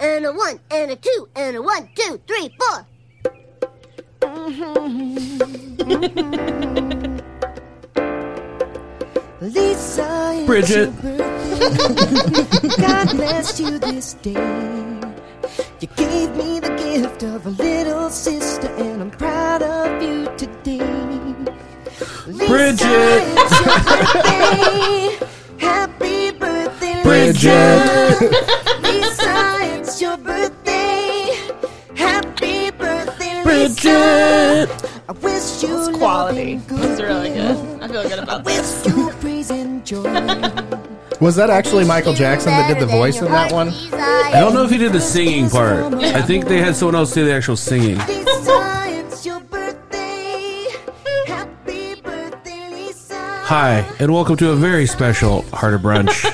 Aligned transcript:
and 0.00 0.24
a 0.24 0.32
one, 0.32 0.58
and 0.70 0.90
a 0.90 0.96
two, 0.96 1.28
and 1.36 1.56
a 1.56 1.62
one, 1.62 1.88
two, 1.94 2.20
three, 2.26 2.56
four. 2.58 2.86
Mm-hmm. 4.20 5.50
Lisa, 9.40 10.32
it's 10.34 10.46
Bridget. 10.46 10.90
God 12.78 13.16
bless 13.16 13.60
you 13.60 13.78
this 13.78 14.14
day. 14.14 14.32
You 15.80 15.88
gave 15.96 16.36
me 16.36 16.60
the 16.60 16.74
gift 16.76 17.22
of 17.22 17.46
a 17.46 17.50
little 17.50 18.10
sister, 18.10 18.68
and 18.68 19.00
I'm 19.02 19.10
proud 19.10 19.62
of 19.62 20.02
you 20.02 20.26
today. 20.36 20.80
Lisa, 22.26 22.48
Bridget. 22.48 23.22
it's 23.36 23.60
your 23.60 23.76
birthday. 23.94 25.26
Happy 25.58 26.30
birthday, 26.32 27.02
Bridget. 27.02 28.56
birthday, 33.94 34.66
Bridget. 34.66 34.82
Lisa. 34.82 35.02
I 35.08 35.12
wish 35.12 35.62
you 35.62 35.78
It's 35.88 35.98
quality. 35.98 36.54
love 36.70 36.90
It's 36.90 37.00
really 37.00 37.28
good. 37.30 37.82
I 37.82 37.88
feel 37.88 38.02
good 38.08 38.18
about 38.18 38.44
this. 38.44 38.84
Wish 38.84 38.94
you 38.96 39.10
praise 39.20 39.50
and 39.50 39.84
joy. 39.86 40.02
Was 41.20 41.36
that 41.36 41.50
actually 41.50 41.84
Michael 41.84 42.14
Jackson 42.14 42.50
that 42.52 42.68
did 42.68 42.80
the 42.80 42.86
voice 42.86 43.20
in 43.20 43.26
that 43.26 43.52
one? 43.52 43.68
I 43.92 44.40
don't 44.40 44.54
know 44.54 44.62
if 44.64 44.70
he 44.70 44.78
did 44.78 44.92
the 44.92 45.00
singing 45.00 45.50
part. 45.50 45.92
I 45.94 46.22
think 46.22 46.46
they 46.46 46.60
had 46.62 46.74
someone 46.76 46.94
else 46.94 47.12
do 47.12 47.24
the 47.26 47.32
actual 47.34 47.56
singing. 47.56 47.98
Lisa, 47.98 48.84
it's 48.88 49.26
your 49.26 49.40
birthday. 49.40 50.66
Happy 51.26 52.00
birthday, 52.00 52.70
Lisa. 52.70 53.18
Hi, 53.42 53.84
and 53.98 54.14
welcome 54.14 54.36
to 54.38 54.50
a 54.52 54.56
very 54.56 54.86
special 54.86 55.42
Heart 55.52 55.74
of 55.74 55.80
Brunch. 55.82 56.24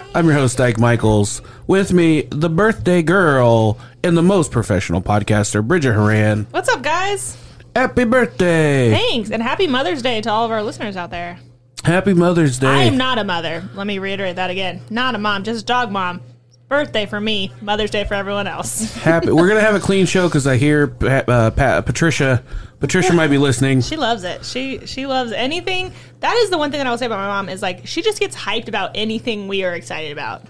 I'm 0.14 0.26
your 0.26 0.34
host, 0.34 0.60
Ike 0.60 0.78
Michaels. 0.78 1.42
With 1.66 1.92
me, 1.92 2.22
the 2.30 2.48
birthday 2.48 3.02
girl 3.02 3.78
and 4.04 4.16
the 4.16 4.22
most 4.22 4.52
professional 4.52 5.02
podcaster, 5.02 5.66
Bridget 5.66 5.94
Haran. 5.94 6.46
What's 6.52 6.68
up, 6.68 6.82
guys? 6.82 7.36
Happy 7.74 8.04
birthday! 8.04 8.90
Thanks, 8.92 9.30
and 9.30 9.42
happy 9.42 9.66
Mother's 9.66 10.00
Day 10.00 10.20
to 10.20 10.30
all 10.30 10.44
of 10.44 10.52
our 10.52 10.62
listeners 10.62 10.96
out 10.96 11.10
there. 11.10 11.40
Happy 11.84 12.14
Mother's 12.14 12.60
Day. 12.60 12.68
I 12.68 12.82
am 12.84 12.96
not 12.96 13.18
a 13.18 13.24
mother. 13.24 13.68
Let 13.74 13.86
me 13.86 13.98
reiterate 13.98 14.36
that 14.36 14.50
again. 14.50 14.80
Not 14.90 15.16
a 15.16 15.18
mom, 15.18 15.42
just 15.42 15.62
a 15.62 15.64
dog 15.64 15.90
mom. 15.90 16.20
Birthday 16.68 17.04
for 17.04 17.20
me, 17.20 17.52
Mother's 17.60 17.90
Day 17.90 18.04
for 18.04 18.14
everyone 18.14 18.46
else. 18.46 18.94
Happy. 19.02 19.32
We're 19.32 19.48
gonna 19.48 19.60
have 19.60 19.74
a 19.74 19.80
clean 19.80 20.06
show 20.06 20.28
because 20.28 20.46
I 20.46 20.56
hear 20.56 20.96
uh, 21.00 21.50
Pat, 21.50 21.84
Patricia. 21.84 22.44
Patricia 22.78 23.12
might 23.12 23.28
be 23.28 23.38
listening. 23.38 23.80
She 23.80 23.96
loves 23.96 24.22
it. 24.22 24.44
She 24.44 24.86
she 24.86 25.06
loves 25.06 25.32
anything. 25.32 25.92
That 26.20 26.36
is 26.36 26.50
the 26.50 26.58
one 26.58 26.70
thing 26.70 26.78
that 26.78 26.86
I 26.86 26.90
will 26.90 26.98
say 26.98 27.06
about 27.06 27.18
my 27.18 27.26
mom 27.26 27.48
is 27.48 27.60
like 27.60 27.88
she 27.88 28.02
just 28.02 28.20
gets 28.20 28.36
hyped 28.36 28.68
about 28.68 28.92
anything 28.94 29.48
we 29.48 29.64
are 29.64 29.74
excited 29.74 30.12
about. 30.12 30.42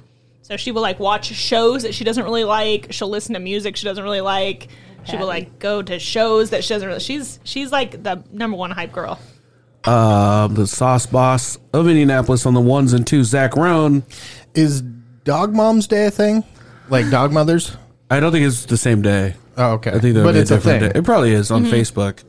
So 0.46 0.56
she 0.56 0.70
will 0.70 0.82
like 0.82 1.00
watch 1.00 1.26
shows 1.26 1.82
that 1.82 1.92
she 1.92 2.04
doesn't 2.04 2.22
really 2.22 2.44
like. 2.44 2.92
She'll 2.92 3.08
listen 3.08 3.34
to 3.34 3.40
music 3.40 3.74
she 3.74 3.84
doesn't 3.84 4.04
really 4.04 4.20
like. 4.20 4.68
She 5.02 5.16
will 5.16 5.26
like 5.26 5.58
go 5.58 5.82
to 5.82 5.98
shows 5.98 6.50
that 6.50 6.62
she 6.62 6.72
doesn't 6.72 6.86
really. 6.86 7.00
She's 7.00 7.40
she's 7.42 7.72
like 7.72 8.00
the 8.04 8.22
number 8.30 8.56
one 8.56 8.70
hype 8.70 8.92
girl. 8.92 9.18
Um, 9.86 10.54
the 10.54 10.68
sauce 10.68 11.04
boss 11.06 11.58
of 11.72 11.88
Indianapolis 11.88 12.46
on 12.46 12.54
the 12.54 12.60
ones 12.60 12.92
and 12.92 13.04
twos, 13.04 13.26
Zach 13.26 13.56
Roan. 13.56 14.04
Is 14.54 14.82
Dog 14.82 15.52
Mom's 15.52 15.88
Day 15.88 16.06
a 16.06 16.10
thing? 16.12 16.44
Like 16.90 17.10
dog 17.10 17.32
mothers? 17.32 17.76
I 18.08 18.20
don't 18.20 18.30
think 18.30 18.46
it's 18.46 18.66
the 18.66 18.76
same 18.76 19.02
day. 19.02 19.34
Oh, 19.56 19.72
okay. 19.72 19.90
I 19.90 19.98
think 19.98 20.14
that 20.14 20.20
but 20.20 20.26
would 20.26 20.32
be 20.34 20.38
it's 20.38 20.52
a 20.52 20.54
a 20.54 20.56
different 20.58 20.80
thing. 20.80 20.92
day. 20.92 20.98
It 21.00 21.04
probably 21.04 21.32
is 21.32 21.50
on 21.50 21.64
Facebook. 21.64 22.22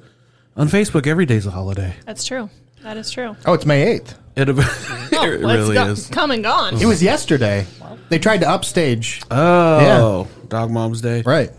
On 0.55 0.67
Facebook, 0.67 1.05
every 1.05 1.27
day's 1.27 1.45
a 1.45 1.51
holiday. 1.51 1.93
That's 2.07 2.25
true. 2.25 2.49
That 2.81 2.97
is 2.97 3.11
true. 3.11 3.35
Oh, 3.45 3.53
it's 3.53 3.65
May 3.65 3.99
8th. 3.99 4.15
It, 4.35 4.49
it 4.49 4.55
Let's 4.55 5.41
really 5.43 5.73
go. 5.75 5.87
is. 5.89 6.07
Come 6.07 6.31
and 6.31 6.43
gone. 6.43 6.81
It 6.81 6.85
was 6.85 7.03
yesterday. 7.03 7.65
They 8.09 8.19
tried 8.19 8.39
to 8.41 8.49
upstage. 8.49 9.21
Oh, 9.31 10.27
Dog 10.47 10.71
Mom's 10.71 11.01
Day. 11.01 11.23
right. 11.25 11.51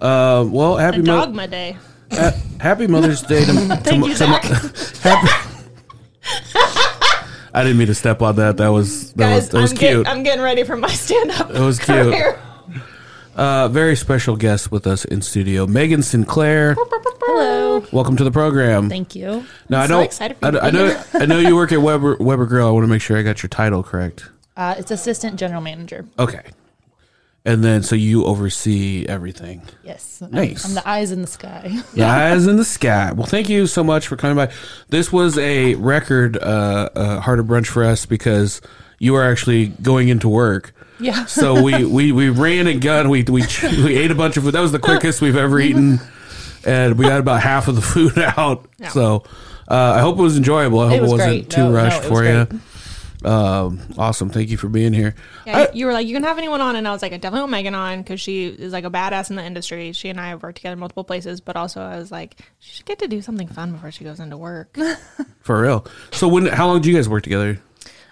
Uh, 0.00 0.44
well, 0.48 0.76
happy 0.76 0.98
A 0.98 1.02
Mo- 1.02 1.20
dogma 1.24 1.48
day. 1.48 1.76
ha- 2.12 2.34
Happy 2.60 2.86
Mother's 2.86 3.22
Day 3.22 3.40
to, 3.46 3.52
to, 3.52 3.76
Thank 3.76 4.04
you, 4.04 4.10
to- 4.12 4.16
Zach. 4.16 4.42
happy. 5.02 5.28
I 7.54 7.62
didn't 7.62 7.78
mean 7.78 7.86
to 7.86 7.94
step 7.94 8.20
on 8.20 8.36
that. 8.36 8.58
That 8.58 8.68
was 8.68 9.14
that 9.14 9.34
was 9.34 9.48
that 9.48 9.60
was 9.62 9.72
I'm, 9.72 9.78
cute. 9.78 10.04
Get, 10.04 10.12
I'm 10.14 10.22
getting 10.22 10.42
ready 10.44 10.62
for 10.64 10.76
my 10.76 10.88
stand 10.88 11.30
up. 11.30 11.50
It 11.50 11.58
was 11.60 11.78
cute. 11.78 12.14
Uh, 13.34 13.68
very 13.68 13.96
special 13.96 14.36
guest 14.36 14.70
with 14.70 14.86
us 14.86 15.04
in 15.06 15.22
studio, 15.22 15.66
Megan 15.66 16.02
Sinclair. 16.02 16.74
Hello. 16.78 17.82
Welcome 17.92 18.16
to 18.16 18.24
the 18.24 18.30
program. 18.30 18.90
Thank 18.90 19.14
you. 19.14 19.46
Now 19.70 19.80
I 19.80 19.86
so 19.86 19.94
don't. 19.94 20.04
excited 20.04 20.36
for 20.36 20.44
I, 20.44 20.48
you 20.48 20.52
to 20.52 20.62
I 20.64 20.70
be 20.70 20.76
know. 20.76 21.02
I 21.14 21.26
know 21.26 21.38
you 21.38 21.56
work 21.56 21.72
at 21.72 21.80
Weber 21.80 22.16
Weber 22.20 22.44
Grill. 22.44 22.68
I 22.68 22.70
want 22.70 22.84
to 22.84 22.88
make 22.88 23.00
sure 23.00 23.16
I 23.16 23.22
got 23.22 23.42
your 23.42 23.48
title 23.48 23.82
correct. 23.82 24.28
Uh, 24.56 24.74
it's 24.78 24.90
assistant 24.90 25.36
general 25.36 25.60
manager. 25.60 26.06
Okay. 26.18 26.42
And 27.44 27.62
then, 27.62 27.84
so 27.84 27.94
you 27.94 28.24
oversee 28.24 29.06
everything. 29.08 29.62
Yes. 29.84 30.20
Nice. 30.30 30.64
I'm, 30.64 30.74
the 30.74 30.88
eyes 30.88 31.12
in 31.12 31.20
the 31.20 31.28
sky. 31.28 31.80
The 31.94 32.02
eyes 32.04 32.46
in 32.48 32.56
the 32.56 32.64
sky. 32.64 33.12
Well, 33.12 33.26
thank 33.26 33.48
you 33.48 33.68
so 33.68 33.84
much 33.84 34.08
for 34.08 34.16
coming 34.16 34.36
by. 34.36 34.52
This 34.88 35.12
was 35.12 35.38
a 35.38 35.76
record 35.76 36.36
uh, 36.38 36.88
uh, 36.96 37.20
heart 37.20 37.38
of 37.38 37.46
brunch 37.46 37.68
for 37.68 37.84
us 37.84 38.04
because 38.04 38.60
you 38.98 39.12
were 39.12 39.22
actually 39.22 39.68
going 39.68 40.08
into 40.08 40.28
work. 40.28 40.74
Yeah. 40.98 41.26
So 41.26 41.62
we, 41.62 41.84
we, 41.98 42.10
we 42.10 42.30
ran 42.30 42.66
and 42.66 42.80
gun. 42.80 43.10
We, 43.10 43.22
we 43.22 43.44
we 43.62 43.96
ate 43.96 44.10
a 44.10 44.14
bunch 44.16 44.36
of 44.36 44.42
food. 44.42 44.54
That 44.54 44.60
was 44.60 44.72
the 44.72 44.80
quickest 44.80 45.20
we've 45.20 45.36
ever 45.36 45.60
eaten, 45.68 46.00
and 46.64 46.98
we 46.98 47.04
got 47.04 47.20
about 47.20 47.42
half 47.42 47.68
of 47.68 47.76
the 47.76 47.82
food 47.82 48.18
out. 48.18 48.66
Yeah. 48.78 48.88
So 48.88 49.22
uh, 49.68 49.92
I 49.96 50.00
hope 50.00 50.18
it 50.18 50.22
was 50.22 50.36
enjoyable. 50.36 50.80
I 50.80 50.88
hope 50.88 50.98
it, 50.98 51.02
was 51.02 51.12
wasn't 51.12 51.30
great. 51.30 51.50
too 51.50 51.60
No, 51.60 51.68
no, 51.68 51.74
rushed 51.76 51.98
was 52.00 52.08
for 52.08 52.24
you. 52.24 52.44
great. 52.46 52.60
Um, 53.24 53.80
awesome. 53.98 54.28
Thank 54.30 54.50
you 54.50 54.56
for 54.56 54.68
being 54.68 54.92
here. 54.92 55.14
Yeah, 55.46 55.68
you 55.72 55.86
were 55.86 55.92
like, 55.92 56.06
you 56.06 56.14
can 56.14 56.22
have 56.22 56.38
anyone 56.38 56.60
on, 56.60 56.76
and 56.76 56.86
I 56.86 56.92
was 56.92 57.02
like, 57.02 57.12
I 57.12 57.16
definitely 57.16 57.40
want 57.40 57.52
Megan 57.52 57.74
on 57.74 58.02
because 58.02 58.20
she 58.20 58.46
is 58.46 58.72
like 58.72 58.84
a 58.84 58.90
badass 58.90 59.30
in 59.30 59.36
the 59.36 59.44
industry. 59.44 59.92
She 59.92 60.08
and 60.10 60.20
I 60.20 60.28
have 60.28 60.42
worked 60.42 60.56
together 60.56 60.76
multiple 60.76 61.04
places, 61.04 61.40
but 61.40 61.56
also 61.56 61.80
I 61.80 61.96
was 61.98 62.10
like, 62.12 62.36
she 62.58 62.74
should 62.76 62.86
get 62.86 62.98
to 63.00 63.08
do 63.08 63.22
something 63.22 63.48
fun 63.48 63.72
before 63.72 63.90
she 63.90 64.04
goes 64.04 64.20
into 64.20 64.36
work. 64.36 64.76
For 65.40 65.62
real. 65.62 65.86
So 66.12 66.28
when? 66.28 66.46
How 66.46 66.66
long 66.66 66.80
did 66.80 66.88
you 66.88 66.94
guys 66.94 67.08
work 67.08 67.22
together? 67.22 67.60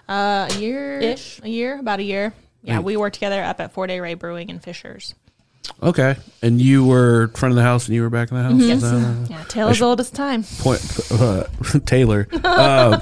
Uh, 0.08 0.48
a 0.50 0.54
year 0.58 1.00
Ish. 1.00 1.40
a 1.42 1.48
year, 1.48 1.78
about 1.78 1.98
a 2.00 2.02
year. 2.04 2.32
Yeah, 2.62 2.76
Nice. 2.76 2.84
we 2.84 2.96
worked 2.96 3.14
together 3.14 3.42
up 3.42 3.60
at 3.60 3.72
Four 3.72 3.86
Day 3.86 4.00
Ray 4.00 4.14
Brewing 4.14 4.48
in 4.48 4.58
Fishers. 4.58 5.14
Okay. 5.82 6.16
And 6.42 6.60
you 6.60 6.84
were 6.86 7.28
front 7.28 7.52
of 7.52 7.56
the 7.56 7.62
house, 7.62 7.86
and 7.86 7.94
you 7.94 8.02
were 8.02 8.10
back 8.10 8.30
in 8.30 8.36
the 8.36 8.42
house. 8.42 8.60
Is 8.60 8.82
that- 8.82 9.26
Yeah, 9.30 9.44
tale 9.44 9.68
as 9.68 9.80
old 9.82 10.00
as 10.00 10.10
time. 10.10 10.44
point 10.58 10.80
uh, 11.12 11.44
Taylor. 11.86 12.28
Uh, 12.32 13.00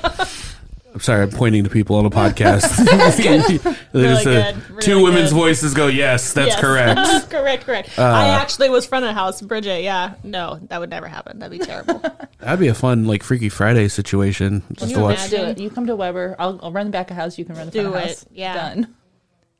I'm 0.94 1.00
sorry, 1.00 1.22
I'm 1.22 1.30
pointing 1.30 1.64
to 1.64 1.70
people 1.70 1.96
on 1.96 2.04
a 2.04 2.10
podcast. 2.10 2.62
They 3.92 4.00
Really 4.00 4.24
just, 4.24 4.26
uh, 4.26 4.52
good, 4.52 4.80
two 4.82 4.90
really 4.92 5.02
women's 5.04 5.30
good. 5.30 5.36
voices 5.36 5.74
go, 5.74 5.86
"Yes, 5.86 6.32
that's 6.32 6.48
Yes. 6.50 6.60
correct." 6.60 7.30
correct, 7.30 7.64
correct. 7.64 7.98
Uh, 7.98 8.02
I 8.02 8.28
actually 8.28 8.70
was 8.70 8.86
front 8.86 9.04
of 9.04 9.10
the 9.10 9.14
house, 9.14 9.40
Bridget. 9.42 9.82
Yeah, 9.82 10.14
no, 10.24 10.58
that 10.68 10.80
would 10.80 10.88
never 10.90 11.06
happen. 11.08 11.38
That'd 11.38 11.58
be 11.58 11.64
terrible. 11.64 12.02
That'd 12.38 12.58
be 12.60 12.68
a 12.68 12.74
fun, 12.74 13.06
like 13.06 13.22
Freaky 13.22 13.48
Friday 13.50 13.88
situation. 13.88 14.62
Just 14.72 14.90
you 14.90 14.96
to 14.96 15.02
watch. 15.02 15.18
imagine? 15.18 15.40
Do 15.40 15.46
it. 15.46 15.58
You 15.58 15.70
come 15.70 15.86
to 15.86 15.96
Weber. 15.96 16.36
I'll, 16.38 16.58
I'll 16.62 16.72
run 16.72 16.86
the 16.86 16.92
back 16.92 17.10
of 17.10 17.16
house. 17.16 17.38
You 17.38 17.44
can 17.44 17.54
run 17.56 17.66
the 17.66 17.72
front 17.72 17.88
Do 17.88 17.94
of 17.94 18.02
it. 18.02 18.08
house. 18.08 18.24
Yeah. 18.32 18.54
Done. 18.74 18.94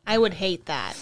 I 0.06 0.16
would 0.19 0.32
hate 0.34 0.66
that. 0.66 0.94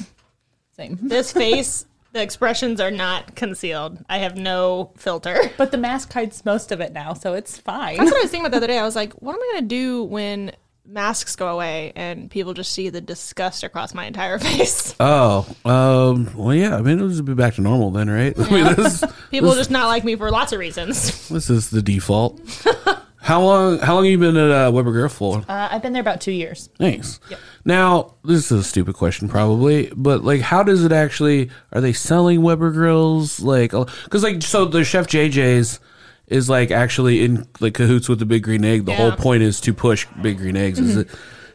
Same. 0.77 0.99
This 1.03 1.33
face, 1.33 1.87
the 2.13 2.23
expressions 2.23 2.81
are 2.81 2.91
not 2.91 3.35
concealed. 3.37 4.05
I 4.09 4.19
have 4.19 4.37
no 4.37 4.93
filter. 4.97 5.39
But 5.57 5.71
the 5.73 5.79
mask 5.79 6.13
hides 6.13 6.45
most 6.45 6.73
of 6.73 6.81
it 6.81 6.93
now, 6.93 7.13
so 7.15 7.35
it's 7.35 7.59
fine. 7.59 7.97
That's 7.99 8.11
what 8.11 8.19
I 8.19 8.23
was 8.23 8.31
thinking 8.33 8.47
about 8.47 8.51
the 8.53 8.57
other 8.59 8.67
day. 8.67 8.79
I 8.79 8.85
was 8.85 8.97
like, 8.97 9.13
what 9.15 9.35
am 9.35 9.41
I 9.41 9.49
going 9.53 9.63
to 9.65 9.69
do 9.69 10.05
when 10.05 10.53
masks 10.87 11.37
go 11.37 11.47
away 11.49 11.93
and 11.95 12.29
people 12.31 12.53
just 12.55 12.73
see 12.73 12.89
the 12.89 13.01
disgust 13.01 13.63
across 13.63 13.95
my 13.95 14.07
entire 14.07 14.39
face? 14.49 14.95
Oh, 14.99 15.47
um, 15.65 16.31
well, 16.37 16.55
yeah. 16.55 16.77
I 16.77 16.83
mean, 16.83 16.97
it'll 16.97 17.09
just 17.11 17.25
be 17.25 17.35
back 17.35 17.55
to 17.57 17.61
normal 17.61 17.91
then, 17.91 18.09
right? 18.11 18.37
I 18.39 18.51
mean, 18.51 18.75
this, 18.75 19.05
People 19.31 19.55
just 19.55 19.71
not 19.71 19.87
like 19.87 20.03
me 20.05 20.17
for 20.17 20.31
lots 20.31 20.53
of 20.53 20.59
reasons. 20.59 21.29
this 21.29 21.49
is 21.51 21.71
the 21.71 21.83
default. 21.83 22.41
How 23.23 23.43
long? 23.43 23.79
How 23.79 23.97
long 23.97 24.05
have 24.05 24.11
you 24.11 24.19
been 24.19 24.37
at 24.37 24.51
uh, 24.51 24.71
Weber 24.73 24.93
Grill 24.93 25.09
for? 25.09 25.45
Uh, 25.47 25.69
I've 25.71 25.83
been 25.83 25.93
there 25.93 26.01
about 26.01 26.21
two 26.21 26.33
years. 26.33 26.71
Thanks. 26.79 27.21
Now, 27.65 28.15
this 28.25 28.51
is 28.51 28.61
a 28.61 28.65
stupid 28.65 28.95
question, 28.95 29.29
probably, 29.29 29.93
but 29.95 30.25
like, 30.25 30.41
how 30.41 30.63
does 30.63 30.85
it 30.85 30.93
actually? 30.93 31.51
Are 31.73 31.83
they 31.83 31.93
selling 31.93 32.41
Weber 32.43 32.71
grills? 32.71 33.41
Like, 33.41 33.73
because 33.73 34.23
like, 34.23 34.43
so 34.43 34.65
the 34.65 34.85
chef 34.85 35.07
JJ's 35.07 35.81
is 36.29 36.49
like 36.49 36.71
actually 36.71 37.23
in 37.23 37.47
like 37.61 37.75
cahoots 37.75 38.09
with 38.09 38.21
the 38.21 38.27
Big 38.27 38.43
Green 38.43 38.65
Egg. 38.65 38.87
The 38.87 38.95
whole 38.95 39.13
point 39.13 39.43
is 39.43 39.61
to 39.63 39.75
push 39.75 40.07
Big 40.23 40.39
Green 40.39 40.57
Eggs. 40.57 40.79
Is 40.79 40.97
it? 40.97 41.09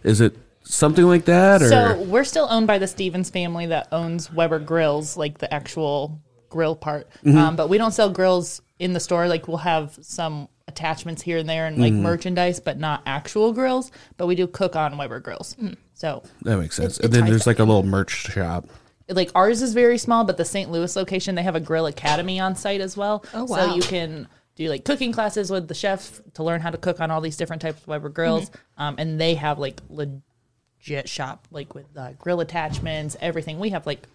Is 0.03 0.21
it 0.21 0.37
something 0.65 1.05
like 1.05 1.25
that, 1.25 1.63
or 1.63 1.69
So 1.69 2.01
we're 2.03 2.23
still 2.25 2.47
owned 2.49 2.67
by 2.67 2.77
the 2.77 2.87
Stevens 2.87 3.29
family 3.31 3.67
that 3.67 3.87
owns 3.91 4.31
Weber 4.31 4.59
Grills, 4.59 5.17
like 5.17 5.39
the 5.39 5.51
actual 5.51 6.21
grill 6.49 6.75
part. 6.75 7.09
Mm-hmm. 7.23 7.37
Um, 7.37 7.55
but 7.55 7.69
we 7.69 7.77
don't 7.77 7.91
sell 7.91 8.09
grills 8.09 8.61
in 8.79 8.93
the 8.93 8.99
store. 8.99 9.27
Like 9.27 9.47
we'll 9.47 9.57
have 9.57 9.97
some 10.01 10.47
attachments 10.75 11.21
here 11.21 11.37
and 11.37 11.47
there 11.49 11.65
and 11.65 11.77
like 11.77 11.93
Mm-hmm. 11.93 12.01
merchandise, 12.03 12.59
but 12.59 12.77
not 12.77 13.01
actual 13.05 13.53
grills. 13.53 13.91
But 14.17 14.27
we 14.27 14.35
do 14.35 14.45
cook 14.47 14.75
on 14.75 14.97
Weber 14.97 15.19
grills. 15.21 15.55
So 15.93 16.23
that 16.41 16.57
makes 16.57 16.75
sense? 16.75 16.97
It- 16.99 17.05
and 17.05 17.13
then 17.13 17.21
ties 17.21 17.29
there's 17.29 17.41
back 17.41 17.47
like 17.47 17.59
a 17.59 17.63
little 17.63 17.83
merch 17.83 18.11
shop. 18.11 18.67
like 19.09 19.31
ours 19.35 19.61
is 19.61 19.73
very 19.73 19.97
small, 19.97 20.23
but 20.25 20.35
the 20.37 20.43
St. 20.45 20.69
Louis 20.69 20.93
location 20.95 21.35
they 21.35 21.43
have 21.43 21.55
a 21.55 21.59
grill 21.61 21.85
academy 21.85 22.39
on 22.39 22.55
site 22.55 22.81
as 22.81 22.97
well. 22.97 23.23
Oh, 23.33 23.45
wow. 23.45 23.67
So 23.69 23.75
you 23.75 23.81
can 23.81 24.27
do 24.55 24.67
like 24.69 24.83
cooking 24.85 25.11
classes 25.13 25.49
with 25.49 25.67
the 25.67 25.73
chef 25.73 26.21
to 26.33 26.43
learn 26.43 26.59
how 26.61 26.69
to 26.71 26.77
cook 26.77 26.99
on 26.99 27.11
all 27.11 27.21
these 27.21 27.37
different 27.37 27.61
types 27.61 27.81
of 27.81 27.87
Weber 27.87 28.09
grills. 28.09 28.49
Mm-hmm. 28.49 28.81
Um, 28.83 28.95
and 28.97 29.19
they 29.21 29.35
have 29.35 29.57
like 29.59 29.79
legit 29.89 31.07
shop 31.07 31.47
like 31.51 31.73
with 31.73 31.85
uh, 31.97 32.11
grill 32.19 32.41
attachments, 32.41 33.15
everything. 33.21 33.59
We 33.59 33.69
have 33.69 33.85
like 33.85 34.05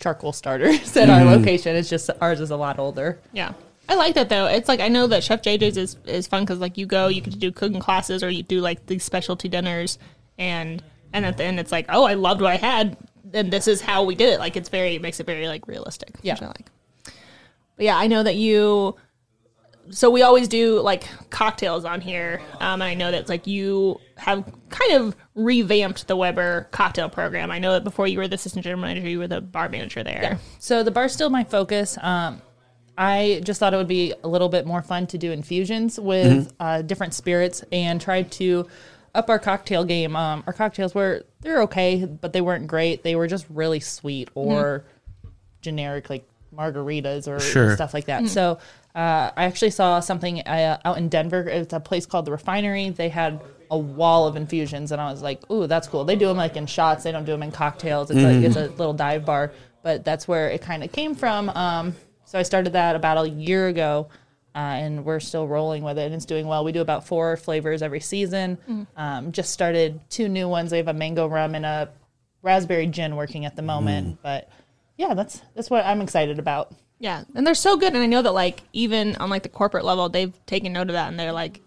charcoal 0.00 0.32
starters 0.32 0.96
at 0.98 1.08
our 1.10 1.24
location. 1.24 1.76
It's 1.76 1.88
just 1.90 2.08
ours 2.20 2.40
is 2.40 2.50
a 2.50 2.56
lot 2.56 2.78
older. 2.78 3.18
Yeah. 3.32 3.52
I 3.88 3.96
like 3.96 4.14
that 4.14 4.28
though. 4.28 4.46
It's 4.46 4.68
like 4.68 4.80
I 4.80 4.88
know 4.88 5.06
that 5.06 5.22
Chef 5.22 5.42
JJ's 5.42 5.76
is, 5.76 5.96
is 6.06 6.26
fun 6.26 6.44
because 6.44 6.58
like 6.58 6.78
you 6.78 6.86
go, 6.86 7.08
you 7.08 7.20
get 7.20 7.32
to 7.32 7.38
do 7.38 7.52
cooking 7.52 7.80
classes 7.80 8.22
or 8.22 8.30
you 8.30 8.42
do 8.42 8.60
like 8.60 8.86
these 8.86 9.04
specialty 9.04 9.48
dinners, 9.48 9.98
and 10.38 10.82
and 11.12 11.26
at 11.26 11.36
the 11.36 11.44
end 11.44 11.60
it's 11.60 11.72
like, 11.72 11.86
oh, 11.88 12.04
I 12.04 12.14
loved 12.14 12.40
what 12.40 12.50
I 12.52 12.56
had, 12.56 12.96
and 13.32 13.52
this 13.52 13.68
is 13.68 13.80
how 13.80 14.04
we 14.04 14.14
did 14.14 14.32
it. 14.32 14.38
Like 14.38 14.56
it's 14.56 14.68
very 14.68 14.94
it 14.94 15.02
makes 15.02 15.20
it 15.20 15.26
very 15.26 15.48
like 15.48 15.68
realistic. 15.68 16.14
Yeah. 16.22 16.34
which 16.34 16.42
I 16.42 16.46
like. 16.46 16.66
But 17.76 17.84
yeah, 17.86 17.96
I 17.96 18.06
know 18.06 18.22
that 18.22 18.36
you. 18.36 18.96
So 19.90 20.08
we 20.08 20.22
always 20.22 20.48
do 20.48 20.80
like 20.80 21.06
cocktails 21.28 21.84
on 21.84 22.00
here, 22.00 22.40
um, 22.54 22.80
and 22.80 22.84
I 22.84 22.94
know 22.94 23.10
that 23.10 23.28
like 23.28 23.46
you 23.46 24.00
have 24.16 24.50
kind 24.70 24.92
of 24.92 25.14
revamped 25.34 26.06
the 26.08 26.16
Weber 26.16 26.68
cocktail 26.70 27.10
program. 27.10 27.50
I 27.50 27.58
know 27.58 27.72
that 27.72 27.84
before 27.84 28.06
you 28.06 28.18
were 28.18 28.26
the 28.26 28.36
assistant 28.36 28.64
general 28.64 28.80
manager, 28.80 29.06
you 29.06 29.18
were 29.18 29.28
the 29.28 29.42
bar 29.42 29.68
manager 29.68 30.02
there. 30.02 30.38
So 30.58 30.82
the 30.82 30.90
bar's 30.90 31.12
still 31.12 31.28
my 31.28 31.44
focus. 31.44 31.98
Um, 32.00 32.40
I 32.96 33.40
just 33.44 33.58
thought 33.60 33.74
it 33.74 33.76
would 33.76 33.88
be 33.88 34.14
a 34.22 34.28
little 34.28 34.48
bit 34.48 34.66
more 34.66 34.82
fun 34.82 35.06
to 35.08 35.18
do 35.18 35.32
infusions 35.32 35.98
with 35.98 36.52
uh, 36.60 36.82
different 36.82 37.14
spirits 37.14 37.64
and 37.72 38.00
try 38.00 38.22
to 38.22 38.66
up 39.14 39.28
our 39.30 39.38
cocktail 39.38 39.84
game. 39.84 40.14
Um, 40.16 40.44
our 40.46 40.52
cocktails 40.52 40.94
were 40.94 41.24
they're 41.40 41.62
okay, 41.62 42.04
but 42.04 42.32
they 42.32 42.40
weren't 42.40 42.66
great. 42.66 43.02
They 43.02 43.16
were 43.16 43.26
just 43.26 43.46
really 43.50 43.80
sweet 43.80 44.28
or 44.34 44.84
generic 45.60 46.10
like 46.10 46.26
margaritas 46.54 47.26
or 47.28 47.40
Sure. 47.40 47.74
stuff 47.74 47.94
like 47.94 48.04
that. 48.06 48.28
So 48.28 48.58
uh, 48.94 49.30
I 49.36 49.44
actually 49.44 49.70
saw 49.70 49.98
something 50.00 50.40
uh, 50.40 50.78
out 50.84 50.98
in 50.98 51.08
Denver. 51.08 51.48
It's 51.48 51.72
a 51.72 51.80
place 51.80 52.06
called 52.06 52.26
the 52.26 52.30
Refinery. 52.30 52.90
They 52.90 53.08
had 53.08 53.40
a 53.70 53.78
wall 53.78 54.28
of 54.28 54.36
infusions, 54.36 54.92
and 54.92 55.00
I 55.00 55.10
was 55.10 55.20
like, 55.22 55.50
"Ooh, 55.50 55.66
that's 55.66 55.88
cool." 55.88 56.04
They 56.04 56.14
do 56.16 56.28
them 56.28 56.36
like 56.36 56.56
in 56.56 56.66
shots. 56.66 57.02
They 57.02 57.10
don't 57.10 57.24
do 57.24 57.32
them 57.32 57.42
in 57.42 57.50
cocktails. 57.50 58.10
It's 58.10 58.20
like 58.22 58.36
it's 58.44 58.56
a 58.56 58.68
little 58.76 58.92
dive 58.94 59.24
bar, 59.24 59.52
but 59.82 60.04
that's 60.04 60.28
where 60.28 60.48
it 60.48 60.60
kind 60.62 60.84
of 60.84 60.92
came 60.92 61.14
from. 61.16 61.48
Um, 61.50 61.96
so 62.34 62.40
I 62.40 62.42
started 62.42 62.72
that 62.72 62.96
about 62.96 63.24
a 63.24 63.28
year 63.28 63.68
ago. 63.68 64.08
Uh, 64.56 64.58
and 64.58 65.04
we're 65.04 65.18
still 65.20 65.48
rolling 65.48 65.82
with 65.82 65.98
it, 65.98 66.06
and 66.06 66.14
it's 66.14 66.24
doing 66.24 66.46
well. 66.46 66.64
We 66.64 66.70
do 66.70 66.80
about 66.80 67.04
four 67.04 67.36
flavors 67.36 67.82
every 67.82 67.98
season. 67.98 68.86
Um, 68.96 69.32
just 69.32 69.50
started 69.50 70.00
two 70.10 70.28
new 70.28 70.48
ones. 70.48 70.70
We 70.70 70.78
have 70.78 70.86
a 70.86 70.92
mango 70.92 71.26
rum 71.26 71.56
and 71.56 71.66
a 71.66 71.88
raspberry 72.40 72.86
gin 72.86 73.16
working 73.16 73.46
at 73.46 73.56
the 73.56 73.62
moment. 73.62 74.18
But 74.22 74.48
yeah, 74.96 75.14
that's 75.14 75.42
that's 75.56 75.70
what 75.70 75.84
I'm 75.84 76.00
excited 76.00 76.38
about. 76.38 76.72
Yeah, 77.00 77.24
and 77.34 77.44
they're 77.44 77.56
so 77.56 77.76
good, 77.76 77.94
and 77.94 78.02
I 78.02 78.06
know 78.06 78.22
that 78.22 78.30
like 78.30 78.62
even 78.72 79.16
on 79.16 79.28
like 79.28 79.42
the 79.42 79.48
corporate 79.48 79.84
level, 79.84 80.08
they've 80.08 80.32
taken 80.46 80.72
note 80.72 80.88
of 80.88 80.92
that, 80.92 81.08
and 81.08 81.18
they're 81.18 81.32
like, 81.32 81.60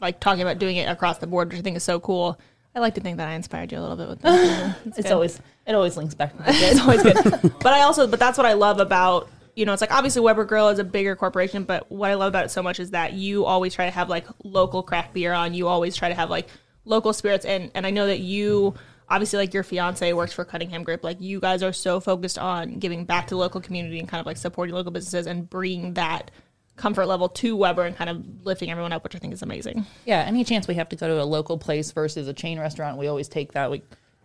like 0.00 0.18
talking 0.18 0.42
about 0.42 0.58
doing 0.58 0.76
it 0.78 0.88
across 0.88 1.18
the 1.18 1.28
board, 1.28 1.50
which 1.50 1.60
I 1.60 1.62
think 1.62 1.76
is 1.76 1.84
so 1.84 2.00
cool. 2.00 2.40
I 2.74 2.80
like 2.80 2.96
to 2.96 3.00
think 3.00 3.18
that 3.18 3.28
I 3.28 3.34
inspired 3.34 3.70
you 3.70 3.78
a 3.78 3.82
little 3.82 3.96
bit 3.96 4.08
with 4.08 4.22
that. 4.22 4.76
It's 4.86 4.96
good. 4.96 5.12
always 5.12 5.40
it 5.64 5.74
always 5.76 5.96
links 5.96 6.14
back 6.14 6.36
to 6.36 6.42
the 6.42 6.48
it's 6.48 6.80
always 6.80 7.04
good. 7.04 7.52
But 7.60 7.72
I 7.72 7.82
also, 7.82 8.08
but 8.08 8.18
that's 8.18 8.36
what 8.36 8.48
I 8.48 8.54
love 8.54 8.80
about 8.80 9.28
you 9.60 9.66
know, 9.66 9.74
it's 9.74 9.82
like 9.82 9.92
obviously 9.92 10.22
Weber 10.22 10.46
Grill 10.46 10.70
is 10.70 10.78
a 10.78 10.84
bigger 10.84 11.14
corporation, 11.14 11.64
but 11.64 11.92
what 11.92 12.10
I 12.10 12.14
love 12.14 12.28
about 12.28 12.46
it 12.46 12.50
so 12.50 12.62
much 12.62 12.80
is 12.80 12.92
that 12.92 13.12
you 13.12 13.44
always 13.44 13.74
try 13.74 13.84
to 13.84 13.90
have 13.90 14.08
like 14.08 14.26
local 14.42 14.82
craft 14.82 15.12
beer 15.12 15.34
on. 15.34 15.52
You 15.52 15.68
always 15.68 15.94
try 15.94 16.08
to 16.08 16.14
have 16.14 16.30
like 16.30 16.48
local 16.86 17.12
spirits, 17.12 17.44
and 17.44 17.70
and 17.74 17.86
I 17.86 17.90
know 17.90 18.06
that 18.06 18.20
you 18.20 18.74
obviously 19.06 19.38
like 19.38 19.52
your 19.52 19.62
fiance 19.62 20.10
works 20.14 20.32
for 20.32 20.46
Cunningham 20.46 20.82
Group. 20.82 21.04
Like 21.04 21.20
you 21.20 21.40
guys 21.40 21.62
are 21.62 21.74
so 21.74 22.00
focused 22.00 22.38
on 22.38 22.78
giving 22.78 23.04
back 23.04 23.26
to 23.26 23.34
the 23.34 23.38
local 23.38 23.60
community 23.60 23.98
and 23.98 24.08
kind 24.08 24.18
of 24.18 24.24
like 24.24 24.38
supporting 24.38 24.74
local 24.74 24.92
businesses 24.92 25.26
and 25.26 25.48
bringing 25.48 25.92
that 25.92 26.30
comfort 26.76 27.04
level 27.04 27.28
to 27.28 27.54
Weber 27.54 27.84
and 27.84 27.94
kind 27.94 28.08
of 28.08 28.46
lifting 28.46 28.70
everyone 28.70 28.94
up, 28.94 29.04
which 29.04 29.14
I 29.14 29.18
think 29.18 29.34
is 29.34 29.42
amazing. 29.42 29.84
Yeah, 30.06 30.20
any 30.20 30.42
chance 30.42 30.68
we 30.68 30.74
have 30.76 30.88
to 30.88 30.96
go 30.96 31.06
to 31.06 31.22
a 31.22 31.24
local 31.24 31.58
place 31.58 31.92
versus 31.92 32.28
a 32.28 32.32
chain 32.32 32.58
restaurant, 32.58 32.96
we 32.96 33.08
always 33.08 33.28
take 33.28 33.52
that. 33.52 33.70
We, 33.70 33.82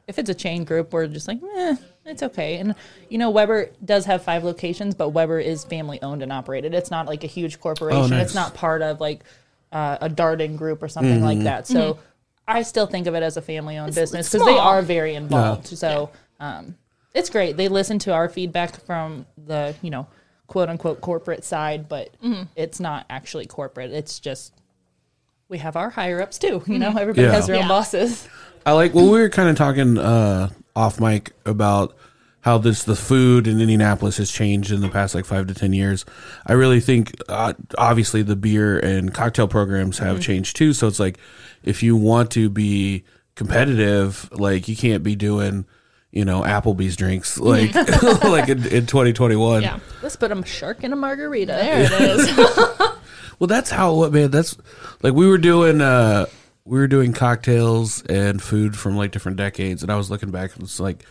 if 0.07 0.17
it's 0.17 0.29
a 0.29 0.33
chain 0.33 0.63
group, 0.63 0.93
we're 0.93 1.07
just 1.07 1.27
like, 1.27 1.39
eh, 1.57 1.75
it's 2.05 2.23
okay. 2.23 2.57
And 2.57 2.75
you 3.09 3.17
know, 3.17 3.29
Weber 3.29 3.69
does 3.83 4.05
have 4.05 4.23
five 4.23 4.43
locations, 4.43 4.95
but 4.95 5.09
Weber 5.09 5.39
is 5.39 5.63
family 5.63 6.01
owned 6.01 6.21
and 6.21 6.31
operated. 6.31 6.73
It's 6.73 6.91
not 6.91 7.07
like 7.07 7.23
a 7.23 7.27
huge 7.27 7.59
corporation. 7.59 8.01
Oh, 8.01 8.07
nice. 8.07 8.25
It's 8.27 8.35
not 8.35 8.53
part 8.53 8.81
of 8.81 8.99
like 9.01 9.23
uh, 9.71 9.97
a 10.01 10.09
Darden 10.09 10.57
group 10.57 10.81
or 10.83 10.87
something 10.87 11.21
like 11.21 11.39
that. 11.39 11.67
So 11.67 11.99
I 12.47 12.61
still 12.61 12.85
think 12.85 13.07
of 13.07 13.15
it 13.15 13.23
as 13.23 13.37
a 13.37 13.41
family 13.41 13.77
owned 13.77 13.95
business 13.95 14.31
because 14.31 14.45
they 14.45 14.57
are 14.57 14.81
very 14.81 15.15
involved. 15.15 15.67
So 15.67 16.11
um, 16.39 16.75
it's 17.13 17.29
great. 17.29 17.57
They 17.57 17.67
listen 17.67 17.97
to 17.99 18.13
our 18.13 18.29
feedback 18.29 18.79
from 18.85 19.25
the 19.37 19.75
you 19.81 19.89
know 19.89 20.07
quote 20.47 20.69
unquote 20.69 21.01
corporate 21.01 21.43
side, 21.43 21.89
but 21.89 22.09
it's 22.55 22.79
not 22.79 23.05
actually 23.09 23.47
corporate. 23.47 23.91
It's 23.91 24.19
just 24.19 24.53
we 25.49 25.57
have 25.59 25.75
our 25.75 25.89
higher 25.89 26.21
ups 26.21 26.37
too. 26.37 26.63
You 26.67 26.77
know, 26.79 26.89
everybody 26.97 27.23
Yeah. 27.23 27.31
has 27.33 27.47
their 27.47 27.55
own 27.55 27.63
Yeah. 27.63 27.67
bosses. 27.67 28.27
I 28.65 28.71
like 28.73 28.93
well, 28.93 29.05
we 29.11 29.19
were 29.19 29.29
kind 29.29 29.49
of 29.49 29.55
talking 29.55 29.97
uh, 29.97 30.49
off 30.75 30.99
mic 30.99 31.31
about 31.45 31.95
how 32.41 32.57
this 32.59 32.83
the 32.83 32.95
food 32.95 33.47
in 33.47 33.59
Indianapolis 33.59 34.17
has 34.17 34.29
changed 34.31 34.71
in 34.71 34.81
the 34.81 34.89
past 34.89 35.15
like 35.15 35.25
five 35.25 35.47
to 35.47 35.53
ten 35.53 35.73
years. 35.73 36.05
I 36.45 36.53
really 36.53 36.79
think 36.79 37.13
uh, 37.27 37.53
obviously 37.77 38.21
the 38.21 38.35
beer 38.35 38.77
and 38.77 39.11
cocktail 39.13 39.47
programs 39.47 39.97
have 39.97 40.21
changed 40.21 40.55
too. 40.55 40.73
So 40.73 40.87
it's 40.87 40.99
like 40.99 41.17
if 41.63 41.81
you 41.81 41.95
want 41.95 42.29
to 42.31 42.49
be 42.49 43.03
competitive, 43.33 44.29
like 44.31 44.67
you 44.67 44.75
can't 44.75 45.01
be 45.01 45.15
doing 45.15 45.65
you 46.11 46.23
know 46.23 46.41
Applebee's 46.43 46.95
drinks 46.95 47.37
like 47.39 47.73
like 48.23 48.49
in, 48.49 48.59
in 48.67 48.85
2021. 48.85 49.63
Yeah. 49.63 49.79
Let's 50.03 50.15
put 50.15 50.31
a 50.31 50.45
shark 50.45 50.83
in 50.83 50.93
a 50.93 50.95
margarita. 50.95 51.53
There 51.53 51.81
it 51.83 51.91
is. 51.91 52.89
Well, 53.37 53.47
that's 53.47 53.69
how 53.69 53.93
what 53.95 54.13
man. 54.13 54.31
That's 54.31 54.55
like 55.03 55.13
we 55.13 55.27
were 55.27 55.37
doing. 55.37 55.81
uh 55.81 56.27
We 56.65 56.79
were 56.79 56.87
doing 56.87 57.13
cocktails 57.13 58.01
and 58.03 58.41
food 58.41 58.75
from 58.75 58.97
like 58.97 59.11
different 59.11 59.37
decades, 59.37 59.83
and 59.83 59.91
I 59.91 59.95
was 59.95 60.09
looking 60.09 60.31
back. 60.31 60.51
It's 60.59 60.79
like 60.79 61.05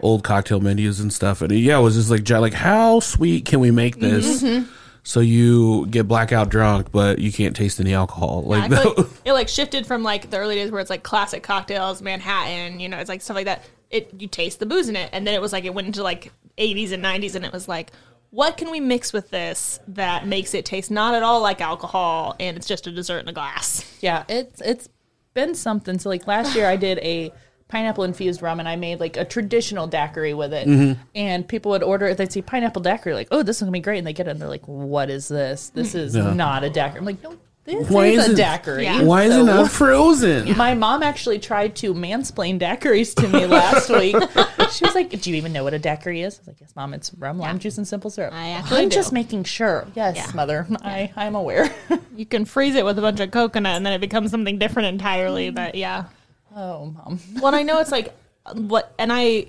old 0.00 0.22
cocktail 0.22 0.60
menus 0.60 1.00
and 1.00 1.12
stuff, 1.12 1.42
and 1.42 1.52
yeah, 1.52 1.78
it 1.78 1.82
was 1.82 1.96
just 1.96 2.10
like 2.10 2.28
like 2.28 2.54
how 2.54 3.00
sweet 3.00 3.44
can 3.44 3.60
we 3.60 3.70
make 3.70 3.96
mm-hmm. 3.96 4.08
this 4.08 4.68
so 5.02 5.20
you 5.20 5.86
get 5.86 6.06
blackout 6.06 6.50
drunk, 6.50 6.92
but 6.92 7.18
you 7.18 7.32
can't 7.32 7.56
taste 7.56 7.80
any 7.80 7.94
alcohol. 7.94 8.44
I 8.52 8.58
Like, 8.68 8.70
feel 8.70 8.94
that- 8.94 8.98
like 8.98 9.06
it 9.24 9.32
like 9.32 9.48
shifted 9.48 9.86
from 9.86 10.02
like 10.02 10.30
the 10.30 10.38
early 10.38 10.54
days 10.56 10.70
where 10.70 10.80
it's 10.80 10.90
like 10.90 11.02
classic 11.02 11.42
cocktails, 11.42 12.02
Manhattan, 12.02 12.80
you 12.80 12.88
know, 12.88 12.98
it's 12.98 13.08
like 13.08 13.22
stuff 13.22 13.34
like 13.34 13.46
that. 13.46 13.64
It 13.90 14.12
you 14.18 14.28
taste 14.28 14.60
the 14.60 14.66
booze 14.66 14.88
in 14.88 14.96
it, 14.96 15.10
and 15.12 15.26
then 15.26 15.34
it 15.34 15.40
was 15.40 15.52
like 15.52 15.64
it 15.64 15.74
went 15.74 15.86
into 15.86 16.02
like 16.02 16.32
80s 16.58 16.92
and 16.92 17.04
90s, 17.04 17.34
and 17.34 17.44
it 17.44 17.52
was 17.52 17.66
like, 17.66 17.90
what 18.30 18.56
can 18.56 18.70
we 18.70 18.78
mix 18.78 19.12
with 19.12 19.30
this 19.30 19.80
that 19.88 20.26
makes 20.26 20.54
it 20.54 20.64
taste 20.64 20.90
not 20.90 21.14
at 21.14 21.22
all 21.22 21.40
like 21.40 21.60
alcohol, 21.60 22.36
and 22.38 22.56
it's 22.56 22.68
just 22.68 22.86
a 22.86 22.92
dessert 22.92 23.20
in 23.20 23.28
a 23.28 23.32
glass? 23.32 23.84
Yeah, 24.00 24.24
it's 24.28 24.60
it's 24.60 24.88
been 25.34 25.54
something. 25.54 25.98
So 25.98 26.08
like 26.08 26.26
last 26.26 26.54
year, 26.54 26.66
I 26.66 26.76
did 26.76 26.98
a 26.98 27.32
pineapple 27.68 28.02
infused 28.04 28.42
rum, 28.42 28.58
and 28.58 28.68
I 28.68 28.74
made 28.76 28.98
like 29.00 29.16
a 29.16 29.24
traditional 29.24 29.86
daiquiri 29.86 30.34
with 30.34 30.52
it. 30.52 30.66
Mm-hmm. 30.66 31.00
And 31.14 31.46
people 31.46 31.70
would 31.70 31.82
order 31.84 32.06
it. 32.06 32.18
They'd 32.18 32.32
see 32.32 32.42
pineapple 32.42 32.82
daiquiri, 32.82 33.14
like, 33.14 33.28
oh, 33.30 33.42
this 33.44 33.56
is 33.56 33.60
gonna 33.62 33.70
be 33.72 33.80
great, 33.80 33.98
and 33.98 34.06
they 34.06 34.12
get 34.12 34.26
it, 34.26 34.32
and 34.32 34.40
they're 34.40 34.48
like, 34.48 34.66
what 34.66 35.08
is 35.08 35.28
this? 35.28 35.70
This 35.70 35.94
is 35.94 36.16
Yeah. 36.16 36.32
not 36.34 36.64
a 36.64 36.70
daiquiri. 36.70 36.98
I'm 36.98 37.04
like, 37.04 37.22
no, 37.22 37.36
this 37.78 37.90
Why 37.90 38.06
is 38.06 38.18
a 38.18 38.20
isn't- 38.22 38.36
daiquiri. 38.36 38.84
Yeah. 38.84 39.02
why 39.02 39.24
is 39.24 39.34
it 39.34 39.38
So- 39.38 39.44
not 39.44 39.70
frozen? 39.70 40.56
My 40.56 40.74
mom 40.74 41.02
actually 41.02 41.38
tried 41.38 41.76
to 41.76 41.94
mansplain 41.94 42.58
daiquiris 42.60 43.14
to 43.16 43.28
me 43.28 43.46
last 43.46 43.88
week. 44.00 44.16
She 44.72 44.84
was 44.84 44.94
like, 44.94 45.10
"Do 45.20 45.30
you 45.30 45.36
even 45.36 45.52
know 45.52 45.64
what 45.64 45.74
a 45.74 45.78
daiquiri 45.78 46.22
is?" 46.22 46.36
I 46.36 46.40
was 46.40 46.46
like, 46.48 46.60
"Yes, 46.60 46.72
mom. 46.76 46.94
It's 46.94 47.12
rum, 47.14 47.38
lime 47.38 47.58
juice, 47.58 47.76
and 47.78 47.86
simple 47.86 48.10
syrup." 48.10 48.32
I 48.34 48.50
actually 48.50 48.82
I'm 48.82 48.88
do. 48.88 48.94
just 48.94 49.12
making 49.12 49.44
sure. 49.44 49.86
Yes, 49.94 50.16
Yeah. 50.16 50.30
mother. 50.34 50.66
I 50.82 51.12
I'm 51.16 51.34
aware. 51.34 51.70
You 52.16 52.26
can 52.26 52.44
freeze 52.44 52.74
it 52.74 52.84
with 52.84 52.98
a 52.98 53.00
bunch 53.02 53.18
of 53.20 53.30
coconut, 53.30 53.76
and 53.76 53.86
then 53.86 53.94
it 53.94 54.00
becomes 54.00 54.30
something 54.30 54.58
different 54.58 54.88
entirely. 54.88 55.50
Mm. 55.50 55.54
But 55.54 55.74
yeah, 55.74 56.04
oh, 56.54 56.86
mom. 56.86 57.18
well, 57.40 57.54
I 57.54 57.62
know 57.62 57.80
it's 57.80 57.90
like 57.92 58.14
what, 58.54 58.92
and 58.98 59.10
I. 59.12 59.46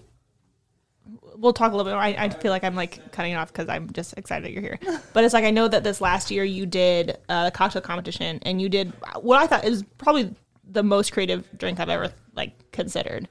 We'll 1.41 1.53
talk 1.53 1.73
a 1.73 1.75
little 1.75 1.89
bit. 1.91 1.95
more. 1.95 2.03
I, 2.03 2.09
I 2.25 2.29
feel 2.29 2.51
like 2.51 2.63
I'm 2.63 2.75
like 2.75 3.11
cutting 3.11 3.31
it 3.31 3.35
off 3.35 3.51
because 3.51 3.67
I'm 3.67 3.91
just 3.91 4.13
excited 4.15 4.45
that 4.45 4.51
you're 4.51 4.61
here. 4.61 4.79
But 5.13 5.23
it's 5.23 5.33
like 5.33 5.43
I 5.43 5.49
know 5.49 5.67
that 5.67 5.83
this 5.83 5.99
last 5.99 6.29
year 6.29 6.43
you 6.43 6.67
did 6.67 7.17
uh, 7.27 7.45
the 7.45 7.51
cocktail 7.51 7.81
competition 7.81 8.39
and 8.43 8.61
you 8.61 8.69
did 8.69 8.93
what 9.19 9.41
I 9.41 9.47
thought 9.47 9.65
is 9.65 9.83
probably 9.97 10.35
the 10.63 10.83
most 10.83 11.11
creative 11.11 11.47
drink 11.57 11.79
I've 11.79 11.89
ever 11.89 12.13
like 12.35 12.71
considered. 12.71 13.27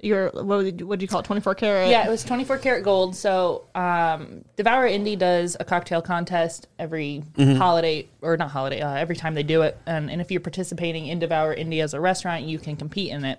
Your 0.00 0.30
what 0.32 0.46
would 0.46 0.80
you, 0.80 0.86
what 0.86 0.98
do 0.98 1.04
you 1.04 1.08
call 1.08 1.20
it? 1.20 1.24
24 1.24 1.54
karat. 1.54 1.88
Yeah, 1.88 2.06
it 2.06 2.10
was 2.10 2.22
24 2.24 2.58
karat 2.58 2.82
gold. 2.82 3.14
So, 3.16 3.68
um, 3.76 4.44
Devour 4.56 4.86
Indy 4.86 5.14
does 5.16 5.56
a 5.58 5.64
cocktail 5.64 6.02
contest 6.02 6.66
every 6.78 7.22
holiday, 7.38 8.08
or 8.20 8.36
not 8.36 8.50
holiday, 8.50 8.80
uh, 8.80 8.94
every 8.94 9.14
time 9.14 9.34
they 9.34 9.44
do 9.44 9.62
it. 9.62 9.78
And, 9.86 10.10
and 10.10 10.20
if 10.20 10.32
you're 10.32 10.40
participating 10.40 11.06
in 11.06 11.20
Devour 11.20 11.54
Indy 11.54 11.80
as 11.80 11.94
a 11.94 12.00
restaurant, 12.00 12.44
you 12.44 12.58
can 12.58 12.74
compete 12.76 13.10
in 13.12 13.24
it. 13.24 13.38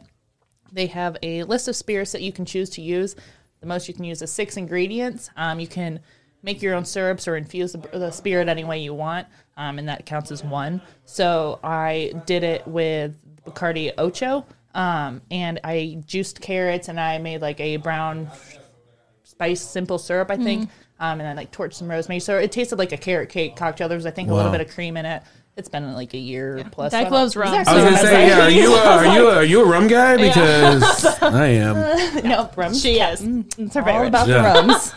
They 0.71 0.87
have 0.87 1.17
a 1.21 1.43
list 1.43 1.67
of 1.67 1.75
spirits 1.75 2.13
that 2.13 2.21
you 2.21 2.31
can 2.31 2.45
choose 2.45 2.69
to 2.71 2.81
use. 2.81 3.17
The 3.63 3.69
most 3.69 3.87
you 3.87 3.93
can 3.93 4.03
use 4.03 4.21
is 4.21 4.29
six 4.29 4.57
ingredients. 4.57 5.29
Um, 5.37 5.57
you 5.57 5.67
can 5.67 6.01
make 6.41 6.61
your 6.61 6.75
own 6.75 6.83
syrups 6.83 7.29
or 7.29 7.37
infuse 7.37 7.71
the, 7.71 7.77
the 7.97 8.11
spirit 8.11 8.49
any 8.49 8.65
way 8.65 8.79
you 8.79 8.93
want, 8.93 9.25
um, 9.55 9.79
and 9.79 9.87
that 9.87 10.05
counts 10.05 10.33
as 10.33 10.43
one. 10.43 10.81
So 11.05 11.61
I 11.63 12.11
did 12.25 12.43
it 12.43 12.67
with 12.67 13.15
Bacardi 13.45 13.93
Ocho, 13.97 14.45
um, 14.75 15.21
and 15.31 15.61
I 15.63 16.03
juiced 16.05 16.41
carrots 16.41 16.89
and 16.89 16.99
I 16.99 17.19
made 17.19 17.41
like 17.41 17.61
a 17.61 17.77
brown 17.77 18.27
spice 19.23 19.61
simple 19.61 19.97
syrup, 19.97 20.29
I 20.29 20.35
think. 20.35 20.69
Um, 20.99 21.21
and 21.21 21.21
then 21.21 21.37
like 21.37 21.53
torched 21.53 21.75
some 21.75 21.89
rosemary. 21.89 22.19
So 22.19 22.37
it 22.37 22.51
tasted 22.51 22.77
like 22.77 22.91
a 22.91 22.97
carrot 22.97 23.29
cake 23.29 23.55
cocktail. 23.55 23.87
There 23.87 23.97
was, 23.97 24.05
I 24.05 24.11
think, 24.11 24.29
a 24.29 24.33
little 24.33 24.51
bit 24.51 24.59
of 24.59 24.69
cream 24.69 24.97
in 24.97 25.05
it. 25.05 25.23
It's 25.55 25.69
been 25.69 25.93
like 25.93 26.13
a 26.15 26.17
year 26.17 26.65
plus. 26.71 26.91
Dyke 26.93 27.07
I 27.07 27.09
don't- 27.09 27.35
rum. 27.35 27.53
It's 27.53 27.69
I 27.69 27.75
was 27.75 27.83
gonna 27.83 27.97
say, 27.97 28.27
yeah, 28.27 28.45
are 28.45 28.49
you 28.49 28.73
uh, 28.73 28.77
are 28.79 29.15
you 29.15 29.27
are 29.27 29.43
you 29.43 29.61
a 29.61 29.65
rum 29.67 29.87
guy? 29.87 30.17
Because 30.27 31.05
I 31.21 31.47
am. 31.47 32.23
no 32.23 32.49
rum. 32.55 32.73
She 32.73 32.99
is. 32.99 33.21
It's 33.21 33.75
her 33.75 33.81
all 33.81 33.85
favorite. 33.85 34.07
about 34.07 34.27
Yeah. 34.27 34.61
the 34.61 34.67
rums. 34.67 34.93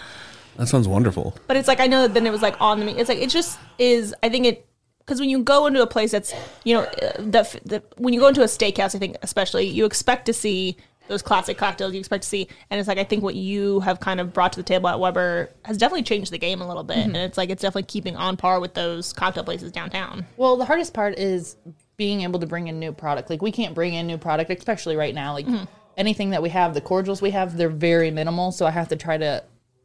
That 0.57 0.67
sounds 0.69 0.89
wonderful. 0.89 1.37
But 1.47 1.59
it's 1.59 1.69
like 1.69 1.81
I 1.81 1.87
know 1.87 2.03
that 2.03 2.15
then 2.15 2.27
it 2.27 2.31
was 2.31 2.41
like 2.41 2.59
on 2.61 2.81
the. 2.81 2.99
It's 2.99 3.09
like 3.11 3.19
it 3.19 3.29
just 3.29 3.59
is. 3.79 4.15
I 4.23 4.31
think 4.31 4.47
it 4.47 4.67
because 5.01 5.21
when 5.21 5.29
you 5.29 5.43
go 5.43 5.67
into 5.67 5.83
a 5.83 5.87
place 5.87 6.11
that's 6.13 6.33
you 6.65 6.75
know 6.75 6.83
uh, 6.85 7.13
the, 7.19 7.61
the 7.67 7.83
when 7.99 8.15
you 8.15 8.21
go 8.21 8.29
into 8.29 8.41
a 8.43 8.47
steakhouse, 8.47 8.95
I 8.95 8.99
think 8.99 9.17
especially 9.23 9.67
you 9.67 9.85
expect 9.85 10.25
to 10.27 10.33
see 10.33 10.79
those 11.09 11.23
classic 11.23 11.59
cocktails 11.59 11.93
you 11.93 11.99
expect 11.99 12.23
to 12.23 12.29
see, 12.29 12.49
and 12.71 12.79
it's 12.79 12.89
like 12.89 12.99
I 12.99 13.05
think 13.05 13.23
what 13.23 13.35
you 13.35 13.81
have 13.81 14.01
kind 14.01 14.21
of 14.21 14.33
brought 14.33 14.53
to 14.55 14.61
the 14.61 14.65
table 14.65 14.89
at 14.89 14.99
Weber 14.99 15.51
has 15.65 15.77
definitely 15.77 16.03
changed 16.03 16.33
the 16.33 16.39
game 16.39 16.61
a 16.61 16.69
little 16.69 16.85
bit, 16.85 16.99
mm-hmm. 16.99 17.15
and 17.15 17.17
it's 17.17 17.39
like 17.39 17.51
it's 17.51 17.63
definitely 17.63 17.85
keeping 17.85 18.17
on 18.17 18.37
par 18.37 18.61
with 18.61 18.75
those 18.75 19.13
cocktail 19.13 19.45
places 19.45 19.73
downtown. 19.73 20.27
Well, 20.37 20.57
the 20.57 20.65
hardest 20.65 20.95
part 20.95 21.19
is 21.19 21.57
being 21.97 22.23
able 22.23 22.41
to 22.41 22.47
bring 22.47 22.69
in 22.69 22.79
new 22.79 22.93
product. 22.93 23.31
Like 23.31 23.43
we 23.43 23.53
can't 23.53 23.75
bring 23.75 23.95
in 23.95 24.07
new 24.07 24.19
product, 24.19 24.51
especially 24.51 24.97
right 24.97 25.15
now. 25.15 25.33
Like 25.33 25.47
mm-hmm. 25.47 25.65
anything 25.97 26.31
that 26.31 26.43
we 26.43 26.51
have, 26.51 26.75
the 26.75 26.81
cordials 26.81 27.23
we 27.23 27.31
have, 27.31 27.57
they're 27.57 27.69
very 27.69 28.11
minimal. 28.11 28.53
So 28.53 28.67
I 28.67 28.71
have 28.71 28.89
to 28.89 28.97
try 28.97 29.17
to 29.17 29.43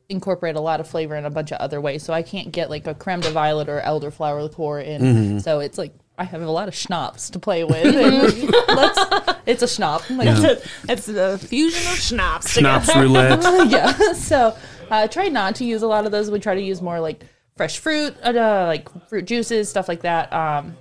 incorporate 0.09 0.55
a 0.55 0.61
lot 0.61 0.79
of 0.79 0.87
flavor 0.87 1.15
in 1.15 1.25
a 1.25 1.29
bunch 1.29 1.51
of 1.51 1.59
other 1.59 1.79
ways. 1.79 2.03
So 2.03 2.13
I 2.13 2.21
can't 2.21 2.51
get 2.51 2.69
like 2.69 2.85
a 2.85 2.93
creme 2.93 3.21
de 3.21 3.31
violet 3.31 3.69
or 3.69 3.79
elderflower 3.81 4.43
liqueur 4.43 4.79
in. 4.79 5.01
Mm-hmm. 5.01 5.37
So 5.39 5.59
it's 5.59 5.77
like 5.77 5.93
I 6.21 6.25
have 6.25 6.41
a 6.41 6.51
lot 6.51 6.67
of 6.67 6.75
schnapps 6.75 7.31
to 7.31 7.39
play 7.39 7.63
with. 7.63 7.83
and 7.85 8.51
let's- 8.67 9.39
it's 9.47 9.63
a 9.63 9.65
schnapp. 9.65 10.07
Like, 10.15 10.61
it's 10.87 11.07
a 11.09 11.37
fusion 11.39 11.91
of 11.91 11.97
schnapps. 11.97 12.51
Schnapps 12.51 12.85
together. 12.87 13.01
roulette. 13.07 13.43
yeah. 13.71 14.13
So 14.13 14.55
uh, 14.91 15.07
try 15.07 15.29
not 15.29 15.55
to 15.55 15.65
use 15.65 15.81
a 15.81 15.87
lot 15.87 16.05
of 16.05 16.11
those. 16.11 16.29
We 16.29 16.39
try 16.39 16.53
to 16.55 16.61
use 16.61 16.81
more 16.81 16.99
like 16.99 17.23
fresh 17.57 17.79
fruit, 17.79 18.15
uh, 18.23 18.65
like 18.67 18.87
fruit 19.09 19.25
juices, 19.25 19.67
stuff 19.69 19.87
like 19.87 20.01
that. 20.01 20.31
Um, 20.31 20.77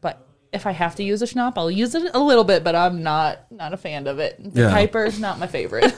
but 0.00 0.26
if 0.52 0.66
I 0.66 0.72
have 0.72 0.94
to 0.96 1.02
use 1.02 1.20
a 1.22 1.26
schnapp, 1.26 1.54
I'll 1.56 1.70
use 1.70 1.94
it 1.94 2.14
a 2.14 2.18
little 2.18 2.44
bit, 2.44 2.64
but 2.64 2.74
I'm 2.74 3.02
not 3.02 3.40
not 3.50 3.74
a 3.74 3.76
fan 3.76 4.06
of 4.06 4.18
it. 4.18 4.36
The 4.54 4.62
Yeah. 4.62 4.70
Piper 4.70 5.04
is 5.04 5.20
not 5.20 5.38
my 5.38 5.46
favorite. 5.46 5.92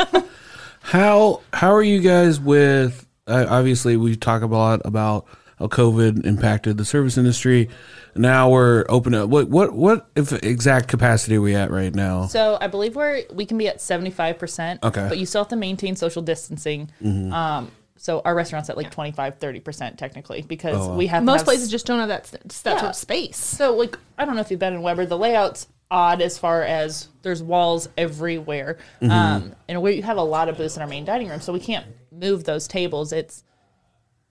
How 0.80 1.40
how 1.52 1.72
are 1.74 1.82
you 1.82 2.00
guys 2.00 2.40
with? 2.40 3.06
Uh, 3.26 3.46
obviously, 3.48 3.96
we 3.96 4.16
talk 4.16 4.42
a 4.42 4.46
lot 4.46 4.82
about 4.84 5.26
how 5.58 5.66
COVID 5.68 6.24
impacted 6.26 6.76
the 6.78 6.84
service 6.84 7.16
industry. 7.16 7.68
Now 8.16 8.50
we're 8.50 8.84
open 8.88 9.14
up. 9.14 9.28
What 9.28 9.48
what 9.48 9.72
what 9.74 10.08
if 10.16 10.32
exact 10.32 10.88
capacity 10.88 11.36
are 11.36 11.40
we 11.40 11.54
at 11.54 11.70
right 11.70 11.94
now? 11.94 12.26
so 12.26 12.58
I 12.60 12.66
believe 12.68 12.96
we're 12.96 13.22
we 13.32 13.46
can 13.46 13.58
be 13.58 13.68
at 13.68 13.80
seventy 13.80 14.10
five 14.10 14.38
percent. 14.38 14.82
Okay. 14.82 15.06
But 15.08 15.18
you 15.18 15.26
still 15.26 15.42
have 15.42 15.48
to 15.48 15.56
maintain 15.56 15.96
social 15.96 16.22
distancing. 16.22 16.90
Mm-hmm. 17.02 17.32
Um, 17.32 17.70
so 17.96 18.20
our 18.24 18.34
restaurants 18.34 18.68
at 18.68 18.76
like 18.76 18.90
25 18.90 19.38
30 19.38 19.60
percent 19.60 19.98
technically 19.98 20.42
because 20.42 20.76
Oh, 20.76 20.88
wow. 20.90 20.96
we 20.96 21.06
have 21.06 21.22
Most 21.24 21.38
have 21.40 21.44
places 21.46 21.70
just 21.70 21.86
don't 21.86 22.00
have 22.00 22.08
that 22.08 22.24
that 22.24 22.42
Yeah. 22.74 22.78
sort 22.78 22.90
of 22.90 22.96
space. 22.96 23.36
So 23.38 23.74
like 23.76 23.96
I 24.18 24.24
don't 24.24 24.34
know 24.34 24.40
if 24.42 24.50
you've 24.50 24.60
been 24.60 24.74
in 24.74 24.82
Weber, 24.82 25.06
the 25.06 25.16
layout's 25.16 25.68
odd 25.90 26.20
as 26.20 26.36
far 26.36 26.62
as 26.62 27.08
there's 27.22 27.42
walls 27.42 27.88
everywhere. 27.96 28.78
Um, 29.00 29.54
and 29.68 29.80
we 29.80 30.00
have 30.00 30.16
a 30.16 30.22
lot 30.22 30.48
of 30.48 30.56
booths 30.56 30.76
in 30.76 30.82
our 30.82 30.88
main 30.88 31.04
dining 31.04 31.28
room, 31.28 31.40
so 31.40 31.52
we 31.52 31.60
can't 31.60 31.86
move 32.10 32.44
those 32.44 32.66
tables. 32.66 33.12
It's 33.12 33.44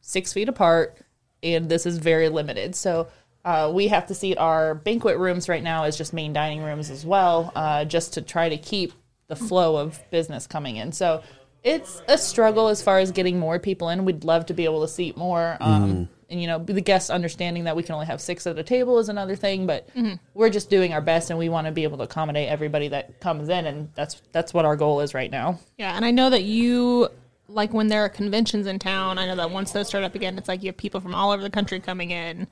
six 0.02 0.34
feet 0.34 0.50
apart, 0.50 0.98
and 1.44 1.70
this 1.70 1.86
is 1.86 1.98
very 1.98 2.30
limited. 2.30 2.76
So 2.76 3.08
uh, 3.46 3.72
we 3.74 3.90
have 3.90 4.08
to 4.08 4.16
seat 4.16 4.38
our 4.38 4.74
banquet 4.74 5.18
rooms 5.18 5.50
right 5.50 5.64
now 5.64 5.84
as 5.84 5.98
just 5.98 6.14
main 6.14 6.34
dining 6.34 6.64
rooms 6.64 6.90
as 6.90 7.06
well, 7.06 7.52
uh, 7.56 7.86
just 7.86 8.14
to 8.14 8.22
try 8.22 8.50
to 8.50 8.58
keep 8.58 8.94
the 9.28 9.36
flow 9.36 9.78
of 9.78 10.00
business 10.12 10.48
coming 10.48 10.78
in. 10.78 10.92
So 10.92 11.24
it's 11.64 12.02
a 12.08 12.18
struggle 12.18 12.68
as 12.68 12.82
far 12.82 13.00
as 13.00 13.12
getting 13.12 13.40
more 13.40 13.60
people 13.60 13.90
in. 13.90 14.06
We'd 14.06 14.24
love 14.24 14.46
to 14.48 14.54
be 14.54 14.66
able 14.66 14.82
to 14.82 14.88
seat 14.88 15.18
more. 15.18 15.58
Um, 15.60 16.10
And, 16.30 16.42
you 16.42 16.48
know, 16.48 16.58
the 16.58 16.82
guests 16.82 17.12
understanding 17.12 17.66
that 17.66 17.76
we 17.76 17.84
can 17.84 17.94
only 17.94 18.08
have 18.08 18.20
six 18.20 18.48
at 18.48 18.58
a 18.58 18.64
table 18.64 18.98
is 18.98 19.08
another 19.08 19.36
thing, 19.36 19.68
but 19.68 19.88
we're 20.34 20.50
just 20.50 20.68
doing 20.68 20.92
our 20.92 21.02
best 21.02 21.30
and 21.30 21.38
we 21.38 21.48
want 21.48 21.68
to 21.68 21.72
be 21.72 21.84
able 21.84 21.98
to 21.98 22.06
accommodate 22.06 22.50
everybody 22.50 22.88
that 22.88 23.20
comes 23.20 23.50
in. 23.50 23.68
And 23.68 23.90
that's, 23.94 24.20
that's 24.32 24.52
what 24.52 24.66
our 24.66 24.76
goal 24.76 25.02
is 25.02 25.14
right 25.14 25.30
now. 25.30 25.60
Yeah, 25.78 25.96
and 25.96 26.04
I 26.04 26.10
know 26.10 26.32
that 26.32 26.42
you 26.44 27.10
like 27.54 27.74
when 27.74 27.88
there 27.88 28.04
are 28.04 28.10
conventions 28.10 28.68
in 28.68 28.80
town. 28.80 29.18
I 29.18 29.26
know 29.28 29.36
that 29.36 29.52
once 29.52 29.72
those 29.72 29.88
start 29.88 30.04
up 30.04 30.16
again, 30.16 30.38
it's 30.38 30.48
like 30.48 30.64
you 30.64 30.68
have 30.70 30.78
people 30.78 31.00
from 31.02 31.14
all 31.16 31.32
over 31.32 31.42
the 31.44 31.50
country 31.50 31.80
coming 31.80 32.12
in 32.12 32.48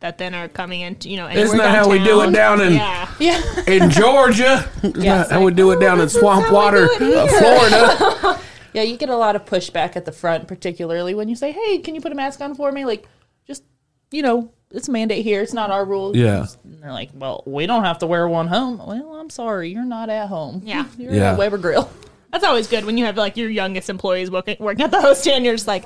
that 0.00 0.18
then 0.18 0.34
are 0.34 0.48
coming 0.48 0.80
in. 0.82 0.96
To, 0.96 1.08
you 1.08 1.16
know, 1.16 1.28
Isn't 1.28 1.58
that 1.58 1.74
how 1.74 1.88
we 1.88 1.98
do 2.02 2.20
it 2.22 2.30
down 2.32 2.60
in 2.60 2.74
Yeah, 2.74 3.08
Yeah. 3.18 3.40
in 3.66 3.90
Georgia? 3.90 4.68
Isn't 4.82 4.96
Yeah, 5.02 5.18
that 5.24 5.30
how 5.30 5.44
we 5.44 5.52
do 5.52 5.70
it 5.72 5.80
down 5.80 6.00
in 6.00 6.08
Swamp 6.08 6.50
Water, 6.52 6.88
uh, 7.00 7.26
Florida? 7.28 8.40
Yeah, 8.74 8.82
you 8.82 8.96
get 8.96 9.08
a 9.08 9.16
lot 9.16 9.36
of 9.36 9.44
pushback 9.44 9.94
at 9.94 10.04
the 10.04 10.10
front, 10.10 10.48
particularly 10.48 11.14
when 11.14 11.28
you 11.28 11.36
say, 11.36 11.52
"Hey, 11.52 11.78
can 11.78 11.94
you 11.94 12.00
put 12.00 12.10
a 12.10 12.16
mask 12.16 12.40
on 12.40 12.56
for 12.56 12.72
me?" 12.72 12.84
Like, 12.84 13.06
just 13.46 13.62
you 14.10 14.20
know, 14.20 14.50
it's 14.72 14.88
a 14.88 14.90
mandate 14.90 15.22
here. 15.22 15.42
It's 15.42 15.52
not 15.52 15.70
our 15.70 15.84
rule. 15.84 16.16
Yeah. 16.16 16.46
And 16.64 16.82
they're 16.82 16.90
like, 16.90 17.10
"Well, 17.14 17.44
we 17.46 17.66
don't 17.66 17.84
have 17.84 18.00
to 18.00 18.06
wear 18.08 18.26
one 18.28 18.48
home." 18.48 18.78
Well, 18.78 19.14
I'm 19.14 19.30
sorry, 19.30 19.70
you're 19.70 19.84
not 19.84 20.10
at 20.10 20.26
home. 20.26 20.60
Yeah. 20.64 20.86
you're 20.98 21.14
Yeah. 21.14 21.32
at 21.34 21.38
Weber 21.38 21.56
Grill. 21.58 21.88
That's 22.34 22.44
always 22.44 22.66
good 22.66 22.84
when 22.84 22.98
you 22.98 23.04
have 23.04 23.16
like 23.16 23.36
your 23.36 23.48
youngest 23.48 23.88
employees 23.88 24.28
working 24.28 24.56
working 24.58 24.84
at 24.84 24.90
the 24.90 25.00
host 25.00 25.26
and 25.28 25.44
You're 25.44 25.54
just 25.54 25.68
like, 25.68 25.84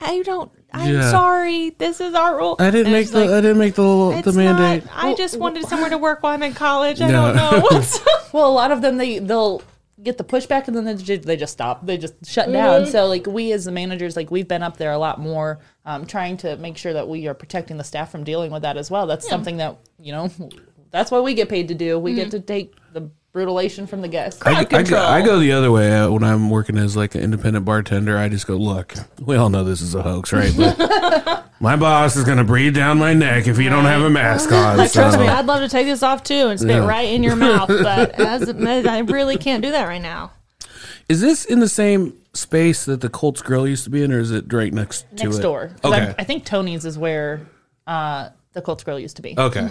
I 0.00 0.22
don't. 0.22 0.52
I'm 0.72 0.92
Yeah. 0.94 1.10
sorry. 1.10 1.70
This 1.70 2.00
is 2.00 2.14
our 2.14 2.36
rule. 2.36 2.54
I 2.60 2.70
didn't 2.70 2.86
And 2.86 2.92
make 2.92 3.08
the 3.10 3.20
like, 3.20 3.30
I 3.30 3.40
didn't 3.40 3.58
make 3.58 3.74
the 3.74 4.22
the 4.24 4.32
mandate. 4.32 4.84
Not, 4.86 5.04
I 5.04 5.14
just 5.14 5.38
wanted 5.38 5.64
somewhere 5.66 5.90
to 5.90 5.98
work 5.98 6.22
while 6.22 6.32
I'm 6.34 6.42
in 6.44 6.54
college. 6.54 7.00
I 7.00 7.08
No. 7.08 7.32
don't 7.32 7.36
know 7.36 7.60
what's. 7.70 7.98
Well, 8.32 8.46
a 8.48 8.52
lot 8.52 8.70
of 8.70 8.80
them 8.80 8.96
they 8.96 9.18
they'll 9.18 9.60
get 10.02 10.18
the 10.18 10.24
pushback 10.24 10.68
and 10.68 10.76
then 10.76 10.84
they 10.84 10.94
just, 10.94 11.22
they 11.22 11.36
just 11.36 11.52
stop. 11.54 11.84
They 11.84 11.96
just 11.98 12.14
shut 12.24 12.52
down. 12.52 12.86
So 12.86 13.06
like 13.06 13.26
we 13.26 13.50
as 13.52 13.64
the 13.64 13.72
managers, 13.72 14.14
like 14.14 14.30
we've 14.30 14.46
been 14.46 14.62
up 14.62 14.76
there 14.76 14.92
a 14.92 14.98
lot 14.98 15.18
more, 15.18 15.58
um, 15.84 16.06
trying 16.06 16.36
to 16.38 16.56
make 16.58 16.76
sure 16.76 16.92
that 16.92 17.08
we 17.08 17.26
are 17.26 17.34
protecting 17.34 17.76
the 17.76 17.84
staff 17.84 18.12
from 18.12 18.22
dealing 18.22 18.52
with 18.52 18.62
that 18.62 18.76
as 18.76 18.88
well. 18.90 19.06
That's 19.08 19.26
something 19.28 19.56
that 19.56 19.78
you 19.98 20.12
know, 20.12 20.30
that's 20.92 21.10
what 21.10 21.24
we 21.24 21.34
get 21.34 21.48
paid 21.48 21.68
to 21.68 21.74
do. 21.74 21.98
We 21.98 22.14
get 22.14 22.30
to 22.32 22.40
take 22.40 22.74
the 22.92 23.10
brutalation 23.36 23.86
from 23.86 24.00
the 24.00 24.08
guests. 24.08 24.40
I, 24.46 24.60
I, 24.72 24.82
go, 24.82 24.96
I 24.98 25.20
go 25.20 25.38
the 25.38 25.52
other 25.52 25.70
way 25.70 25.94
uh, 25.94 26.08
when 26.10 26.24
I'm 26.24 26.48
working 26.48 26.78
as 26.78 26.96
like 26.96 27.14
an 27.14 27.20
independent 27.20 27.66
bartender. 27.66 28.16
I 28.16 28.30
just 28.30 28.46
go, 28.46 28.56
look, 28.56 28.94
we 29.20 29.36
all 29.36 29.50
know 29.50 29.62
this 29.62 29.82
is 29.82 29.94
a 29.94 30.00
hoax, 30.00 30.32
right? 30.32 30.50
But 30.56 31.44
my 31.60 31.76
boss 31.76 32.16
is 32.16 32.24
going 32.24 32.38
to 32.38 32.44
breathe 32.44 32.74
down 32.74 32.96
my 32.98 33.12
neck 33.12 33.46
if 33.46 33.58
you 33.58 33.68
don't 33.68 33.84
have 33.84 34.00
a 34.00 34.08
mask 34.08 34.50
on. 34.52 34.76
Trust 34.76 34.94
so- 34.94 35.20
me, 35.20 35.28
I'd 35.28 35.44
love 35.44 35.60
to 35.60 35.68
take 35.68 35.84
this 35.86 36.02
off 36.02 36.22
too 36.22 36.48
and 36.48 36.58
spit 36.58 36.70
Yeah. 36.76 36.86
right 36.86 37.10
in 37.10 37.22
your 37.22 37.36
mouth, 37.36 37.68
but 37.82 38.12
as 38.18 38.48
I 38.48 39.00
really 39.00 39.36
can't 39.36 39.62
do 39.62 39.70
that 39.70 39.84
right 39.84 40.00
now. 40.00 40.32
Is 41.10 41.20
this 41.20 41.44
in 41.44 41.60
the 41.60 41.68
same 41.68 42.14
space 42.32 42.86
that 42.86 43.02
the 43.02 43.10
Colts 43.10 43.42
Grill 43.42 43.68
used 43.68 43.84
to 43.84 43.90
be 43.90 44.02
in, 44.02 44.12
or 44.12 44.18
is 44.18 44.30
it 44.30 44.50
right 44.50 44.72
next 44.72 45.04
to 45.18 45.24
next 45.24 45.40
it? 45.40 45.42
door. 45.42 45.72
'Cause 45.82 45.92
I- 45.92 46.00
Okay. 46.04 46.14
I, 46.18 46.24
think 46.24 46.46
Tony's 46.46 46.86
is 46.86 46.96
where 46.96 47.46
uh, 47.86 48.30
the 48.54 48.62
Colts 48.62 48.82
Grill 48.82 48.98
used 48.98 49.16
to 49.16 49.22
be. 49.22 49.34
Okay. 49.36 49.68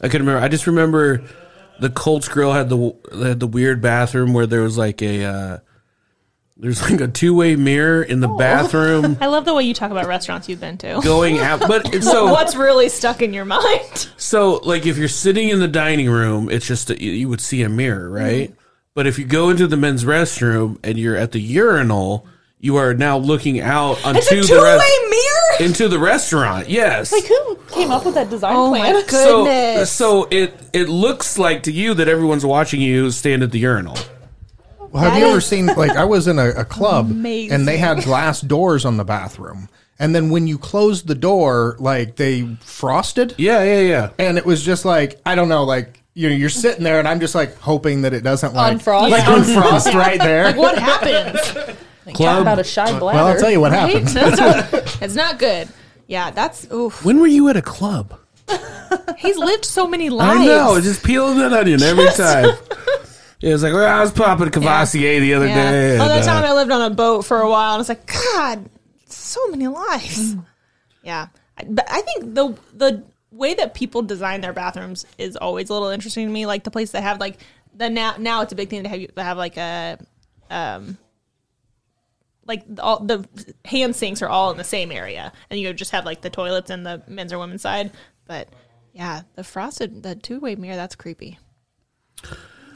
I 0.00 0.08
can 0.08 0.20
remember. 0.20 0.44
I 0.44 0.46
just 0.46 0.68
remember 0.68 1.24
the 1.80 1.90
Colts 1.90 2.28
Grill 2.28 2.52
had 2.52 2.68
the 2.68 2.94
had 3.12 3.40
the 3.40 3.46
weird 3.46 3.80
bathroom 3.80 4.32
where 4.32 4.46
there 4.46 4.60
was 4.62 4.76
like 4.78 5.02
a 5.02 5.24
uh, 5.24 5.58
there's 6.56 6.80
like 6.88 7.00
a 7.00 7.08
two 7.08 7.34
way 7.34 7.56
mirror 7.56 8.02
in 8.02 8.20
the 8.20 8.28
bathroom 8.28 9.16
I 9.20 9.26
love 9.26 9.44
the 9.44 9.54
way 9.54 9.64
you 9.64 9.74
talk 9.74 9.90
about 9.90 10.06
restaurants 10.06 10.48
you've 10.48 10.60
been 10.60 10.78
to. 10.78 11.00
going 11.02 11.38
out. 11.38 11.60
But 11.60 11.86
it's 11.94 12.06
so 12.08 12.30
What's 12.30 12.54
really 12.54 12.88
stuck 12.88 13.22
in 13.22 13.34
your 13.34 13.44
mind? 13.44 14.08
so 14.16 14.60
like 14.64 14.86
if 14.86 14.96
you're 14.96 15.08
sitting 15.08 15.48
in 15.48 15.58
the 15.58 15.68
dining 15.68 16.08
room, 16.08 16.48
it's 16.50 16.66
just 16.66 16.90
a, 16.90 17.02
you 17.02 17.28
would 17.28 17.40
see 17.40 17.62
a 17.62 17.68
mirror, 17.68 18.08
right? 18.08 18.50
Mm-hmm. 18.50 18.60
But 18.94 19.08
if 19.08 19.18
you 19.18 19.24
go 19.24 19.50
into 19.50 19.66
the 19.66 19.76
men's 19.76 20.04
restroom 20.04 20.78
and 20.84 20.96
you're 20.96 21.16
at 21.16 21.32
the 21.32 21.40
urinal, 21.40 22.28
you 22.60 22.76
are 22.76 22.94
now 22.94 23.18
looking 23.18 23.60
out 23.60 24.02
onto 24.06 24.18
It's 24.20 24.30
a 24.30 24.36
the 24.36 24.42
two-way 24.46 24.60
res- 24.78 25.10
mirror. 25.10 25.43
Into 25.60 25.88
the 25.88 25.98
restaurant. 25.98 26.68
Yes. 26.68 27.12
Like 27.12 27.24
who 27.24 27.56
came 27.68 27.90
up 27.90 28.04
with 28.04 28.14
that 28.14 28.30
design 28.30 28.54
Oh 28.56 28.68
plan? 28.70 28.94
my 28.94 29.02
so, 29.02 29.44
goodness. 29.44 29.90
so 29.92 30.28
it 30.30 30.54
it 30.72 30.88
looks 30.88 31.38
like 31.38 31.62
to 31.64 31.72
you 31.72 31.94
that 31.94 32.08
everyone's 32.08 32.44
watching 32.46 32.80
you 32.80 33.10
stand 33.10 33.42
at 33.42 33.50
the 33.52 33.58
urinal. 33.58 33.96
Well, 34.78 35.02
have 35.02 35.12
That 35.14 35.18
you 35.20 35.26
ever 35.26 35.40
seen 35.40 35.66
like 35.66 35.92
I 35.92 36.04
was 36.04 36.28
in 36.28 36.38
a, 36.38 36.50
a 36.50 36.64
club 36.64 37.10
amazing. 37.10 37.52
and 37.54 37.68
they 37.68 37.78
had 37.78 38.02
glass 38.04 38.40
doors 38.40 38.84
on 38.84 38.96
the 38.96 39.04
bathroom, 39.04 39.68
and 39.98 40.14
then 40.14 40.30
when 40.30 40.46
you 40.46 40.56
closed 40.58 41.06
the 41.08 41.14
door, 41.16 41.76
like 41.80 42.16
they 42.16 42.56
frosted, 42.60 43.34
Yeah, 43.36 43.62
yeah, 43.64 43.80
yeah. 43.80 44.10
and 44.18 44.38
it 44.38 44.46
was 44.46 44.62
just 44.62 44.84
like 44.84 45.20
I 45.26 45.34
don't 45.34 45.48
know, 45.48 45.64
like 45.64 46.00
you 46.16 46.28
know, 46.28 46.34
you're 46.36 46.48
sitting 46.48 46.84
there, 46.84 47.00
and 47.00 47.08
I'm 47.08 47.18
just 47.18 47.34
like 47.34 47.56
hoping 47.58 48.02
that 48.02 48.12
it 48.12 48.22
doesn't 48.22 48.54
like 48.54 48.74
Unfrost? 48.74 49.10
like 49.10 49.26
Yeah. 49.26 49.36
unfrost 49.36 49.94
right 49.94 50.20
there. 50.20 50.44
like 50.44 50.56
what 50.56 50.78
happens? 50.78 51.76
Like, 52.06 52.14
Club- 52.16 52.34
talk 52.36 52.40
about 52.42 52.58
a 52.58 52.64
shy 52.64 52.98
bladder. 52.98 53.16
Well, 53.18 53.26
I'll 53.28 53.38
tell 53.40 53.50
you 53.50 53.60
what 53.60 53.72
Right? 53.72 53.90
happens. 53.90 54.14
That's 54.14 54.40
what- 54.40 54.98
it's 55.02 55.14
not 55.14 55.38
good. 55.38 55.68
Yeah, 56.06 56.30
that's 56.30 56.70
oof. 56.70 57.02
When 57.02 57.18
were 57.18 57.26
you 57.26 57.48
at 57.48 57.56
a 57.56 57.62
club? 57.62 58.18
He's 59.18 59.38
lived 59.38 59.64
so 59.64 59.86
many 59.88 60.10
lives. 60.10 60.40
I 60.40 60.44
know, 60.44 60.78
just 60.80 61.02
peeling 61.02 61.38
that 61.38 61.52
onion 61.54 61.82
every 61.82 62.08
time. 62.10 62.50
It 63.40 63.52
was 63.52 63.62
like, 63.62 63.72
well, 63.72 63.86
I 63.86 64.00
was 64.02 64.12
popping 64.12 64.50
Courvoisier 64.50 65.20
the 65.20 65.32
other 65.34 65.46
Yeah. 65.46 65.70
day. 65.70 65.98
Other 65.98 66.14
and, 66.14 66.22
uh, 66.22 66.26
time 66.26 66.44
I 66.44 66.52
lived 66.52 66.70
on 66.70 66.82
a 66.82 66.94
boat 66.94 67.22
for 67.24 67.40
a 67.40 67.48
while, 67.48 67.74
and 67.74 67.80
it's 67.80 67.88
like, 67.88 68.06
God, 68.06 68.68
so 69.08 69.46
many 69.48 69.66
lives. 69.66 70.36
Yeah, 71.02 71.28
but 71.68 71.86
I 71.90 72.02
think 72.02 72.34
the 72.34 72.54
the 72.74 73.02
way 73.30 73.54
that 73.54 73.72
people 73.74 74.02
design 74.02 74.42
their 74.42 74.52
bathrooms 74.52 75.06
is 75.18 75.36
always 75.36 75.70
a 75.70 75.72
little 75.72 75.88
interesting 75.88 76.26
to 76.26 76.32
me. 76.32 76.44
Like 76.46 76.64
the 76.64 76.70
place 76.70 76.90
that 76.92 77.02
have 77.02 77.18
like 77.18 77.38
the 77.74 77.88
now 77.88 78.14
now 78.18 78.42
it's 78.42 78.52
a 78.52 78.56
big 78.56 78.68
thing 78.70 78.82
to 78.82 78.88
have 78.90 79.00
you 79.00 79.08
to 79.08 79.22
have 79.22 79.36
like 79.38 79.56
a 79.56 79.98
um 80.50 80.96
like 82.46 82.64
all 82.78 83.00
the 83.00 83.26
hand 83.64 83.96
sinks 83.96 84.22
are 84.22 84.28
all 84.28 84.50
in 84.50 84.56
the 84.56 84.64
same 84.64 84.92
area, 84.92 85.32
and 85.50 85.58
you 85.58 85.72
just 85.72 85.90
have 85.92 86.04
like 86.04 86.20
the 86.22 86.30
toilets 86.30 86.70
and 86.70 86.84
the 86.86 87.02
men's 87.06 87.32
or 87.32 87.38
women's 87.38 87.62
side. 87.62 87.92
But 88.26 88.48
Yeah, 88.92 89.22
the 89.34 89.44
frosted, 89.44 90.02
the 90.02 90.14
two 90.14 90.40
way 90.40 90.54
mirror, 90.54 90.76
that's 90.76 90.94
creepy. 90.94 91.38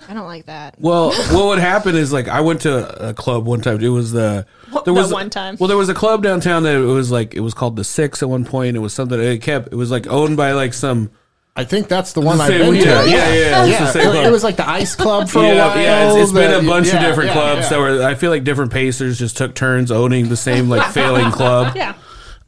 I 0.09 0.15
don't 0.15 0.27
like 0.27 0.47
that. 0.47 0.77
Well, 0.81 1.13
what 1.33 1.47
would 1.47 1.59
happen 1.59 1.95
is 1.95 2.13
like 2.13 2.29
I 2.29 2.41
went 2.41 2.63
to 2.63 3.09
a 3.09 3.15
club 3.15 3.47
one 3.47 3.61
time. 3.61 3.81
It 3.81 3.89
was 3.89 4.13
the 4.13 4.47
there 4.73 4.83
the 4.85 4.95
was 4.95 5.13
one 5.13 5.31
time? 5.31 5.57
Well, 5.61 5.69
there 5.69 5.77
was 5.77 5.89
a 5.89 5.95
club 5.95 6.23
downtown 6.23 6.63
that 6.63 6.77
it 6.77 6.79
was 6.81 7.11
like 7.11 7.35
it 7.35 7.41
was 7.41 7.55
called 7.55 7.77
the 7.77 7.85
Six 7.85 8.23
at 8.23 8.29
one 8.29 8.45
point. 8.45 8.77
It 8.77 8.81
was 8.81 8.95
something 8.95 9.21
it 9.21 9.43
kept. 9.43 9.69
It 9.73 9.77
was 9.77 9.91
like 9.91 10.07
owned 10.07 10.37
by 10.37 10.53
like 10.53 10.75
some. 10.75 11.11
I 11.59 11.65
think 11.65 11.89
that's 11.89 12.13
the 12.13 12.21
one 12.21 12.41
I've 12.41 12.47
Same- 12.49 12.73
been 12.73 12.83
to. 12.83 12.89
yeah, 12.89 13.05
yeah, 13.05 13.35
yeah, 13.35 13.67
it's 13.67 13.79
the 13.79 13.93
same 14.01 14.15
it, 14.15 14.27
it 14.29 14.31
was 14.31 14.45
like 14.45 14.57
the 14.57 14.69
Ice 14.69 14.95
Club 14.95 15.29
for 15.29 15.41
a 15.41 15.43
while. 15.49 15.77
yeah, 15.77 16.13
it's, 16.13 16.23
it's 16.23 16.33
been 16.33 16.53
a 16.53 16.61
the- 16.61 16.69
bunch 16.69 16.87
of 16.93 17.01
different 17.01 17.29
yeah, 17.31 17.33
clubs 17.35 17.63
yeah. 17.63 17.69
that 17.71 17.79
were. 17.81 18.03
I 18.05 18.15
feel 18.15 18.31
like 18.31 18.45
different 18.45 18.71
pacers 18.73 19.19
just 19.19 19.37
took 19.37 19.55
turns 19.57 19.91
owning 19.91 20.29
the 20.29 20.37
same 20.37 20.69
like 20.69 20.93
failing 20.93 21.33
club. 21.33 21.75
Yeah, 21.75 21.95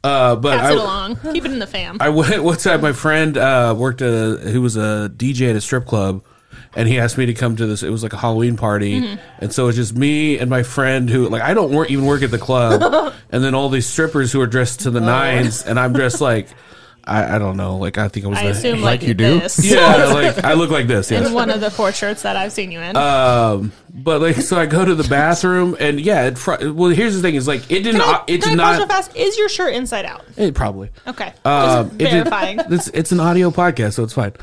Uh, 0.03 0.35
but 0.37 0.57
pass 0.59 0.69
I, 0.69 0.71
it 0.71 0.77
along. 0.77 1.15
Keep 1.33 1.43
it 1.45 1.51
in 1.51 1.59
the 1.59 1.67
fam. 1.67 1.97
I 1.99 2.07
went 2.09 2.41
one 2.41 2.55
time. 2.57 2.79
My 2.81 2.93
friend 2.93 3.37
uh, 3.37 3.75
worked 3.77 4.01
at 4.01 4.13
a, 4.13 4.37
who 4.49 4.61
was 4.61 4.77
a 4.77 5.11
DJ 5.13 5.49
at 5.49 5.57
a 5.57 5.61
strip 5.61 5.85
club, 5.85 6.23
and 6.73 6.87
he 6.87 6.97
asked 6.97 7.17
me 7.17 7.25
to 7.25 7.33
come 7.33 7.57
to 7.57 7.67
this. 7.67 7.83
It 7.83 7.89
was 7.89 8.03
like 8.03 8.13
a 8.13 8.17
Halloween 8.17 8.55
party, 8.55 9.01
Mm-hmm. 9.01 9.43
and 9.43 9.51
so 9.53 9.67
it's 9.67 9.75
just 9.75 9.93
me 9.93 10.39
and 10.39 10.49
my 10.49 10.63
friend 10.63 11.09
who 11.09 11.27
like 11.27 11.41
I 11.41 11.53
don't 11.53 11.71
work 11.73 11.91
even 11.91 12.05
work 12.05 12.23
at 12.23 12.31
the 12.31 12.39
club, 12.39 13.13
and 13.31 13.43
then 13.43 13.55
all 13.55 13.67
these 13.67 13.87
strippers 13.87 14.31
who 14.31 14.39
are 14.39 14.47
dressed 14.47 14.81
to 14.81 14.89
the 14.89 15.01
nines, 15.01 15.63
and 15.65 15.77
I'm 15.77 15.91
dressed 15.91 16.21
like 16.21 16.47
I, 17.05 17.35
I 17.35 17.39
don't 17.39 17.57
know, 17.57 17.77
like 17.77 17.97
I 17.97 18.07
think 18.09 18.25
I 18.25 18.29
was 18.29 18.37
I 18.39 18.43
the- 18.45 18.49
assume 18.51 18.81
Like 18.81 19.01
like, 19.01 19.07
you 19.07 19.13
do? 19.13 19.39
this. 19.39 19.63
yeah, 19.71 20.05
like 20.13 20.43
I 20.43 20.53
look 20.53 20.69
like 20.69 20.87
this. 20.87 21.09
Yes. 21.11 21.27
In 21.27 21.33
one 21.33 21.49
of 21.49 21.59
the 21.59 21.71
four 21.71 21.91
shirts 21.91 22.21
that 22.21 22.35
I've 22.35 22.51
seen 22.51 22.71
you 22.71 22.79
in. 22.79 22.95
Um, 22.95 23.71
but 23.93 24.21
like, 24.21 24.35
so 24.37 24.57
I 24.59 24.65
go 24.65 24.85
to 24.85 24.95
the 24.95 25.03
bathroom, 25.07 25.75
and 25.79 25.99
yeah, 25.99 26.27
it, 26.27 26.37
fr- 26.37 26.55
well, 26.71 26.89
here's 26.91 27.15
the 27.15 27.21
thing: 27.21 27.35
is 27.35 27.47
like 27.47 27.69
it 27.71 27.83
didn't. 27.83 28.01
can 28.01 28.09
I, 28.09 28.23
it's 28.27 28.47
can 28.47 28.59
I 28.59 28.77
not. 28.79 28.87
fast? 28.87 29.15
Is 29.15 29.37
your 29.37 29.49
shirt 29.49 29.73
inside 29.73 30.05
out? 30.05 30.23
It 30.37 30.53
probably. 30.55 30.89
Okay, 31.07 31.33
Um, 31.45 31.89
just 31.89 31.93
it 31.95 31.97
did- 31.97 32.11
verifying. 32.11 32.59
it's 32.69 32.87
it's 32.89 33.11
an 33.11 33.19
audio 33.19 33.51
podcast, 33.51 33.93
so 33.93 34.03
it's 34.03 34.13
fine. 34.13 34.33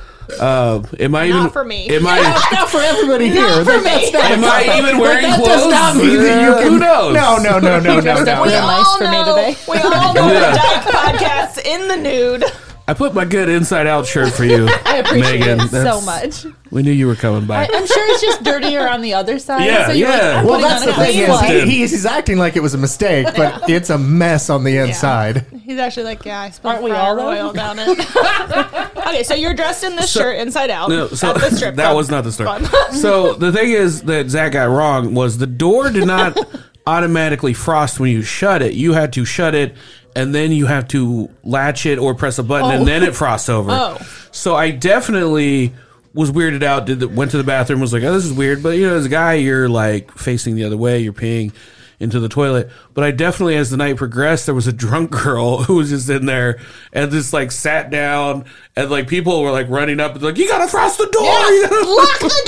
Um, 0.40 0.86
am 1.00 1.14
I 1.14 1.26
even 1.28 1.44
Not 1.44 1.52
for 1.54 1.64
me. 1.64 1.88
Am 1.88 2.06
I? 2.06 2.20
Not 2.52 2.68
for 2.68 2.80
everybody 2.80 3.28
here. 3.30 3.40
Not 3.42 3.58
for 3.64 3.64
That- 3.64 3.82
that's 3.84 4.06
me. 4.06 4.12
not- 4.12 4.30
Am 4.30 4.44
I 4.44 4.78
even 4.78 4.98
wearing 4.98 5.22
that 5.22 5.36
clothes? 5.38 5.48
does 5.48 5.70
not 5.70 5.96
mean 5.96 6.18
that 6.18 6.42
you 6.44 6.54
can. 6.62 6.72
Who 6.72 6.78
knows? 6.78 7.14
No, 7.14 7.36
no, 7.38 7.58
no, 7.58 7.80
no, 7.80 7.94
no, 7.94 8.00
dressed 8.02 8.28
up 8.28 8.38
no. 8.38 8.44
real 8.44 8.60
no. 8.60 8.66
nice 8.66 8.96
for 8.96 9.08
me 9.08 9.24
today. 9.24 9.56
We 9.66 9.78
all 9.78 10.12
know 10.14 10.30
Yeah. 10.32 10.50
the 10.50 10.56
Dyke 10.56 10.94
podcast 10.94 11.64
in 11.64 11.88
the 11.88 11.96
nude. 11.96 12.44
I 12.88 12.94
put 12.94 13.12
my 13.12 13.26
good 13.26 13.50
inside 13.50 13.86
out 13.86 14.06
shirt 14.06 14.32
for 14.32 14.46
you. 14.46 14.66
I 14.86 14.96
appreciate 14.96 15.40
Megan. 15.40 15.60
it 15.60 15.68
so 15.68 16.00
much. 16.00 16.46
We 16.70 16.82
knew 16.82 16.90
you 16.90 17.06
were 17.06 17.16
coming 17.16 17.44
I, 17.44 17.46
by. 17.46 17.62
I'm 17.70 17.86
sure 17.86 18.10
it's 18.14 18.22
just 18.22 18.42
dirtier 18.42 18.88
on 18.88 19.02
the 19.02 19.12
other 19.12 19.38
side. 19.38 19.66
Yeah, 19.66 19.86
so 19.88 19.92
you're 19.92 20.08
yeah. 20.08 20.16
Like, 20.16 20.36
I'm 20.36 20.46
Well, 20.46 20.54
putting 20.60 20.68
That's 20.70 20.80
on 20.82 20.86
the 20.86 20.92
a 20.92 21.04
thing 21.04 21.12
clean 21.12 21.22
is, 21.24 21.28
one. 21.28 21.68
He, 21.68 21.78
he's 21.80 22.06
acting 22.06 22.38
like 22.38 22.56
it 22.56 22.60
was 22.62 22.72
a 22.72 22.78
mistake, 22.78 23.26
but 23.36 23.68
it's 23.68 23.90
a 23.90 23.98
mess 23.98 24.48
on 24.48 24.64
the 24.64 24.78
inside. 24.78 25.44
He's 25.62 25.78
actually 25.78 26.04
like, 26.04 26.24
yeah, 26.24 26.40
I 26.40 26.50
spilled 26.50 26.72
Aren't 26.76 26.84
we 26.84 26.90
all, 26.92 27.20
oil 27.20 27.52
down 27.52 27.76
it. 27.78 27.88
okay, 29.06 29.22
so 29.22 29.34
you're 29.34 29.52
dressed 29.54 29.84
in 29.84 29.94
this 29.94 30.10
So- 30.10 30.20
shirt 30.20 30.38
inside 30.38 30.70
out. 30.70 30.88
No, 30.88 31.08
so 31.08 31.28
at 31.28 31.34
the 31.34 31.54
strip 31.54 31.74
that 31.76 31.84
club. 31.84 31.96
was 31.96 32.10
not 32.10 32.24
the 32.24 32.32
story. 32.32 32.48
Fun. 32.64 32.94
so 32.94 33.34
the 33.34 33.52
thing 33.52 33.70
is 33.70 34.02
that 34.04 34.30
Zach 34.30 34.52
got 34.52 34.64
wrong 34.70 35.12
was 35.14 35.36
the 35.36 35.46
door 35.46 35.90
did 35.90 36.06
not 36.06 36.38
automatically 36.86 37.52
frost 37.52 38.00
when 38.00 38.10
you 38.10 38.22
shut 38.22 38.62
it. 38.62 38.72
You 38.72 38.94
had 38.94 39.12
to 39.12 39.26
shut 39.26 39.54
it 39.54 39.76
and 40.16 40.34
then 40.34 40.52
you 40.52 40.66
have 40.66 40.88
to 40.88 41.30
latch 41.44 41.86
it 41.86 41.98
or 41.98 42.14
press 42.14 42.38
a 42.38 42.42
button 42.42 42.70
and 42.70 42.82
oh. 42.82 42.84
then 42.84 43.02
it 43.02 43.14
frosts 43.14 43.48
over. 43.48 43.70
Oh. 43.78 43.98
So 44.30 44.54
I 44.54 44.70
definitely 44.70 45.72
was 46.14 46.30
weirded 46.30 46.62
out. 46.62 46.86
Did 46.86 47.00
the, 47.00 47.08
went 47.08 47.30
to 47.32 47.38
the 47.38 47.44
bathroom 47.44 47.80
was 47.80 47.92
like, 47.92 48.02
oh, 48.02 48.12
this 48.12 48.24
is 48.24 48.32
weird. 48.32 48.62
But 48.62 48.70
you 48.70 48.86
know, 48.86 48.96
as 48.96 49.06
a 49.06 49.08
guy, 49.08 49.34
you're 49.34 49.68
like 49.68 50.12
facing 50.12 50.54
the 50.54 50.64
other 50.64 50.76
way. 50.76 50.98
You're 51.00 51.12
peeing 51.12 51.52
into 52.00 52.20
the 52.20 52.28
toilet. 52.28 52.70
But 52.94 53.04
I 53.04 53.10
definitely, 53.10 53.56
as 53.56 53.70
the 53.70 53.76
night 53.76 53.96
progressed, 53.96 54.46
there 54.46 54.54
was 54.54 54.66
a 54.66 54.72
drunk 54.72 55.10
girl 55.10 55.62
who 55.64 55.76
was 55.76 55.90
just 55.90 56.08
in 56.08 56.26
there 56.26 56.60
and 56.92 57.10
just 57.10 57.32
like 57.32 57.50
sat 57.50 57.90
down 57.90 58.44
and 58.76 58.90
like 58.90 59.08
people 59.08 59.42
were 59.42 59.50
like 59.50 59.68
running 59.68 60.00
up 60.00 60.14
and 60.14 60.22
like, 60.22 60.38
you 60.38 60.48
gotta 60.48 60.68
frost 60.68 60.98
the 60.98 61.06
door. 61.06 61.22
You 61.22 61.68
gotta 61.68 61.88
Lock 61.88 62.18
the 62.20 62.42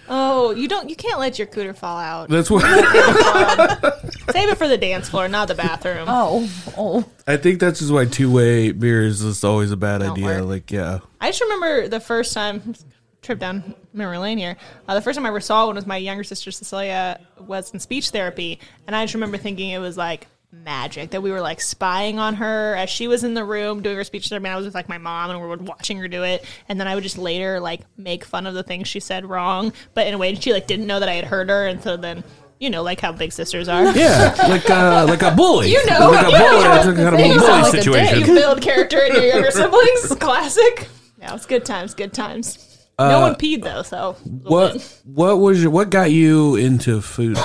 Oh, 0.09 0.51
you 0.51 0.67
don't. 0.67 0.89
You 0.89 0.95
can't 0.95 1.19
let 1.19 1.37
your 1.37 1.47
cooter 1.47 1.75
fall 1.75 1.97
out. 1.97 2.29
That's 2.29 2.49
what 2.49 2.61
Save 4.31 4.49
it 4.49 4.57
for 4.57 4.67
the 4.67 4.77
dance 4.77 5.09
floor, 5.09 5.27
not 5.27 5.47
the 5.47 5.55
bathroom. 5.55 6.05
Oh, 6.07 6.49
oh. 6.77 7.05
I 7.27 7.37
think 7.37 7.59
that's 7.59 7.79
just 7.79 7.91
why 7.91 8.05
two 8.05 8.31
way 8.31 8.71
beers 8.71 9.21
is 9.21 9.43
always 9.43 9.71
a 9.71 9.77
bad 9.77 9.99
Don't 9.99 10.11
idea. 10.11 10.25
work. 10.25 10.43
Like, 10.45 10.71
yeah. 10.71 10.99
I 11.21 11.29
just 11.29 11.41
remember 11.41 11.87
the 11.87 11.99
first 11.99 12.33
time 12.33 12.75
trip 13.21 13.39
down 13.39 13.73
memory 13.93 14.17
lane 14.17 14.37
here. 14.37 14.57
Uh, 14.87 14.93
the 14.93 15.01
first 15.01 15.17
time 15.17 15.25
I 15.25 15.29
ever 15.29 15.39
saw 15.39 15.65
one 15.67 15.75
was 15.75 15.87
my 15.87 15.97
younger 15.97 16.23
sister 16.23 16.51
Cecilia 16.51 17.19
was 17.39 17.71
in 17.73 17.79
speech 17.79 18.09
therapy, 18.09 18.59
and 18.85 18.95
I 18.95 19.03
just 19.03 19.13
remember 19.13 19.37
thinking 19.37 19.69
it 19.69 19.79
was 19.79 19.97
like 19.97 20.27
magic 20.53 21.09
that 21.09 21.21
we 21.21 21.31
were 21.31 21.41
like 21.41 21.59
spying 21.59 22.19
on 22.19 22.35
her 22.35 22.75
as 22.75 22.89
she 22.89 23.07
was 23.07 23.23
in 23.23 23.33
the 23.33 23.43
room 23.43 23.81
doing 23.81 23.95
her 23.97 24.03
speech 24.03 24.29
therapy. 24.29 24.45
And 24.45 24.53
I 24.53 24.55
was 24.55 24.65
with 24.65 24.75
like 24.75 24.87
my 24.87 24.99
mom, 24.99 25.31
and 25.31 25.41
we 25.41 25.47
were 25.47 25.57
watching 25.57 25.97
her 25.97 26.07
do 26.07 26.23
it, 26.23 26.45
and 26.69 26.79
then 26.79 26.87
I 26.87 26.95
would 26.95 27.03
just 27.03 27.17
later 27.17 27.59
like 27.59 27.81
make 27.97 28.23
fun 28.23 28.45
of 28.47 28.53
the 28.53 28.63
things 28.63 28.87
she 28.87 28.99
said 28.99 29.25
wrong, 29.25 29.73
but 29.93 30.07
in 30.07 30.13
a 30.13 30.17
way 30.17 30.35
she 30.35 30.53
like 30.53 30.67
didn't 30.67 30.87
know 30.87 30.99
that 30.99 31.09
I 31.09 31.13
had 31.13 31.25
heard 31.25 31.49
her, 31.49 31.67
and 31.67 31.81
so 31.81 31.97
then. 31.97 32.23
You 32.59 32.69
know, 32.69 32.81
like 32.81 33.01
how 33.01 33.11
big 33.11 33.33
sisters 33.33 33.67
are. 33.67 33.83
Yeah, 33.97 34.33
like 34.47 34.69
uh, 34.69 35.05
like 35.09 35.21
a 35.21 35.31
bully. 35.31 35.69
You 35.69 35.85
know, 35.85 36.11
like 36.11 36.27
a 36.27 36.31
you 36.31 36.37
bully. 36.37 36.63
know. 36.63 36.75
It's 36.75 36.85
a 36.85 36.93
kind 36.93 37.07
of 37.09 37.13
a 37.15 37.27
You 37.27 37.33
bully 37.33 37.45
sound 37.45 37.63
like 37.63 37.73
a 37.73 37.77
situation. 37.77 38.19
You 38.21 38.25
build 38.35 38.61
character 38.61 38.99
in 38.99 39.13
your 39.15 39.23
younger 39.23 39.51
siblings. 39.51 40.15
Classic. 40.17 40.87
Yeah, 41.19 41.35
it's 41.35 41.45
good 41.45 41.65
times. 41.65 41.93
Good 41.93 42.13
times. 42.13 42.85
no 42.97 43.19
one 43.19 43.35
peed 43.35 43.63
though, 43.63 43.81
so 43.81 44.15
it 44.25 44.49
was. 44.49 45.01
What 45.03 45.33
what 45.33 45.39
was 45.39 45.61
your 45.61 45.71
what 45.71 45.89
got 45.89 46.11
you 46.11 46.55
into 46.55 47.01
food? 47.01 47.37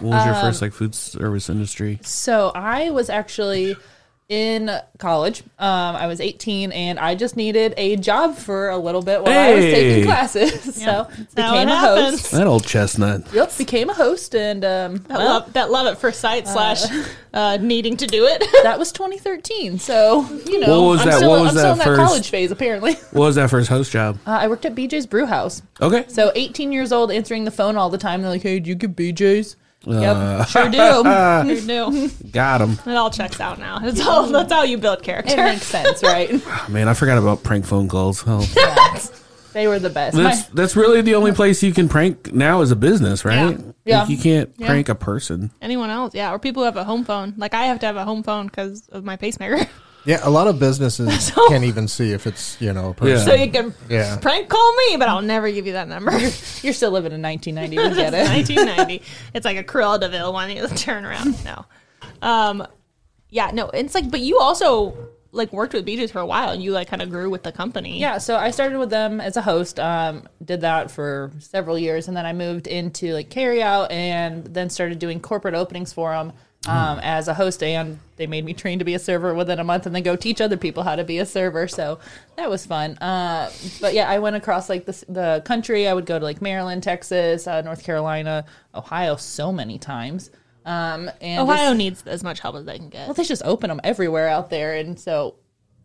What 0.00 0.10
was 0.16 0.26
your 0.26 0.34
first 0.34 0.62
like 0.62 0.72
food 0.72 0.94
service 0.94 1.48
industry? 1.48 1.98
So 2.02 2.50
I 2.54 2.90
was 2.90 3.10
actually 3.10 3.76
in 4.28 4.70
college. 4.98 5.40
Um, 5.58 5.96
I 5.96 6.06
was 6.06 6.20
18 6.20 6.70
and 6.72 6.98
I 6.98 7.14
just 7.14 7.34
needed 7.34 7.72
a 7.78 7.96
job 7.96 8.36
for 8.36 8.68
a 8.68 8.76
little 8.76 9.00
bit 9.00 9.22
while 9.22 9.32
I 9.32 9.54
was 9.54 9.64
taking 9.64 10.04
classes. 10.04 10.74
so 10.82 10.84
how 10.84 11.04
became 11.34 11.68
a 11.68 11.74
happens. 11.74 12.20
host. 12.20 12.30
That 12.32 12.46
old 12.46 12.66
chestnut. 12.66 13.32
Yep, 13.32 13.56
became 13.56 13.88
a 13.88 13.94
host 13.94 14.34
and 14.34 14.66
um, 14.66 14.96
That, 15.08 15.08
well, 15.18 15.26
love, 15.40 15.52
that 15.54 15.70
love 15.70 15.86
at 15.86 15.96
first 15.98 16.20
sight 16.20 16.46
slash 16.46 16.82
uh, 17.32 17.56
needing 17.58 17.96
to 17.96 18.06
do 18.06 18.26
it. 18.26 18.44
that 18.64 18.78
was 18.78 18.92
2013. 18.92 19.78
So 19.78 20.28
you 20.46 20.60
know, 20.60 20.82
What 20.82 20.88
was 20.90 21.00
I'm 21.00 21.06
that- 21.08 21.16
still, 21.16 21.30
what 21.30 21.40
was 21.40 21.50
I'm 21.52 21.56
still 21.56 21.62
that 21.64 21.72
in 21.72 21.78
that 21.78 21.84
first- 21.86 22.00
college 22.02 22.28
phase 22.28 22.50
apparently. 22.50 22.94
What 23.12 23.24
was 23.24 23.36
that 23.36 23.48
first 23.48 23.70
host 23.70 23.90
job? 23.90 24.18
Uh, 24.26 24.32
I 24.32 24.48
worked 24.48 24.66
at 24.66 24.74
BJ's 24.74 25.06
Brew 25.06 25.24
House. 25.24 25.62
Okay. 25.80 26.04
So 26.08 26.32
18 26.34 26.70
years 26.70 26.92
old, 26.92 27.10
answering 27.10 27.44
the 27.44 27.50
phone 27.50 27.76
all 27.78 27.88
the 27.88 27.96
time. 27.98 28.20
They're 28.20 28.30
like, 28.30 28.42
"Hey, 28.42 28.60
do 28.60 28.68
you 28.68 28.74
get 28.74 28.94
BJ's?" 28.94 29.56
Uh, 29.86 30.00
yep, 30.00 30.48
sure 30.48 30.68
do. 30.68 30.78
Who 31.54 31.60
knew? 31.66 32.10
Got 32.32 32.60
him. 32.62 32.72
It 32.84 32.96
all 32.96 33.10
checks 33.10 33.40
out 33.40 33.58
now. 33.58 33.78
It's 33.82 34.00
all, 34.04 34.26
that's 34.26 34.52
how 34.52 34.64
you 34.64 34.76
build 34.76 35.02
character. 35.02 35.32
it 35.32 35.36
character. 35.36 35.52
makes 35.54 35.66
sense, 35.66 36.02
right? 36.02 36.68
Man, 36.68 36.88
I 36.88 36.94
forgot 36.94 37.16
about 37.18 37.42
prank 37.44 37.64
phone 37.64 37.88
calls. 37.88 38.24
Oh. 38.26 38.40
they 39.52 39.68
were 39.68 39.78
the 39.78 39.88
best. 39.90 40.16
That's 40.16 40.48
My- 40.48 40.54
that's 40.54 40.74
really 40.76 41.00
the 41.00 41.14
only 41.14 41.32
place 41.32 41.62
you 41.62 41.72
can 41.72 41.88
prank 41.88 42.32
now 42.32 42.60
as 42.60 42.70
a 42.72 42.76
business, 42.76 43.24
right? 43.24 43.58
Yeah. 43.84 44.00
Like, 44.00 44.10
you 44.10 44.18
can't 44.18 44.52
Yeah. 44.58 44.66
prank 44.66 44.88
a 44.88 44.94
person. 44.96 45.50
Anyone 45.62 45.90
else? 45.90 46.14
Yeah, 46.14 46.32
or 46.34 46.38
people 46.38 46.62
who 46.62 46.66
have 46.66 46.76
a 46.76 46.84
home 46.84 47.04
phone. 47.04 47.34
Like 47.36 47.54
I 47.54 47.66
have 47.66 47.78
to 47.80 47.86
have 47.86 47.96
a 47.96 48.04
home 48.04 48.22
phone 48.24 48.46
because 48.46 48.88
of 48.88 49.04
my 49.04 49.16
pacemaker. 49.16 49.66
Yeah, 50.08 50.20
a 50.22 50.30
lot 50.30 50.48
of 50.48 50.58
businesses 50.58 51.26
So- 51.34 51.48
can't 51.48 51.64
even 51.64 51.86
see 51.86 52.12
if 52.12 52.26
it's 52.26 52.58
you 52.62 52.72
know 52.72 52.90
a 52.90 52.94
person. 52.94 53.26
so 53.28 53.34
you 53.34 53.50
can 53.50 53.74
Yeah. 53.90 54.16
prank 54.16 54.48
call 54.48 54.72
me, 54.76 54.96
but 54.96 55.06
I'll 55.06 55.20
never 55.20 55.50
give 55.50 55.66
you 55.66 55.74
that 55.74 55.86
number. 55.86 56.12
You're 56.62 56.72
still 56.72 56.90
living 56.92 57.12
in 57.12 57.20
1990. 57.20 57.76
We 57.76 57.94
get 57.94 58.14
it. 58.14 58.26
1990. 58.56 59.02
It's 59.34 59.44
like 59.44 59.58
a 59.58 59.64
Cruella 59.64 60.00
de 60.00 60.08
Vil 60.08 60.32
wanting 60.32 60.56
You 60.56 60.66
turn 60.68 61.04
around. 61.04 61.44
No. 61.44 61.66
Um, 62.22 62.66
yeah, 63.28 63.50
no. 63.52 63.68
It's 63.68 63.94
like, 63.94 64.10
but 64.10 64.20
you 64.20 64.38
also 64.38 64.96
like 65.30 65.52
worked 65.52 65.74
with 65.74 65.84
BJ's 65.84 66.10
for 66.10 66.20
a 66.20 66.26
while, 66.26 66.48
and 66.52 66.62
you 66.62 66.72
like 66.72 66.88
kind 66.88 67.02
of 67.02 67.10
grew 67.10 67.28
with 67.28 67.42
the 67.42 67.52
company. 67.52 68.00
Yeah, 68.00 68.16
so 68.16 68.36
I 68.36 68.50
started 68.50 68.78
with 68.78 68.88
them 68.88 69.20
as 69.20 69.36
a 69.36 69.42
host. 69.42 69.78
Um, 69.78 70.26
did 70.42 70.62
that 70.62 70.90
for 70.90 71.30
several 71.38 71.78
years, 71.78 72.08
and 72.08 72.16
then 72.16 72.24
I 72.24 72.32
moved 72.32 72.66
into 72.66 73.12
like 73.12 73.28
carry 73.28 73.62
out, 73.62 73.90
and 73.92 74.42
then 74.46 74.70
started 74.70 74.98
doing 74.98 75.20
corporate 75.20 75.52
openings 75.54 75.92
for 75.92 76.12
them 76.12 76.32
um, 76.66 76.98
as 77.00 77.28
a 77.28 77.34
host. 77.34 77.62
And 77.62 77.98
they 78.16 78.26
made 78.26 78.44
me 78.44 78.52
train 78.54 78.78
to 78.80 78.84
be 78.84 78.94
a 78.94 78.98
server 78.98 79.34
within 79.34 79.58
a 79.58 79.64
month, 79.64 79.86
and 79.86 79.94
then 79.94 80.02
go 80.02 80.16
teach 80.16 80.40
other 80.40 80.56
people 80.56 80.82
how 80.82 80.96
to 80.96 81.04
be 81.04 81.18
a 81.18 81.26
server. 81.26 81.68
So 81.68 81.98
that 82.36 82.50
was 82.50 82.66
fun. 82.66 82.98
Uh, 82.98 83.50
but 83.80 83.94
yeah, 83.94 84.08
I 84.08 84.18
went 84.18 84.36
across 84.36 84.68
like 84.68 84.84
the 84.86 85.04
the 85.08 85.42
country. 85.44 85.86
I 85.86 85.94
would 85.94 86.06
go 86.06 86.18
to 86.18 86.24
like 86.24 86.42
Maryland, 86.42 86.82
Texas, 86.82 87.46
uh, 87.46 87.60
North 87.62 87.84
Carolina, 87.84 88.44
Ohio, 88.74 89.16
so 89.16 89.52
many 89.52 89.78
times. 89.78 90.30
Um, 90.66 91.10
and 91.22 91.40
Ohio 91.40 91.68
just- 91.68 91.78
needs 91.78 92.02
as 92.06 92.22
much 92.22 92.40
help 92.40 92.56
as 92.56 92.64
they 92.66 92.76
can 92.76 92.88
get. 92.90 93.06
well, 93.06 93.14
they 93.14 93.24
just 93.24 93.42
open 93.44 93.68
them 93.68 93.80
everywhere 93.84 94.28
out 94.28 94.50
there, 94.50 94.74
and 94.74 94.98
so 95.00 95.36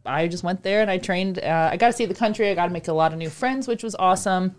I 0.06 0.28
just 0.28 0.44
went 0.44 0.64
there 0.64 0.82
and 0.82 0.92
I 0.92 0.98
trained. 0.98 1.40
Uh, 1.40 1.70
I 1.72 1.78
got 1.78 1.88
to 1.88 1.94
see 1.94 2.06
the 2.06 2.14
country. 2.16 2.50
I 2.50 2.56
got 2.56 2.66
to 2.66 2.74
make 2.74 2.90
a 2.90 2.94
lot 2.94 3.14
of 3.14 3.18
new 3.20 3.30
friends, 3.30 3.66
which 3.68 3.84
was 3.84 3.96
awesome. 3.96 4.56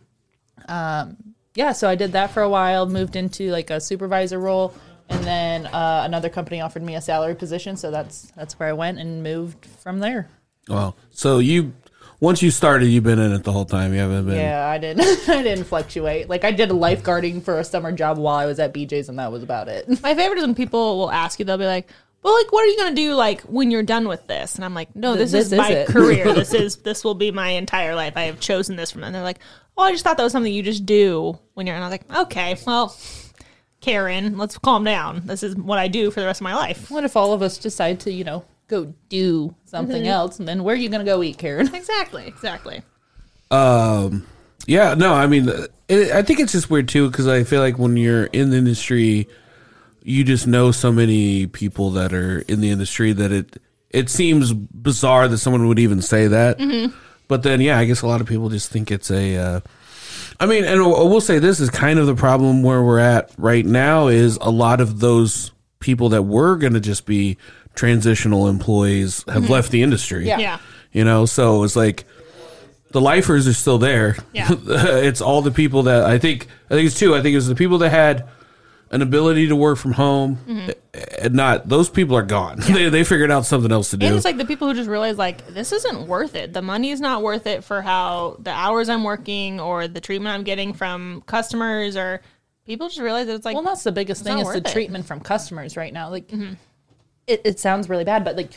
Um, 0.69 1.35
yeah, 1.55 1.73
so 1.73 1.89
I 1.89 1.95
did 1.95 2.13
that 2.13 2.31
for 2.31 2.43
a 2.43 2.49
while. 2.49 2.87
Moved 2.87 3.17
into 3.17 3.51
like 3.51 3.69
a 3.71 3.81
supervisor 3.81 4.39
role, 4.41 4.73
and 5.09 5.25
then 5.25 5.67
uh, 5.67 6.03
another 6.05 6.29
company 6.29 6.61
offered 6.61 6.83
me 6.83 6.95
a 6.95 7.01
salary 7.01 7.35
position. 7.35 7.77
So 7.77 7.91
that's 7.91 8.33
that's 8.37 8.59
where 8.59 8.69
I 8.69 8.73
went 8.73 8.99
and 8.99 9.23
moved 9.23 9.67
from 9.67 9.99
there. 10.01 10.29
Well, 10.69 10.97
so 11.11 11.39
you 11.39 11.73
once 12.21 12.43
you 12.43 12.51
started, 12.51 12.87
you've 12.87 13.05
been 13.05 13.19
in 13.19 13.33
it 13.33 13.45
the 13.45 13.53
whole 13.53 13.67
time. 13.67 13.93
You 13.93 14.01
haven't 14.01 14.27
been. 14.27 14.37
Yeah, 14.37 14.67
I 14.67 14.79
didn't. 14.79 15.29
I 15.29 15.43
didn't 15.43 15.65
fluctuate. 15.65 16.29
Like 16.29 16.45
I 16.45 16.53
did 16.53 16.71
lifeguarding 16.71 17.43
for 17.43 17.59
a 17.59 17.65
summer 17.65 17.93
job 17.93 18.19
while 18.19 18.37
I 18.37 18.47
was 18.47 18.59
at 18.59 18.73
BJ's, 18.73 19.09
and 19.09 19.19
that 19.19 19.31
was 19.31 19.43
about 19.43 19.69
it. 19.69 19.87
My 20.03 20.15
favorite 20.15 20.39
is 20.39 20.45
when 20.45 20.55
people 20.55 20.99
will 20.99 21.11
ask 21.11 21.39
you, 21.39 21.45
they'll 21.45 21.59
be 21.59 21.67
like, 21.67 21.89
"Well, 22.23 22.35
like, 22.35 22.51
what 22.51 22.65
are 22.65 22.69
you 22.69 22.77
gonna 22.79 22.97
do 22.97 23.15
like 23.15 23.43
when 23.43 23.71
you're 23.71 23.83
done 23.83 24.09
with 24.09 24.27
this? 24.27 24.55
And 24.55 24.65
I'm 24.65 24.75
like, 24.75 24.95
no, 24.97 25.17
this, 25.17 25.33
This 25.33 25.47
is 25.47 25.53
is 25.53 25.59
my 25.59 25.69
it. 25.71 25.89
career. 25.89 26.33
this 26.35 26.55
is 26.55 26.77
this 26.77 27.05
will 27.05 27.15
be 27.15 27.31
my 27.31 27.51
entire 27.51 27.95
life. 27.95 28.15
I 28.17 28.23
have 28.23 28.41
chosen 28.41 28.77
this 28.77 28.91
from 28.91 29.03
them. 29.03 29.13
They're 29.13 29.23
like, 29.23 29.41
oh, 29.77 29.83
I 29.83 29.93
just 29.93 30.05
thought 30.05 30.17
that 30.17 30.23
was 30.23 30.33
something 30.33 30.53
you 30.53 30.63
just 30.63 30.87
do 30.87 31.39
when 31.55 31.67
you're. 31.67 31.77
And 31.77 31.85
I 31.85 31.89
was 31.89 31.93
like, 31.93 32.17
okay, 32.29 32.57
well, 32.67 32.97
Karen, 33.85 34.39
let's 34.39 34.57
calm 34.57 34.83
down. 34.83 35.21
This 35.27 35.43
is 35.43 35.55
what 35.57 35.79
I 35.79 35.89
do 35.89 36.11
for 36.11 36.21
the 36.21 36.27
rest 36.27 36.41
of 36.41 36.45
my 36.45 36.55
life. 36.55 36.91
What 36.91 37.05
if 37.05 37.17
all 37.17 37.35
of 37.35 37.43
us 37.43 37.59
decide 37.59 38.01
to, 38.01 38.11
you 38.11 38.25
know, 38.25 38.43
go 38.67 38.95
do 39.11 39.55
something 39.67 40.09
else, 40.09 40.39
and 40.39 40.49
then 40.49 40.65
where 40.65 40.75
are 40.75 40.79
you 40.79 40.89
going 40.89 41.05
to 41.05 41.11
go 41.11 41.23
eat, 41.23 41.37
Karen? 41.37 41.69
Exactly, 41.75 42.27
exactly. 42.27 42.81
Um, 43.51 44.27
yeah, 44.67 44.95
no, 44.95 45.13
I 45.13 45.27
mean, 45.27 45.51
it, 45.89 46.13
I 46.13 46.23
think 46.23 46.41
it's 46.41 46.53
just 46.53 46.71
weird 46.71 46.89
too 46.89 47.11
because 47.11 47.29
I 47.29 47.45
feel 47.45 47.61
like 47.61 47.79
when 47.79 47.99
you're 47.99 48.25
in 48.25 48.49
the 48.49 48.57
industry, 48.57 49.29
you 50.03 50.25
just 50.25 50.47
know 50.47 50.71
so 50.71 50.91
many 50.91 51.47
people 51.47 51.91
that 51.91 52.15
are 52.15 52.39
in 52.41 52.63
the 52.63 52.71
industry 52.71 53.13
that 53.13 53.33
it 53.33 53.63
it 53.91 54.09
seems 54.09 54.55
bizarre 54.55 55.29
that 55.29 55.39
someone 55.39 55.69
would 55.69 55.79
even 55.79 56.01
say 56.01 56.27
that. 56.29 56.59
But 57.29 57.43
then, 57.43 57.61
yeah, 57.61 57.79
I 57.79 57.85
guess 57.85 58.01
a 58.01 58.07
lot 58.07 58.23
of 58.23 58.27
people 58.27 58.49
just 58.49 58.71
think 58.71 58.91
it's 58.91 59.11
a. 59.11 59.37
Uh, 59.37 59.61
I 60.41 60.47
mean, 60.47 60.65
and 60.65 60.81
I 60.81 60.87
will 60.87 61.21
say 61.21 61.39
this 61.39 61.61
is 61.61 61.71
kind 61.71 61.99
of 61.99 62.07
the 62.07 62.15
problem 62.15 62.63
where 62.63 62.83
we're 62.83 62.99
at 62.99 63.31
right 63.39 63.65
now 63.65 64.09
is 64.09 64.37
a 64.41 64.51
lot 64.51 64.81
of 64.81 65.01
those 65.01 65.53
people 65.81 66.09
that 66.11 66.23
were 66.23 66.57
going 66.57 66.73
to 66.73 66.81
just 66.81 67.07
be 67.07 67.37
transitional 67.75 68.49
employees 68.49 69.25
have 69.29 69.45
mm-hmm. 69.45 69.53
left 69.53 69.71
the 69.71 69.83
industry. 69.83 70.27
Yeah. 70.27 70.39
Yeah. 70.39 70.59
You 70.93 71.05
know, 71.05 71.27
so 71.27 71.65
it's 71.65 71.77
like 71.77 72.05
the 72.91 73.01
lifers 73.01 73.47
are 73.49 73.53
still 73.53 73.79
there. 73.79 74.17
Yeah. 74.33 74.49
it's 74.53 75.21
all 75.21 75.43
the 75.43 75.51
people 75.51 75.85
that 75.85 76.05
I 76.05 76.19
think 76.19 76.47
I 76.71 76.75
think 76.75 76.87
it's 76.87 76.99
two. 76.99 77.15
I 77.15 77.23
think 77.23 77.37
it's 77.37 77.47
the 77.47 77.55
people 77.55 77.79
that 77.79 77.91
had 77.91 78.29
an 78.91 79.03
ability 79.03 79.49
to 79.49 79.57
work 79.57 79.79
from 79.79 79.93
home 79.93 80.39
Mm-hmm. 80.47 80.71
and 81.25 81.35
not 81.35 81.69
those 81.69 81.89
people 81.89 82.17
are 82.17 82.23
gone. 82.23 82.59
they 82.61 82.89
they 82.89 83.05
figured 83.05 83.31
out 83.31 83.45
something 83.47 83.73
else 83.73 83.91
to 83.91 83.97
do. 83.97 84.07
And 84.07 84.15
it's 84.15 84.25
like 84.25 84.37
the 84.37 84.45
people 84.45 84.69
who 84.69 84.75
just 84.75 84.89
realize 84.89 85.19
like 85.19 85.47
this 85.49 85.73
isn't 85.73 86.07
worth 86.07 86.35
it. 86.35 86.53
The 86.53 86.63
money 86.63 86.91
is 86.91 87.01
not 87.01 87.23
worth 87.23 87.47
it 87.47 87.65
for 87.65 87.83
how 87.83 88.37
the 88.41 88.51
hours 88.51 88.89
I'm 88.89 89.03
working 89.05 89.59
or 89.61 89.89
the 89.89 90.01
treatment 90.01 90.35
I'm 90.35 90.45
getting 90.45 90.73
from 90.73 91.23
customers 91.27 91.97
or 91.97 92.21
people 92.67 92.89
just 92.89 93.01
realize 93.01 93.27
that 93.27 93.35
it's 93.35 93.45
like 93.45 93.55
Well, 93.55 93.65
that's 93.65 93.83
the 93.85 93.93
biggest 93.93 94.23
thing 94.23 94.37
not 94.37 94.47
is 94.47 94.63
the 94.63 94.69
it. 94.69 94.73
treatment 94.73 95.07
from 95.07 95.21
customers 95.21 95.77
right 95.77 95.93
now. 95.93 96.09
Like, 96.11 96.33
it, 97.27 97.41
it 97.45 97.59
sounds 97.59 97.89
really 97.89 98.05
bad, 98.05 98.25
but 98.25 98.37
like, 98.37 98.53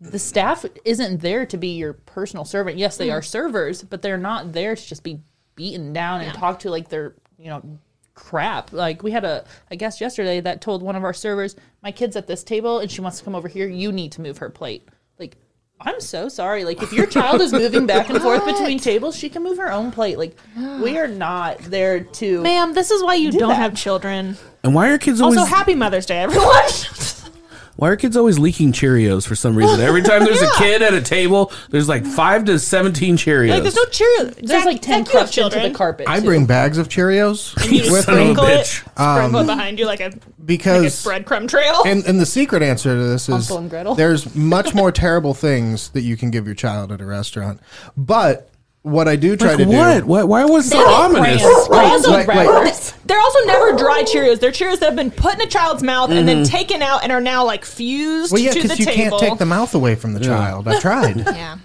the 0.00 0.18
staff 0.18 0.64
isn't 0.84 1.20
there 1.20 1.44
to 1.46 1.56
be 1.58 1.76
your 1.76 1.92
personal 1.92 2.44
servant. 2.46 2.78
Yes, 2.78 2.96
they 2.96 3.10
are 3.10 3.20
servers, 3.20 3.82
but 3.82 4.00
they're 4.02 4.16
not 4.18 4.52
there 4.52 4.74
to 4.74 4.86
just 4.86 5.02
be 5.02 5.20
beaten 5.56 5.92
down 5.92 6.22
and 6.22 6.32
talked 6.34 6.62
to 6.62 6.70
like 6.70 6.88
they're 6.88 7.14
you 7.38 7.48
know 7.48 7.62
crap. 8.20 8.72
Like 8.72 9.02
we 9.02 9.10
had 9.10 9.24
a 9.24 9.44
a 9.70 9.76
guest 9.76 10.00
yesterday 10.00 10.40
that 10.40 10.60
told 10.60 10.82
one 10.82 10.94
of 10.94 11.02
our 11.02 11.14
servers, 11.14 11.56
"My 11.82 11.90
kid's 11.90 12.14
at 12.16 12.26
this 12.26 12.44
table 12.44 12.78
and 12.78 12.90
she 12.90 13.00
wants 13.00 13.18
to 13.18 13.24
come 13.24 13.34
over 13.34 13.48
here. 13.48 13.66
You 13.66 13.90
need 13.90 14.12
to 14.12 14.20
move 14.20 14.38
her 14.38 14.50
plate." 14.50 14.88
Like. 15.18 15.36
I'm 15.82 15.98
so 15.98 16.28
sorry. 16.28 16.66
Like, 16.66 16.82
if 16.82 16.92
your 16.92 17.06
child 17.06 17.40
is 17.40 17.54
moving 17.54 17.86
back 17.86 18.10
and 18.10 18.20
forth 18.20 18.44
between 18.52 18.78
tables, 18.78 19.16
she 19.16 19.30
can 19.30 19.42
move 19.42 19.56
her 19.56 19.72
own 19.72 19.90
plate. 19.90 20.18
Like, 20.18 20.36
we 20.82 20.98
are 20.98 21.08
not 21.08 21.56
there 21.60 22.00
to. 22.00 22.42
Ma'am, 22.42 22.74
this 22.74 22.90
is 22.90 23.02
why 23.02 23.14
you 23.14 23.32
don't 23.32 23.48
that. 23.48 23.54
have 23.54 23.74
children. 23.74 24.36
and 24.62 24.74
why 24.74 24.90
are 24.90 24.98
kids 24.98 25.22
always 25.22 25.38
Also, 25.38 25.48
happy 25.48 25.74
Mother's 25.74 26.04
Day, 26.04 26.18
everyone. 26.18 26.64
why 27.80 27.88
are 27.88 27.96
kids 27.96 28.14
always 28.14 28.38
leaking 28.38 28.72
Cheerios 28.72 29.26
for 29.26 29.34
some 29.34 29.56
reason? 29.56 29.80
Every 29.80 30.02
time 30.02 30.22
there's 30.22 30.42
a 30.42 30.50
kid 30.58 30.82
at 30.82 30.92
a 30.92 31.00
table, 31.00 31.50
there's 31.70 31.88
like 31.88 32.04
five 32.04 32.44
to 32.44 32.58
seventeen 32.58 33.16
Cheerios. 33.16 33.48
like, 33.48 33.62
there's 33.62 33.74
no 33.74 33.84
Cheerios. 33.84 34.46
There's 34.46 34.66
like 34.66 34.82
10 34.82 35.06
crushed 35.06 35.38
into 35.38 35.58
the 35.58 35.70
carpet. 35.70 36.06
I 36.06 36.20
too. 36.20 36.26
bring 36.26 36.44
bags 36.44 36.76
of 36.76 36.88
Cheerios 36.88 37.54
You 37.70 37.78
just 37.78 37.90
with 37.90 38.04
son 38.04 38.14
of 38.14 38.20
a 38.20 38.24
me 38.24 38.34
sprinkle 38.34 38.44
it, 38.44 38.60
bitch. 38.60 38.80
sprinkle 38.80 39.40
um, 39.40 39.44
it 39.44 39.46
behind 39.46 39.78
you 39.78 39.86
like 39.86 40.00
a 40.00 40.12
because 40.44 41.04
like 41.06 41.14
a 41.14 41.24
because 41.24 41.24
breadcrumb 41.24 41.48
trail. 41.48 41.82
and, 41.86 42.04
and 42.04 42.20
the 42.20 42.26
secret 42.26 42.62
answer 42.62 42.94
to 42.94 43.02
this 43.02 43.22
is 43.22 43.34
Hansel 43.34 43.58
and 43.58 43.70
Gretel. 43.70 43.94
there's 43.94 44.34
much 44.34 44.74
more 44.74 44.92
terrible 44.92 45.32
things 45.32 45.88
that 45.90 46.02
you 46.02 46.18
can 46.18 46.30
give 46.30 46.44
your 46.44 46.54
child 46.54 46.92
at 46.92 47.00
a 47.00 47.06
restaurant. 47.06 47.60
But 47.96 48.49
what 48.82 49.08
I 49.08 49.16
do 49.16 49.36
try 49.36 49.48
Like 49.54 49.58
to 49.58 49.64
what? 49.66 50.00
do 50.00 50.06
What? 50.06 50.28
why 50.28 50.44
was 50.46 50.66
it 50.66 50.70
so 50.70 50.78
They're 50.78 50.86
ominous? 50.88 51.42
brands. 51.42 51.68
Brands 51.68 52.06
Also, 52.06 52.16
with 52.18 52.26
like- 52.28 52.46
like- 52.48 53.04
They're 53.04 53.18
also 53.20 53.38
never 53.44 53.72
dry 53.76 54.02
Cheerios. 54.04 54.40
They're 54.40 54.52
Cheerios 54.52 54.78
that 54.80 54.86
have 54.86 54.96
been 54.96 55.10
put 55.10 55.34
in 55.34 55.40
a 55.42 55.46
child's 55.46 55.82
mouth 55.82 56.10
and 56.10 56.26
then 56.26 56.44
Mm-hmm. 56.44 56.50
taken 56.56 56.80
out 56.82 57.02
and 57.02 57.12
are 57.12 57.20
now 57.20 57.44
like 57.44 57.64
fused 57.64 58.32
well, 58.32 58.40
yeah, 58.40 58.52
to 58.52 58.58
the 58.58 58.62
because 58.62 58.78
you 58.78 58.86
table. 58.86 59.18
can't 59.18 59.30
take 59.32 59.38
the 59.38 59.46
mouth 59.46 59.74
away 59.74 59.96
from 59.96 60.14
the 60.14 60.20
child. 60.20 60.66
I've 60.68 60.80
tried, 60.80 61.16
Yeah. 61.26 61.58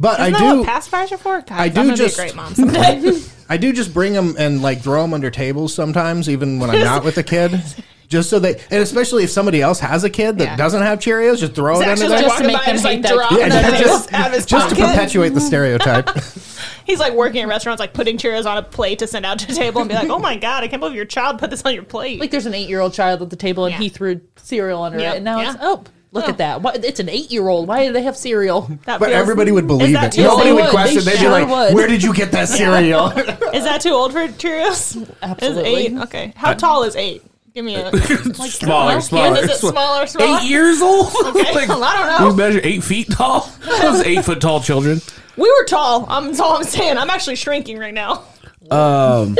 but 0.00 0.18
Isn't 0.20 0.34
I 0.34 0.38
that 0.38 0.52
do. 0.52 0.58
what 0.62 0.68
pacifiers 0.68 1.12
are 1.12 1.18
for? 1.18 1.40
God, 1.42 1.50
I 1.52 1.64
I'm 1.66 1.72
do 1.72 1.94
just- 1.96 2.16
be 2.16 2.22
a 2.22 2.26
great 2.26 2.34
mom 2.36 2.54
someday. 2.54 3.20
I 3.48 3.56
do 3.58 3.72
just 3.72 3.94
bring 3.94 4.12
them 4.12 4.34
and 4.38 4.60
like 4.60 4.80
throw 4.82 5.02
them 5.02 5.14
under 5.14 5.30
tables 5.30 5.72
sometimes, 5.72 6.28
even 6.28 6.58
when 6.58 6.68
I'm 6.70 6.80
not 6.80 7.04
with 7.04 7.16
a 7.18 7.22
kid. 7.22 7.62
Just 8.08 8.30
so 8.30 8.38
they, 8.38 8.54
and 8.70 8.82
especially 8.82 9.24
if 9.24 9.30
somebody 9.30 9.60
else 9.60 9.80
has 9.80 10.04
a 10.04 10.10
kid 10.10 10.38
that 10.38 10.44
Yeah. 10.44 10.56
doesn't 10.56 10.82
have 10.82 10.98
Cheerios, 11.00 11.38
just 11.38 11.54
throw 11.54 11.74
it 11.74 11.78
Zach's 11.80 12.00
under 12.02 12.02
just 12.02 12.08
there. 12.10 12.20
Just 12.20 12.22
to 12.22 12.28
walking 12.28 12.46
make 12.46 12.56
by 12.56 12.60
them 12.60 12.68
and 12.68 12.76
just 12.76 12.84
like 12.84 12.94
hate 12.94 13.02
that 13.02 13.14
dropping 13.14 13.38
kid. 13.38 13.50
the 13.50 13.54
Yeah, 13.56 13.70
Cheerios 13.70 13.80
just- 13.84 14.12
out 14.14 14.26
of 14.28 14.32
his 14.32 14.46
just 14.46 14.68
to 14.68 14.74
pocket. 14.76 14.90
perpetuate 14.92 15.28
the 15.34 15.40
stereotype. 15.40 16.10
He's 16.84 17.00
like 17.00 17.14
working 17.14 17.42
at 17.42 17.48
restaurants, 17.48 17.80
like 17.80 17.92
putting 17.92 18.16
Cheerios 18.16 18.46
on 18.46 18.58
a 18.58 18.62
plate 18.62 19.00
to 19.00 19.06
send 19.08 19.26
out 19.26 19.40
to 19.40 19.50
a 19.52 19.54
table 19.54 19.80
and 19.80 19.88
be 19.90 19.96
like, 19.96 20.08
"Oh 20.08 20.20
my 20.20 20.36
god, 20.36 20.62
I 20.62 20.68
can't 20.68 20.78
believe 20.80 20.94
your 20.94 21.04
child 21.04 21.38
put 21.40 21.50
this 21.50 21.62
on 21.62 21.74
your 21.74 21.82
plate." 21.82 22.20
Like 22.20 22.30
there's 22.30 22.46
an 22.46 22.54
eight 22.54 22.68
year 22.68 22.80
old 22.80 22.92
child 22.94 23.22
at 23.22 23.30
the 23.30 23.36
table 23.36 23.64
and 23.64 23.72
Yeah. 23.72 23.78
he 23.80 23.88
threw 23.88 24.20
cereal 24.36 24.82
under 24.82 24.98
Yep. 25.00 25.12
it, 25.12 25.16
and 25.16 25.24
now 25.24 25.40
Yeah. 25.40 25.50
it's 25.54 25.58
oh 25.62 25.82
look 26.12 26.26
Oh. 26.26 26.28
at 26.28 26.38
that. 26.38 26.62
What, 26.62 26.84
it's 26.84 27.00
an 27.00 27.08
eight 27.08 27.32
year 27.32 27.48
old. 27.48 27.66
Why 27.66 27.86
do 27.88 27.92
they 27.92 28.02
have 28.02 28.16
cereal? 28.16 28.70
That 28.84 29.00
But 29.00 29.08
feels- 29.08 29.20
everybody 29.20 29.50
would 29.50 29.66
believe 29.66 29.92
that 29.94 30.14
it. 30.14 30.18
too 30.18 30.22
Nobody 30.22 30.50
old? 30.50 30.60
would 30.60 30.70
question. 30.70 30.98
They 30.98 31.04
They'd 31.06 31.10
be 31.12 31.18
sure 31.18 31.30
like, 31.30 31.48
would. 31.48 31.74
"Where 31.74 31.88
did 31.88 32.02
you 32.04 32.14
get 32.14 32.30
that 32.32 32.48
cereal?" 32.48 33.08
Is 33.52 33.64
that 33.64 33.80
too 33.80 33.90
old 33.90 34.12
for 34.12 34.28
Cheerios? 34.28 35.06
Absolutely. 35.22 35.86
Is 35.86 35.92
eight? 35.92 35.98
Okay. 36.02 36.32
How 36.36 36.52
tall 36.54 36.84
is 36.84 36.94
eight? 36.94 37.22
Give 37.56 37.64
me 37.64 37.74
a 37.74 37.88
like 37.88 38.02
Smaller, 38.50 39.00
smaller. 39.00 39.38
Is 39.38 39.50
it 39.50 39.56
smaller? 39.56 40.06
Smaller? 40.06 40.40
Eight 40.40 40.46
years 40.46 40.82
old? 40.82 41.06
Okay. 41.24 41.54
like, 41.54 41.68
Well, 41.70 41.82
I 41.82 41.96
don't 41.96 42.20
know. 42.20 42.28
You 42.28 42.36
measure 42.36 42.60
eight 42.62 42.84
feet 42.84 43.10
tall? 43.10 43.50
Those 43.80 44.02
eight 44.02 44.22
foot 44.26 44.42
tall 44.42 44.60
children. 44.60 45.00
We 45.38 45.48
were 45.48 45.64
tall. 45.64 46.04
I'm 46.06 46.26
that's 46.26 46.38
all 46.40 46.58
I'm 46.58 46.64
saying. 46.64 46.98
I'm 46.98 47.08
actually 47.08 47.36
shrinking 47.36 47.78
right 47.78 47.94
now. 47.94 48.24
Um, 48.70 49.38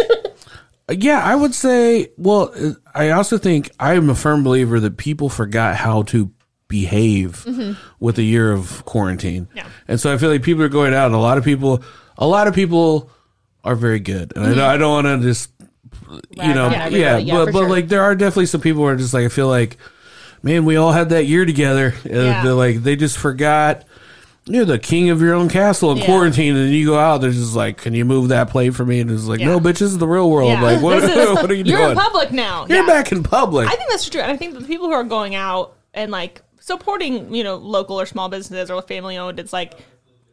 yeah, 0.90 1.22
I 1.22 1.34
would 1.36 1.54
say. 1.54 2.08
Well, 2.16 2.54
I 2.94 3.10
also 3.10 3.36
think 3.36 3.70
I 3.78 3.94
am 3.96 4.08
a 4.08 4.14
firm 4.14 4.42
believer 4.42 4.80
that 4.80 4.96
people 4.96 5.28
forgot 5.28 5.76
how 5.76 6.04
to 6.04 6.30
behave 6.68 7.44
with 8.00 8.16
a 8.18 8.22
year 8.22 8.50
of 8.50 8.82
quarantine. 8.86 9.46
Yeah. 9.54 9.68
and 9.88 10.00
so 10.00 10.10
I 10.10 10.16
feel 10.16 10.30
like 10.30 10.42
people 10.42 10.62
are 10.62 10.70
going 10.70 10.94
out. 10.94 11.06
And 11.06 11.14
a 11.14 11.18
lot 11.18 11.36
of 11.36 11.44
people, 11.44 11.82
a 12.16 12.26
lot 12.26 12.48
of 12.48 12.54
people 12.54 13.10
are 13.62 13.74
very 13.74 14.00
good, 14.00 14.32
and 14.36 14.46
I 14.46 14.48
don't, 14.54 14.58
I 14.60 14.76
don't 14.78 15.04
want 15.04 15.22
to 15.22 15.28
just, 15.28 15.50
you 16.30 16.54
know, 16.54 16.66
on 16.66 16.92
yeah. 16.92 17.16
Yeah, 17.18 17.34
but 17.44 17.52
but 17.52 17.60
sure. 17.60 17.68
like 17.68 17.88
there 17.88 18.02
are 18.02 18.14
definitely 18.14 18.46
some 18.46 18.60
people 18.60 18.82
who 18.82 18.88
are 18.88 18.96
just 18.96 19.14
like 19.14 19.24
I 19.24 19.28
feel 19.28 19.48
like, 19.48 19.76
man, 20.42 20.64
we 20.64 20.76
all 20.76 20.92
had 20.92 21.10
that 21.10 21.24
year 21.26 21.44
together. 21.44 21.94
Yeah. 22.04 22.42
they're 22.42 22.52
like 22.54 22.82
they 22.82 22.96
just 22.96 23.18
forgot. 23.18 23.84
You're 24.48 24.64
the 24.64 24.78
king 24.78 25.10
of 25.10 25.20
your 25.20 25.34
own 25.34 25.48
castle 25.48 25.90
in 25.90 25.98
Yeah. 25.98 26.04
quarantine, 26.06 26.54
and 26.54 26.70
you 26.72 26.86
go 26.86 26.96
out. 26.96 27.18
They're 27.20 27.32
just 27.32 27.56
like, 27.56 27.78
"Can 27.78 27.94
you 27.94 28.04
move 28.04 28.28
that 28.28 28.48
plate 28.48 28.76
for 28.76 28.86
me?" 28.86 29.00
And 29.00 29.10
it's 29.10 29.24
like, 29.24 29.40
Yeah. 29.40 29.46
"No, 29.46 29.58
bitch, 29.58 29.78
this 29.80 29.82
is 29.82 29.98
the 29.98 30.06
real 30.06 30.30
world." 30.30 30.50
Yeah. 30.52 30.62
Like, 30.62 30.80
what, 30.82 31.02
what 31.34 31.50
are 31.50 31.54
you 31.54 31.64
You're 31.64 31.78
doing? 31.78 31.90
in 31.90 31.96
public 31.96 32.30
now. 32.30 32.64
You're 32.68 32.78
Yeah. 32.82 32.86
back 32.86 33.10
in 33.10 33.24
public. 33.24 33.66
I 33.66 33.74
think 33.74 33.90
that's 33.90 34.08
true. 34.08 34.20
And 34.20 34.30
I 34.30 34.36
think 34.36 34.54
the 34.56 34.64
people 34.64 34.86
who 34.86 34.92
are 34.92 35.02
going 35.02 35.34
out 35.34 35.74
and 35.94 36.12
like 36.12 36.42
supporting, 36.60 37.34
you 37.34 37.42
know, 37.42 37.56
local 37.56 38.00
or 38.00 38.06
small 38.06 38.28
businesses 38.28 38.70
or 38.70 38.80
family 38.82 39.16
owned, 39.16 39.40
it's 39.40 39.52
like 39.52 39.74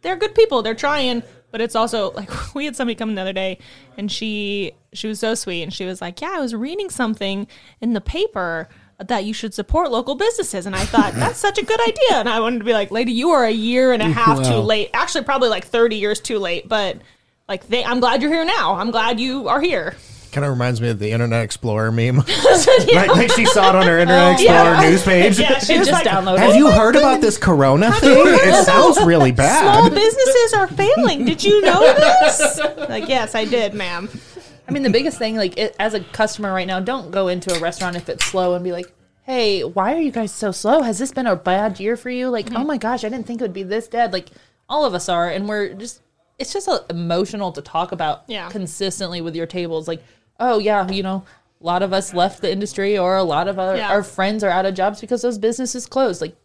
they're 0.03 0.15
good 0.15 0.35
people. 0.35 0.61
They're 0.61 0.75
trying, 0.75 1.23
but 1.51 1.59
it's 1.61 1.75
also 1.75 2.11
like 2.11 2.29
we 2.53 2.65
had 2.65 2.75
somebody 2.75 2.93
come 2.93 3.15
the 3.15 3.21
other 3.21 3.33
day 3.33 3.57
and 3.97 4.11
she 4.11 4.73
she 4.93 5.07
was 5.07 5.19
so 5.19 5.35
sweet 5.35 5.63
and 5.63 5.73
she 5.73 5.85
was 5.85 6.01
like, 6.01 6.21
"Yeah, 6.21 6.33
I 6.35 6.39
was 6.39 6.53
reading 6.55 6.89
something 6.89 7.47
in 7.81 7.93
the 7.93 8.01
paper 8.01 8.69
that 8.99 9.25
you 9.25 9.33
should 9.33 9.53
support 9.53 9.91
local 9.91 10.15
businesses." 10.15 10.65
And 10.65 10.75
I 10.75 10.85
thought, 10.85 11.13
"That's 11.15 11.39
such 11.39 11.57
a 11.57 11.65
good 11.65 11.81
idea." 11.81 12.17
And 12.19 12.29
I 12.29 12.39
wanted 12.39 12.59
to 12.59 12.65
be 12.65 12.73
like, 12.73 12.91
"Lady, 12.91 13.11
you 13.11 13.29
are 13.31 13.45
a 13.45 13.51
year 13.51 13.93
and 13.93 14.01
a 14.01 14.09
half 14.09 14.45
too 14.45 14.55
late. 14.55 14.89
Actually, 14.93 15.23
probably 15.25 15.49
like 15.49 15.65
30 15.65 15.95
years 15.95 16.19
too 16.19 16.39
late, 16.39 16.67
but 16.67 16.97
like 17.47 17.67
they, 17.67 17.83
I'm 17.83 17.99
glad 17.99 18.21
you're 18.21 18.31
here 18.31 18.45
now. 18.45 18.75
I'm 18.75 18.91
glad 18.91 19.19
you 19.19 19.47
are 19.47 19.61
here." 19.61 19.95
kind 20.33 20.43
of 20.43 20.51
reminds 20.51 20.81
me 20.81 20.89
of 20.89 20.99
the 20.99 21.11
Internet 21.11 21.43
Explorer 21.43 21.91
meme. 21.91 22.23
Yeah. 22.87 23.01
like, 23.01 23.09
like 23.15 23.31
she 23.31 23.45
saw 23.45 23.69
it 23.69 23.75
on 23.75 23.85
her 23.85 23.99
Internet 23.99 24.23
oh, 24.23 24.31
Explorer 24.31 24.73
Yeah. 24.73 24.89
news 24.89 25.03
page. 25.03 25.39
Yeah, 25.39 25.59
she 25.59 25.75
just 25.75 25.91
like, 25.91 26.05
downloaded 26.05 26.39
Have 26.39 26.55
you 26.55 26.69
heard 26.69 26.95
about 26.95 27.21
this 27.21 27.37
Corona 27.37 27.91
thing? 27.93 28.11
It 28.17 28.65
sounds 28.65 29.01
really 29.03 29.31
bad. 29.31 29.61
Small 29.61 29.89
businesses 29.89 30.53
are 30.53 30.67
failing. 30.67 31.25
Did 31.25 31.43
you 31.43 31.61
know 31.61 31.81
this? 31.93 32.59
Like, 32.89 33.07
yes, 33.07 33.35
I 33.35 33.45
did, 33.45 33.73
ma'am. 33.73 34.09
I 34.73 34.79
mean, 34.79 34.83
the 34.83 34.89
biggest 34.89 35.19
thing, 35.19 35.35
like 35.35 35.55
it, 35.57 35.75
as 35.79 35.93
a 35.93 35.99
customer 35.99 36.51
right 36.51 36.65
now, 36.65 36.79
don't 36.79 37.11
go 37.11 37.27
into 37.27 37.53
a 37.53 37.59
restaurant 37.59 37.95
if 37.95 38.09
it's 38.09 38.25
slow 38.25 38.55
and 38.55 38.63
be 38.63 38.71
like, 38.71 38.91
"Hey, 39.23 39.61
why 39.63 39.93
are 39.93 39.99
you 40.01 40.09
guys 40.11 40.31
so 40.31 40.51
slow? 40.51 40.81
Has 40.81 40.97
this 40.97 41.11
been 41.11 41.27
a 41.27 41.35
bad 41.35 41.79
year 41.79 41.95
for 41.95 42.09
you?" 42.09 42.29
Like, 42.29 42.47
"Oh 42.55 42.63
my 42.63 42.77
gosh, 42.77 43.03
I 43.03 43.09
didn't 43.09 43.27
think 43.27 43.39
it 43.39 43.43
would 43.43 43.53
be 43.53 43.61
this 43.61 43.87
dead." 43.87 44.11
Like, 44.11 44.29
all 44.67 44.83
of 44.83 44.95
us 44.95 45.07
are, 45.09 45.29
and 45.29 45.47
we're 45.47 45.73
just. 45.73 46.01
It's 46.39 46.51
just 46.51 46.67
uh, 46.67 46.79
emotional 46.89 47.51
to 47.51 47.61
talk 47.61 47.91
about 47.91 48.23
Yeah. 48.27 48.49
consistently 48.49 49.21
with 49.21 49.35
your 49.35 49.45
tables. 49.45 49.87
Like, 49.87 50.01
oh 50.39 50.57
yeah, 50.57 50.89
you 50.89 51.03
know, 51.03 51.23
a 51.63 51.65
lot 51.65 51.81
of 51.81 51.93
us 51.93 52.13
left 52.13 52.41
the 52.41 52.51
industry, 52.51 52.97
or 52.97 53.15
a 53.15 53.23
lot 53.23 53.47
of 53.47 53.57
our, 53.57 53.77
Yeah. 53.77 53.89
our 53.91 54.03
friends 54.03 54.43
are 54.43 54.49
out 54.49 54.65
of 54.65 54.73
jobs 54.75 54.99
because 54.99 55.21
those 55.21 55.37
businesses 55.37 55.85
closed. 55.85 56.19
Like, 56.21 56.35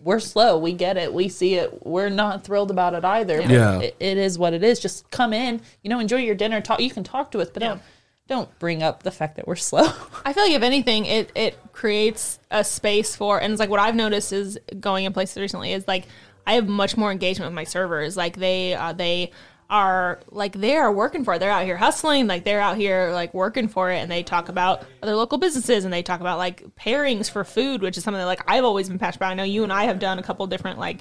we're 0.00 0.20
slow. 0.20 0.56
We 0.58 0.72
get 0.72 0.96
it. 0.96 1.12
We 1.12 1.28
see 1.28 1.54
it. 1.56 1.84
We're 1.84 2.08
not 2.08 2.44
thrilled 2.44 2.70
about 2.70 2.94
it 2.94 3.04
either. 3.04 3.42
but 3.42 3.50
Yeah. 3.50 3.80
it- 3.80 3.96
it 3.98 4.16
is 4.16 4.38
what 4.38 4.54
it 4.54 4.62
is. 4.62 4.78
Just 4.78 5.10
come 5.10 5.32
in, 5.32 5.60
you 5.82 5.90
know, 5.90 5.98
enjoy 5.98 6.18
your 6.18 6.36
dinner. 6.36 6.60
Talk. 6.60 6.80
You 6.80 6.90
can 6.90 7.02
talk 7.02 7.32
to 7.32 7.40
us, 7.40 7.48
but 7.52 7.60
don't 7.62 7.80
don't 8.28 8.56
bring 8.60 8.80
up 8.80 9.02
the 9.02 9.10
fact 9.10 9.34
that 9.36 9.48
we're 9.48 9.56
slow. 9.70 9.88
I 10.24 10.32
feel 10.32 10.44
like 10.44 10.52
if 10.52 10.62
anything, 10.62 11.04
it 11.06 11.32
it 11.34 11.58
creates 11.72 12.38
a 12.52 12.62
space 12.62 13.16
for, 13.16 13.40
and 13.42 13.52
it's 13.52 13.58
like 13.58 13.70
what 13.70 13.80
I've 13.80 13.96
noticed 13.96 14.32
is 14.32 14.56
going 14.78 15.04
in 15.04 15.12
places 15.12 15.36
recently 15.38 15.72
is 15.72 15.88
like 15.88 16.06
I 16.46 16.54
have 16.54 16.68
much 16.68 16.96
more 16.96 17.10
engagement 17.10 17.50
with 17.50 17.56
my 17.56 17.64
servers. 17.64 18.16
Like 18.16 18.36
they 18.36 18.74
uh, 18.74 18.92
they 18.92 19.32
are 19.70 20.20
like 20.30 20.52
they 20.52 20.76
are 20.76 20.92
working 20.92 21.24
for 21.24 21.34
it. 21.34 21.38
They're 21.38 21.50
out 21.50 21.64
here 21.64 21.76
hustling. 21.76 22.26
Like 22.26 22.44
they're 22.44 22.60
out 22.60 22.76
here 22.76 23.10
like 23.12 23.32
working 23.32 23.68
for 23.68 23.90
it, 23.90 23.98
and 23.98 24.10
they 24.10 24.22
talk 24.22 24.48
about 24.48 24.82
other 25.02 25.14
local 25.14 25.38
businesses 25.38 25.84
and 25.84 25.92
they 25.92 26.02
talk 26.02 26.20
about 26.20 26.36
like 26.38 26.64
pairings 26.76 27.30
for 27.30 27.44
food, 27.44 27.80
which 27.80 27.96
is 27.96 28.04
something 28.04 28.18
that 28.18 28.26
like 28.26 28.42
I've 28.46 28.64
always 28.64 28.88
been 28.88 28.98
passionate 28.98 29.18
about. 29.20 29.30
I 29.30 29.34
know 29.34 29.44
you 29.44 29.62
and 29.62 29.72
I 29.72 29.84
have 29.84 29.98
done 30.00 30.18
a 30.18 30.22
couple 30.22 30.46
different 30.48 30.78
like 30.78 30.98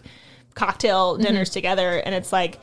cocktail 0.55 1.17
dinners 1.17 1.49
together, 1.49 1.97
and 1.97 2.13
it's 2.15 2.31
like. 2.31 2.59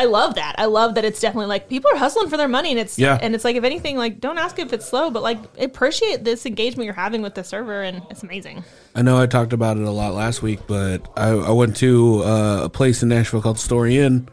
I 0.00 0.04
love 0.04 0.36
that. 0.36 0.54
I 0.58 0.66
love 0.66 0.94
that 0.94 1.04
it's 1.04 1.18
definitely 1.18 1.46
like 1.48 1.68
people 1.68 1.90
are 1.92 1.96
hustling 1.96 2.28
for 2.30 2.36
their 2.36 2.46
money, 2.46 2.70
and 2.70 2.78
it's 2.78 3.00
Yeah. 3.00 3.18
and 3.20 3.34
it's 3.34 3.42
like 3.44 3.56
if 3.56 3.64
anything, 3.64 3.96
like 3.96 4.20
don't 4.20 4.38
ask 4.38 4.56
if 4.60 4.72
it's 4.72 4.86
slow, 4.86 5.10
but 5.10 5.24
like 5.24 5.40
appreciate 5.58 6.22
this 6.22 6.46
engagement 6.46 6.84
you're 6.84 6.94
having 6.94 7.20
with 7.20 7.34
the 7.34 7.42
server, 7.42 7.82
and 7.82 8.02
it's 8.08 8.22
amazing. 8.22 8.62
I 8.94 9.02
know 9.02 9.20
I 9.20 9.26
talked 9.26 9.52
about 9.52 9.76
it 9.76 9.82
a 9.82 9.90
lot 9.90 10.14
last 10.14 10.40
week, 10.40 10.60
but 10.68 11.02
I, 11.16 11.30
I 11.30 11.50
went 11.50 11.76
to 11.78 12.22
uh, 12.22 12.60
a 12.62 12.68
place 12.68 13.02
in 13.02 13.08
Nashville 13.08 13.42
called 13.42 13.58
Story 13.58 13.98
Inn, 13.98 14.28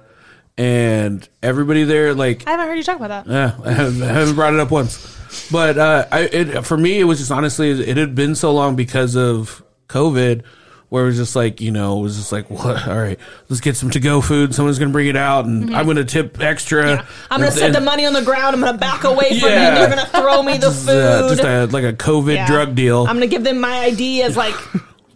and 0.58 1.28
everybody 1.44 1.84
there, 1.84 2.14
like, 2.14 2.48
I 2.48 2.52
haven't 2.52 2.68
heard 2.68 2.76
you 2.78 2.84
talk 2.84 2.98
about 2.98 3.26
that. 3.26 3.32
yeah, 3.32 3.56
I 3.70 3.72
haven't, 3.74 4.02
I 4.04 4.08
haven't 4.14 4.36
brought 4.36 4.54
it 4.54 4.60
up 4.60 4.72
once. 4.72 5.12
But 5.52 5.78
uh, 5.78 6.08
I, 6.12 6.20
it, 6.22 6.66
for 6.66 6.78
me, 6.78 7.00
it 7.00 7.04
was 7.04 7.20
just 7.20 7.32
honestly, 7.32 7.70
it 7.72 7.98
had 7.98 8.16
been 8.16 8.36
so 8.36 8.54
long 8.54 8.76
because 8.78 9.16
of 9.18 9.62
COVID, 9.90 10.44
where 10.88 11.04
it 11.04 11.08
was 11.08 11.18
just 11.18 11.36
like, 11.36 11.60
you 11.60 11.72
know, 11.72 12.00
it 12.00 12.04
was 12.04 12.16
just 12.16 12.32
like, 12.32 12.50
what? 12.50 12.88
All 12.88 12.96
right, 12.98 13.20
let's 13.50 13.60
get 13.60 13.76
some 13.76 13.90
to 13.90 14.00
go 14.00 14.22
food. 14.22 14.56
Someone's 14.56 14.80
going 14.80 14.90
to 14.90 14.94
bring 14.94 15.08
it 15.08 15.18
out, 15.18 15.44
and 15.46 15.76
I'm 15.76 15.84
going 15.86 15.98
to 15.98 16.06
tip 16.06 16.40
extra. 16.40 16.84
Mm-hmm. 16.84 17.00
Yeah. 17.02 17.06
I'm 17.32 17.40
gonna 17.42 17.48
And- 17.52 17.56
set 17.60 17.74
the 17.74 17.82
money 17.82 18.06
on 18.06 18.14
the 18.14 18.22
ground. 18.22 18.56
I'm 18.56 18.62
gonna 18.62 18.78
back 18.78 19.04
away 19.04 19.38
from 19.40 19.50
you. 19.50 19.56
Yeah. 19.56 19.70
and 19.72 19.80
You're 19.80 19.90
gonna 19.90 20.08
throw 20.08 20.42
me 20.42 20.58
the 20.58 20.68
uh, 20.70 20.72
food. 21.28 21.38
just 21.38 21.44
a, 21.44 21.66
like 21.66 21.84
a 21.84 21.94
COVID 21.94 22.36
Yeah. 22.36 22.48
drug 22.48 22.76
deal. 22.76 23.02
I'm 23.08 23.16
gonna 23.18 23.28
give 23.28 23.44
them 23.44 23.60
my 23.60 23.78
ID 23.80 24.22
as 24.22 24.38
like 24.38 24.56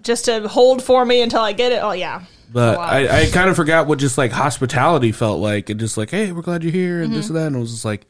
just 0.03 0.25
to 0.25 0.47
hold 0.49 0.83
for 0.83 1.05
me 1.05 1.21
until 1.21 1.41
I 1.41 1.53
get 1.53 1.71
it. 1.71 1.79
Oh 1.81 1.91
yeah. 1.93 2.23
But 2.51 2.77
Wow. 2.77 2.83
I, 2.83 3.21
I 3.21 3.25
kind 3.27 3.49
of 3.49 3.55
forgot 3.55 3.85
what 3.87 3.99
just 3.99 4.17
like 4.17 4.31
hospitality 4.31 5.11
felt 5.11 5.39
like, 5.39 5.69
and 5.69 5.79
just 5.79 5.97
like, 5.97 6.09
hey, 6.09 6.31
we're 6.31 6.41
glad 6.41 6.63
you're 6.63 6.71
here, 6.71 7.01
and 7.03 7.13
this 7.13 7.25
Mm-hmm. 7.27 7.35
and 7.35 7.43
that, 7.43 7.47
and 7.47 7.55
it 7.57 7.59
was 7.59 7.71
just 7.71 7.85
like, 7.85 8.07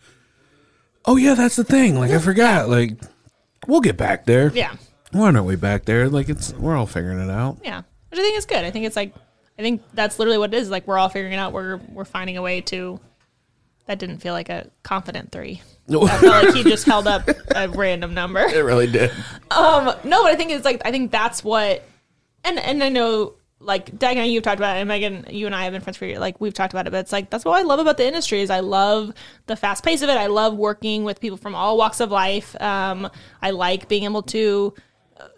oh 1.05 1.15
yeah, 1.17 1.33
that's 1.33 1.55
the 1.55 1.63
thing. 1.63 1.99
Like 1.99 2.11
I 2.11 2.19
forgot. 2.19 2.69
Like 2.69 2.97
we'll 3.67 3.81
get 3.81 3.97
back 3.97 4.25
there. 4.25 4.51
Yeah. 4.53 4.75
we're 5.13 5.27
on 5.27 5.35
our 5.35 5.43
way 5.43 5.55
back 5.55 5.85
there. 5.85 6.07
Like 6.09 6.29
it's 6.29 6.53
we're 6.53 6.75
all 6.75 6.85
figuring 6.87 7.19
it 7.19 7.29
out. 7.31 7.57
Yeah. 7.63 7.81
Which 8.09 8.19
I 8.19 8.23
think 8.23 8.37
is 8.37 8.45
good. 8.45 8.63
I 8.63 8.71
think 8.71 8.85
it's 8.85 8.95
like 8.95 9.13
I 9.57 9.61
think 9.61 9.81
that's 9.93 10.19
literally 10.19 10.37
what 10.37 10.53
it 10.53 10.57
is. 10.57 10.69
Like 10.69 10.87
we're 10.87 10.97
all 10.97 11.09
figuring 11.09 11.33
it 11.33 11.37
out. 11.37 11.51
We're 11.53 11.77
we're 11.91 12.05
finding 12.05 12.37
a 12.37 12.41
way 12.41 12.61
to. 12.61 12.99
That 13.87 13.97
didn't 13.97 14.19
feel 14.19 14.33
like 14.33 14.49
a 14.49 14.69
confident 14.83 15.31
three. 15.31 15.63
I 15.89 16.07
felt 16.19 16.45
like 16.45 16.53
he 16.53 16.63
just 16.63 16.85
held 16.85 17.07
up 17.07 17.27
a 17.55 17.67
random 17.69 18.13
number. 18.13 18.39
it 18.41 18.63
really 18.63 18.85
did. 18.85 19.09
Um, 19.49 19.85
no, 20.03 20.21
but 20.23 20.31
I 20.31 20.35
think 20.35 20.51
it's 20.51 20.63
like 20.63 20.83
I 20.85 20.91
think 20.91 21.09
that's 21.11 21.43
what, 21.43 21.83
and 22.43 22.59
and 22.59 22.83
I 22.83 22.89
know 22.89 23.33
like 23.61 23.97
Dagon, 23.99 24.25
you've 24.29 24.43
talked 24.43 24.59
about 24.59 24.77
it, 24.77 24.79
and 24.79 24.87
Megan, 24.87 25.25
you 25.29 25.45
and 25.45 25.53
I 25.53 25.63
have 25.65 25.73
been 25.73 25.81
friends 25.81 25.97
for 25.97 26.05
years. 26.05 26.19
Like 26.19 26.39
we've 26.39 26.53
talked 26.53 26.73
about 26.73 26.87
it, 26.87 26.91
but 26.91 26.99
it's 26.99 27.11
like 27.11 27.29
that's 27.29 27.43
what 27.43 27.59
I 27.59 27.63
love 27.63 27.79
about 27.79 27.97
the 27.97 28.07
industry 28.07 28.41
is 28.41 28.49
I 28.49 28.61
love 28.61 29.13
the 29.47 29.55
fast 29.55 29.83
pace 29.83 30.01
of 30.01 30.09
it. 30.09 30.17
I 30.17 30.27
love 30.27 30.55
working 30.55 31.03
with 31.03 31.19
people 31.19 31.37
from 31.37 31.55
all 31.55 31.77
walks 31.77 31.99
of 31.99 32.09
life. 32.11 32.59
Um, 32.61 33.09
I 33.41 33.51
like 33.51 33.87
being 33.89 34.03
able 34.05 34.23
to. 34.23 34.73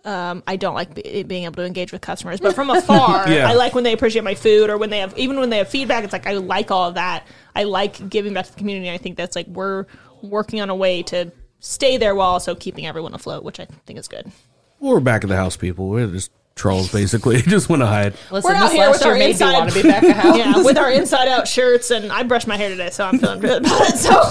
Um, 0.05 0.43
I 0.45 0.57
don't 0.57 0.75
like 0.75 0.93
be, 0.93 1.23
being 1.23 1.45
able 1.45 1.55
to 1.55 1.65
engage 1.65 1.91
with 1.91 2.01
customers, 2.01 2.39
but 2.39 2.53
from 2.53 2.69
afar, 2.77 3.27
Yeah. 3.27 3.49
I 3.49 3.55
like 3.55 3.73
when 3.73 3.83
they 3.83 3.93
appreciate 3.93 4.23
my 4.23 4.35
food 4.35 4.69
or 4.69 4.77
when 4.77 4.91
they 4.91 4.99
have 4.99 5.17
even 5.17 5.39
when 5.39 5.49
they 5.49 5.57
have 5.57 5.69
feedback. 5.69 6.03
It's 6.03 6.13
like 6.13 6.27
I 6.27 6.33
like 6.33 6.69
all 6.69 6.89
of 6.89 6.93
that. 6.95 7.25
I 7.55 7.63
like 7.63 8.07
giving 8.07 8.33
back 8.35 8.45
to 8.45 8.51
the 8.51 8.59
community. 8.59 8.91
I 8.91 8.99
think 8.99 9.17
that's 9.17 9.35
like 9.35 9.47
we're 9.47 9.87
working 10.21 10.61
on 10.61 10.69
a 10.69 10.75
way 10.75 11.01
to 11.03 11.31
stay 11.59 11.97
there 11.97 12.13
while 12.13 12.29
also 12.29 12.53
keeping 12.53 12.85
everyone 12.85 13.15
afloat, 13.15 13.43
which 13.43 13.59
I 13.59 13.65
think 13.87 13.97
is 13.97 14.07
good. 14.07 14.31
We're 14.79 14.99
back 14.99 15.23
at 15.23 15.29
the 15.29 15.35
house, 15.35 15.57
people. 15.57 15.89
We're 15.89 16.05
just 16.07 16.29
trolls, 16.61 16.91
basically. 16.91 17.41
just 17.41 17.67
want 17.69 17.81
to 17.81 17.87
hide. 17.87 18.13
Listen, 18.31 18.51
We're 18.51 18.55
out 18.57 18.63
this 18.65 18.71
here 18.73 18.85
last 18.85 18.93
with 18.93 19.01
year 19.01 19.13
our 19.13 19.19
made 19.19 19.25
me 19.25 19.31
inside- 19.31 19.53
want 19.53 19.69
to 19.71 19.81
be 19.81 19.89
back 19.89 20.03
at 20.03 20.15
house. 20.23 20.37
yeah, 20.37 20.63
with 20.63 20.77
our 20.77 20.91
inside 20.91 21.27
out 21.27 21.47
shirts, 21.47 21.89
and 21.91 22.11
I 22.11 22.23
brushed 22.23 22.47
my 22.47 22.55
hair 22.55 22.69
today, 22.69 22.91
so 22.91 23.05
I'm 23.05 23.17
feeling 23.19 23.39
good 23.39 23.65
about 23.65 23.81
it. 23.89 23.97
So 23.97 24.21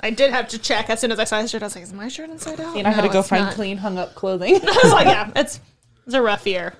I 0.00 0.10
did 0.10 0.32
have 0.32 0.48
to 0.48 0.58
check 0.58 0.90
as 0.90 1.00
soon 1.00 1.12
as 1.12 1.18
I 1.18 1.24
saw 1.24 1.40
his 1.40 1.50
shirt. 1.50 1.62
I 1.62 1.66
was 1.66 1.74
like, 1.76 1.84
"Is 1.84 1.92
my 1.92 2.08
shirt 2.08 2.30
inside 2.30 2.60
out?" 2.60 2.76
And 2.76 2.86
I 2.86 2.90
had 2.90 3.02
No, 3.02 3.08
to 3.08 3.12
go 3.12 3.20
it's 3.20 3.28
find 3.28 3.44
not. 3.44 3.54
clean, 3.54 3.76
hung 3.76 3.98
up 3.98 4.14
clothing. 4.14 4.56
I 4.62 4.80
was 4.82 4.92
like, 4.92 5.06
"Yeah, 5.06 5.30
it's 5.36 5.60
it's 6.06 6.14
a 6.14 6.22
rough 6.22 6.46
year. 6.46 6.72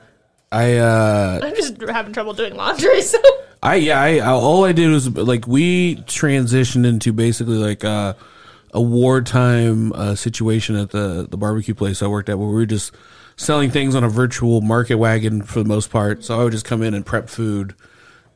I 0.50 0.76
uh 0.78 1.40
I'm 1.42 1.54
just 1.54 1.80
having 1.82 2.12
trouble 2.12 2.32
doing 2.32 2.56
laundry." 2.56 3.00
So 3.02 3.18
I 3.62 3.76
yeah, 3.76 4.00
I, 4.00 4.16
I 4.18 4.30
all 4.32 4.64
I 4.64 4.72
did 4.72 4.90
was 4.90 5.08
like 5.16 5.46
we 5.46 5.96
transitioned 6.06 6.84
into 6.86 7.12
basically 7.12 7.58
like 7.58 7.84
uh, 7.84 8.14
a 8.74 8.80
wartime 8.80 9.92
uh, 9.92 10.14
situation 10.16 10.74
at 10.74 10.90
the 10.90 11.28
the 11.30 11.36
barbecue 11.36 11.74
place 11.74 12.02
I 12.02 12.08
worked 12.08 12.28
at, 12.28 12.38
where 12.38 12.48
we 12.48 12.54
were 12.54 12.66
just 12.66 12.92
selling 13.36 13.70
things 13.70 13.94
on 13.94 14.04
a 14.04 14.08
virtual 14.08 14.60
market 14.60 14.96
wagon 14.96 15.42
for 15.42 15.60
the 15.62 15.68
most 15.68 15.90
part. 15.90 16.24
So 16.24 16.40
I 16.40 16.44
would 16.44 16.52
just 16.52 16.64
come 16.64 16.82
in 16.82 16.94
and 16.94 17.04
prep 17.04 17.28
food 17.28 17.74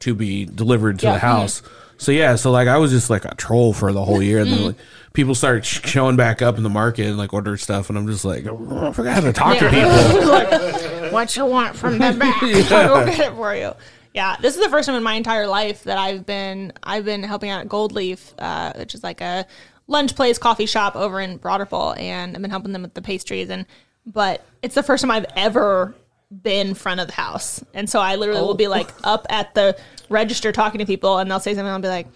to 0.00 0.14
be 0.14 0.44
delivered 0.44 0.98
to 1.00 1.06
Yeah. 1.06 1.12
the 1.14 1.18
house. 1.20 1.62
So 1.98 2.12
yeah, 2.12 2.36
so 2.36 2.50
like 2.50 2.68
I 2.68 2.76
was 2.76 2.90
just 2.90 3.08
like 3.08 3.24
a 3.24 3.34
troll 3.36 3.72
for 3.72 3.90
the 3.92 4.04
whole 4.04 4.22
year, 4.22 4.40
and 4.40 4.50
then 4.52 4.64
like 4.66 4.76
people 5.14 5.34
started 5.34 5.64
showing 5.64 6.14
back 6.16 6.42
up 6.42 6.58
in 6.58 6.62
the 6.62 6.68
market 6.68 7.06
and 7.06 7.16
like 7.16 7.32
order 7.32 7.56
stuff, 7.56 7.88
and 7.88 7.96
I'm 7.96 8.06
just 8.06 8.22
like, 8.24 8.46
oh, 8.46 8.88
I 8.88 8.92
forgot 8.92 9.14
how 9.14 9.20
to 9.22 9.32
talk 9.32 9.56
to 9.58 9.70
people. 9.70 11.10
what 11.12 11.34
you 11.36 11.46
want 11.46 11.74
from 11.74 11.94
the 11.94 12.12
back? 12.20 12.42
I'll 12.42 13.04
go 13.04 13.06
get 13.06 13.32
it 13.32 13.34
for 13.34 13.54
you. 13.54 13.72
Yeah, 14.12 14.36
this 14.40 14.56
is 14.56 14.62
the 14.62 14.68
first 14.68 14.86
time 14.86 14.94
in 14.96 15.02
my 15.02 15.14
entire 15.14 15.46
life 15.46 15.84
that 15.84 15.96
I've 15.96 16.26
been 16.26 16.74
I've 16.82 17.06
been 17.06 17.22
helping 17.22 17.48
out 17.48 17.60
at 17.62 17.68
Gold 17.70 17.92
Leaf, 17.92 18.34
uh, 18.38 18.74
which 18.76 18.94
is 18.94 19.02
like 19.02 19.22
a 19.22 19.46
lunch 19.86 20.14
place 20.14 20.36
coffee 20.36 20.66
shop 20.66 20.96
over 20.96 21.18
in 21.18 21.38
Broad 21.38 21.60
Ripple, 21.60 21.94
and 21.96 22.36
I've 22.36 22.42
been 22.42 22.50
helping 22.50 22.72
them 22.72 22.82
with 22.82 22.92
the 22.92 23.02
pastries. 23.02 23.48
And 23.48 23.64
but 24.06 24.44
it's 24.62 24.74
the 24.74 24.82
first 24.82 25.02
time 25.02 25.10
I've 25.10 25.26
ever 25.36 25.94
been 26.42 26.74
front 26.74 27.00
of 27.00 27.08
the 27.08 27.12
house, 27.12 27.62
and 27.74 27.88
so 27.88 28.00
I 28.00 28.16
literally 28.16 28.40
will 28.40 28.50
oh. 28.50 28.54
be 28.54 28.68
like 28.68 28.90
up 29.04 29.26
at 29.28 29.54
the 29.54 29.76
register 30.08 30.52
talking 30.52 30.78
to 30.78 30.86
people, 30.86 31.18
and 31.18 31.30
they'll 31.30 31.40
say 31.40 31.50
something, 31.52 31.66
and 31.66 31.74
I'll 31.74 31.80
be 31.80 31.88
like. 31.88 32.06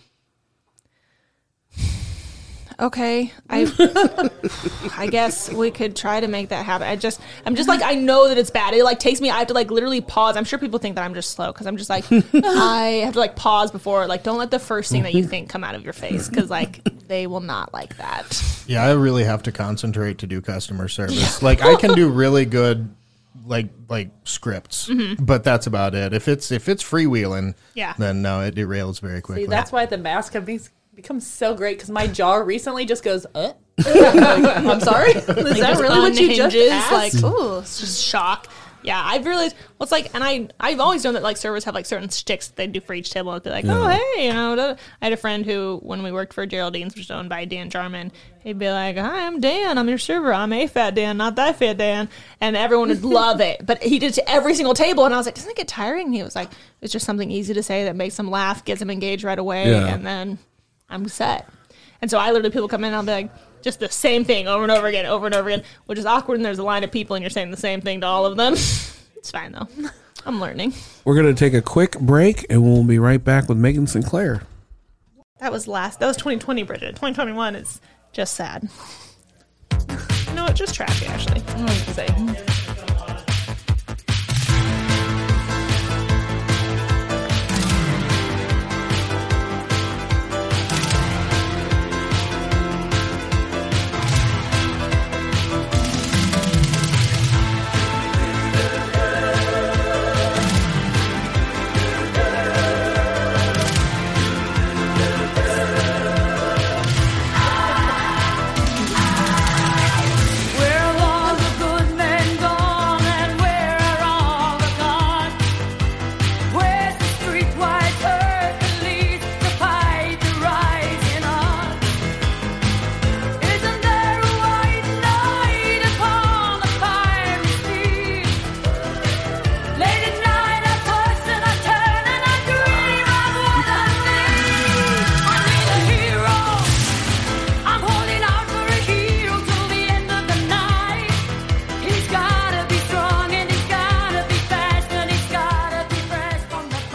Okay, 2.81 3.31
I 3.51 4.31
I 4.97 5.07
guess 5.07 5.53
we 5.53 5.71
could 5.71 5.95
try 5.95 6.21
to 6.21 6.29
make 6.29 6.49
that 6.49 6.65
happen. 6.65 6.89
I 6.89 6.97
just, 6.97 7.21
I'm 7.45 7.55
just 7.55 7.69
like, 7.69 7.83
I 7.83 7.95
know 7.95 8.29
that 8.29 8.39
it's 8.39 8.51
bad. 8.51 8.73
It 8.73 8.85
like 8.85 8.99
takes 8.99 9.21
me. 9.21 9.29
I 9.29 9.39
have 9.39 9.49
to 9.49 9.55
like 9.55 9.71
literally 9.71 10.01
pause. 10.01 10.37
I'm 10.37 10.45
sure 10.45 10.59
people 10.59 10.79
think 10.79 10.95
that 10.95 11.05
I'm 11.05 11.13
just 11.13 11.31
slow 11.33 11.53
because 11.53 11.67
I'm 11.67 11.77
just 11.77 11.91
like, 11.91 12.05
I 12.35 13.03
have 13.05 13.13
to 13.15 13.21
like 13.21 13.37
pause 13.37 13.71
before. 13.71 14.07
Like, 14.07 14.23
don't 14.23 14.39
let 14.39 14.51
the 14.51 14.59
first 14.59 14.91
thing 14.91 15.03
that 15.03 15.13
you 15.13 15.23
mm-hmm. 15.23 15.31
think 15.31 15.49
come 15.51 15.63
out 15.63 15.75
of 15.75 15.85
your 15.85 15.93
face 15.93 16.29
because 16.29 16.49
like 16.49 16.83
they 17.07 17.27
will 17.27 17.41
not 17.41 17.75
like 17.75 17.99
that. 17.99 18.43
Yeah, 18.67 18.85
I 18.85 18.93
really 18.93 19.25
have 19.25 19.43
to 19.43 19.53
concentrate 19.53 20.19
to 20.19 20.27
do 20.27 20.41
customer 20.41 20.89
service. 20.89 21.43
Like 21.43 21.63
I 21.63 21.77
can 21.77 21.95
do 21.95 22.09
really 22.11 22.47
good 22.47 22.89
like 23.47 23.69
like 23.89 24.09
scripts, 24.25 24.89
mm-hmm. 24.89 25.23
but 25.23 25.45
that's 25.45 25.67
about 25.67 25.95
it. 25.95 26.15
If 26.15 26.29
it's 26.29 26.51
if 26.51 26.69
it's 26.69 26.83
freewheeling, 26.83 27.55
Yeah. 27.75 27.95
then 27.99 28.23
no, 28.23 28.41
it 28.41 28.55
derails 28.55 29.01
very 29.01 29.21
quickly. 29.21 29.45
See, 29.45 29.51
that's 29.51 29.71
why 29.71 29.85
the 29.87 29.99
mask 29.99 30.33
have 30.33 30.47
be- 31.01 31.03
become 31.03 31.21
so 31.21 31.55
great 31.55 31.79
because 31.79 31.91
my 31.91 32.07
jaw 32.07 32.35
recently 32.37 32.85
just 32.85 33.03
goes, 33.03 33.27
uh. 33.35 33.53
I'm 33.87 34.81
sorry. 34.81 35.13
Is 35.13 35.27
that 35.27 35.79
really 35.81 35.99
what 35.99 36.15
you 36.21 36.37
just 36.37 36.57
asked? 36.57 36.93
Like, 36.93 37.25
ooh, 37.25 37.59
it's 37.59 37.81
just 37.81 38.03
shock. 38.05 38.47
Yeah, 38.83 39.01
I've 39.05 39.27
realized. 39.27 39.57
Well, 39.79 39.85
it's 39.85 39.93
like, 39.93 40.15
and 40.15 40.25
I, 40.25 40.49
I've 40.59 40.81
always 40.81 41.05
known 41.05 41.13
that 41.13 41.23
like 41.23 41.37
servers 41.37 41.65
have 41.65 41.75
like 41.75 41.85
certain 41.85 42.09
sticks 42.09 42.49
that 42.49 42.57
they 42.57 42.67
do 42.67 42.81
for 42.81 42.95
each 42.95 43.11
table. 43.11 43.31
And 43.33 43.43
be 43.43 43.51
like, 43.51 43.67
oh 43.67 43.89
hey, 43.89 44.27
you 44.27 44.33
know. 44.33 44.57
da- 44.57 44.77
I 45.03 45.05
had 45.05 45.13
a 45.13 45.19
friend 45.19 45.45
who, 45.45 45.81
when 45.83 46.03
we 46.03 46.13
worked 46.13 46.33
for 46.33 46.47
Geraldine's, 46.47 46.95
which 46.95 47.03
was 47.09 47.11
owned 47.11 47.29
by 47.29 47.45
Dan 47.45 47.69
Jarman, 47.69 48.11
he'd 48.43 48.59
be 48.59 48.71
like, 48.71 48.97
hi, 48.97 49.27
I'm 49.27 49.39
Dan. 49.39 49.77
I'm 49.77 49.87
your 49.89 49.99
server. 49.99 50.33
I'm 50.33 50.53
a 50.55 50.67
fat 50.67 50.95
Dan, 50.95 51.19
not 51.19 51.37
that 51.37 51.57
fat 51.59 51.77
Dan, 51.77 52.09
and 52.41 52.57
everyone 52.57 52.89
would 52.89 53.05
love 53.21 53.43
it. 53.43 53.65
But 53.67 53.83
he 53.83 53.99
did 53.99 54.15
to 54.15 54.31
every 54.31 54.55
single 54.55 54.75
table, 54.75 55.05
and 55.05 55.13
I 55.13 55.19
was 55.19 55.27
like, 55.27 55.35
doesn't 55.35 55.51
it 55.51 55.57
get 55.59 55.69
tiring? 55.69 56.07
And 56.07 56.15
he 56.15 56.23
was 56.23 56.35
like, 56.35 56.49
it's 56.81 56.93
just 56.93 57.05
something 57.05 57.31
easy 57.31 57.53
to 57.53 57.63
say 57.63 57.85
that 57.85 57.97
makes 57.97 58.17
them 58.17 58.31
laugh, 58.31 58.65
gets 58.65 58.81
them 58.81 58.91
engaged 58.91 59.25
right 59.25 59.39
away, 59.39 59.71
Yeah. 59.71 59.89
and 59.89 60.07
then 60.07 60.39
I'm 60.91 61.09
set. 61.09 61.49
And 62.03 62.11
so 62.11 62.19
I 62.19 62.31
literally 62.31 62.51
people 62.51 62.69
come 62.69 62.85
in 62.85 62.89
and 62.89 62.97
I'll 62.97 63.03
be 63.03 63.13
like 63.13 63.31
just 63.63 63.81
the 63.81 63.89
same 63.89 64.25
thing 64.25 64.49
over 64.49 64.63
and 64.63 64.73
over 64.73 64.87
again, 64.87 65.07
over 65.07 65.27
and 65.27 65.35
over 65.35 65.49
again, 65.49 65.63
which 65.87 65.99
is 65.99 66.07
awkward. 66.07 66.37
And 66.37 66.45
there's 66.45 66.59
a 66.59 66.63
line 66.63 66.85
of 66.85 66.91
people 66.91 67.17
and 67.17 67.23
you're 67.23 67.31
saying 67.31 67.51
the 67.51 67.57
same 67.57 67.81
thing 67.81 68.01
to 68.01 68.07
all 68.07 68.27
of 68.27 68.37
them. 68.37 68.53
it's 69.17 69.31
fine 69.31 69.53
though. 69.53 69.69
I'm 70.27 70.41
learning. 70.41 70.75
We're 71.05 71.17
gonna 71.17 71.35
take 71.35 71.55
a 71.55 71.63
quick 71.63 71.99
break, 71.99 72.45
and 72.51 72.63
we'll 72.63 72.85
be 72.85 72.99
right 72.99 73.23
back 73.23 73.49
with 73.49 73.57
Megan 73.57 73.87
Sinclair. 73.87 74.43
That 75.39 75.51
was 75.51 75.67
last. 75.67 75.99
That 76.01 76.07
was 76.07 76.19
2020, 76.19 76.63
Bridget. 76.65 76.91
2021 76.91 77.57
is 77.57 77.81
just 78.13 78.35
sad. 78.35 78.69
You 80.31 80.37
know 80.37 80.45
what? 80.45 80.55
Just 80.55 80.77
trashy 80.77 81.07
actually. 81.07 81.43
I'm 81.49 81.67
gonna 81.67 81.75
say. 81.93 82.60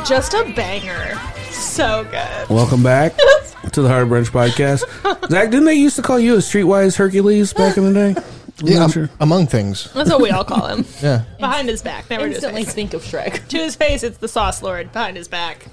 Just 0.08 0.34
a 0.34 0.44
banger. 0.56 1.16
So 1.52 2.04
good. 2.06 2.50
Welcome 2.50 2.84
back 2.84 3.16
to 3.72 3.82
the 3.82 3.88
Hard 3.90 4.08
Brunch 4.08 4.30
Podcast. 4.30 4.82
Zach, 5.30 5.50
didn't 5.50 5.66
they 5.66 5.74
used 5.76 5.96
to 5.96 6.02
call 6.02 6.20
you 6.20 6.36
a 6.36 6.38
streetwise 6.38 6.96
Hercules 6.98 7.54
back 7.54 7.78
in 7.78 7.92
the 7.92 7.94
day? 8.14 8.22
I'm 8.62 8.68
Yeah, 8.68 8.76
not 8.80 8.84
am- 8.86 8.90
sure. 8.92 9.10
among 9.20 9.48
things. 9.48 9.92
That's 9.94 10.10
what 10.10 10.22
we 10.22 10.30
all 10.32 10.46
call 10.46 10.68
him. 10.68 10.86
Yeah. 11.02 11.24
Behind 11.40 11.68
his 11.68 11.82
back, 11.82 12.10
never 12.10 12.24
to 12.24 12.28
his 12.28 12.36
Instantly 12.38 12.64
face. 12.66 12.74
think 12.74 12.94
of 12.94 13.04
Shrek. 13.04 13.48
To 13.50 13.58
his 13.58 13.76
face, 13.76 14.04
it's 14.04 14.18
the 14.18 14.28
Sauce 14.28 14.62
Lord. 14.62 14.92
Behind 14.94 15.18
his 15.18 15.28
back, 15.28 15.66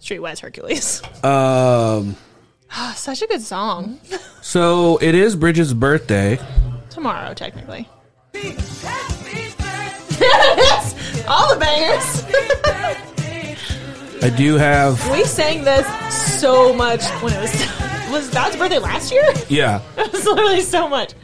Streetwise 0.00 0.40
Hercules. 0.40 1.02
Um, 1.24 2.16
Ah, 2.74 2.94
Such 2.96 3.20
a 3.22 3.26
good 3.26 3.42
song. 3.42 4.00
so 4.40 4.96
it 5.02 5.14
is 5.14 5.36
Bridget's 5.36 5.72
birthday. 5.74 6.38
Tomorrow, 6.90 7.34
technically. 7.34 7.86
all 11.28 11.52
the 11.52 11.58
bangers. 11.60 13.11
I 14.22 14.30
do 14.30 14.54
have, 14.56 15.10
we 15.10 15.24
sang 15.24 15.64
this 15.64 15.86
so 16.40 16.72
much 16.72 17.04
when 17.22 17.32
it 17.32 17.40
was 17.40 17.82
was 18.12 18.28
God's 18.30 18.56
birthday 18.56 18.78
last 18.78 19.10
year. 19.10 19.24
yeah, 19.48 19.80
It 19.96 20.12
was 20.12 20.24
literally 20.24 20.60
so 20.60 20.88
much. 20.88 21.14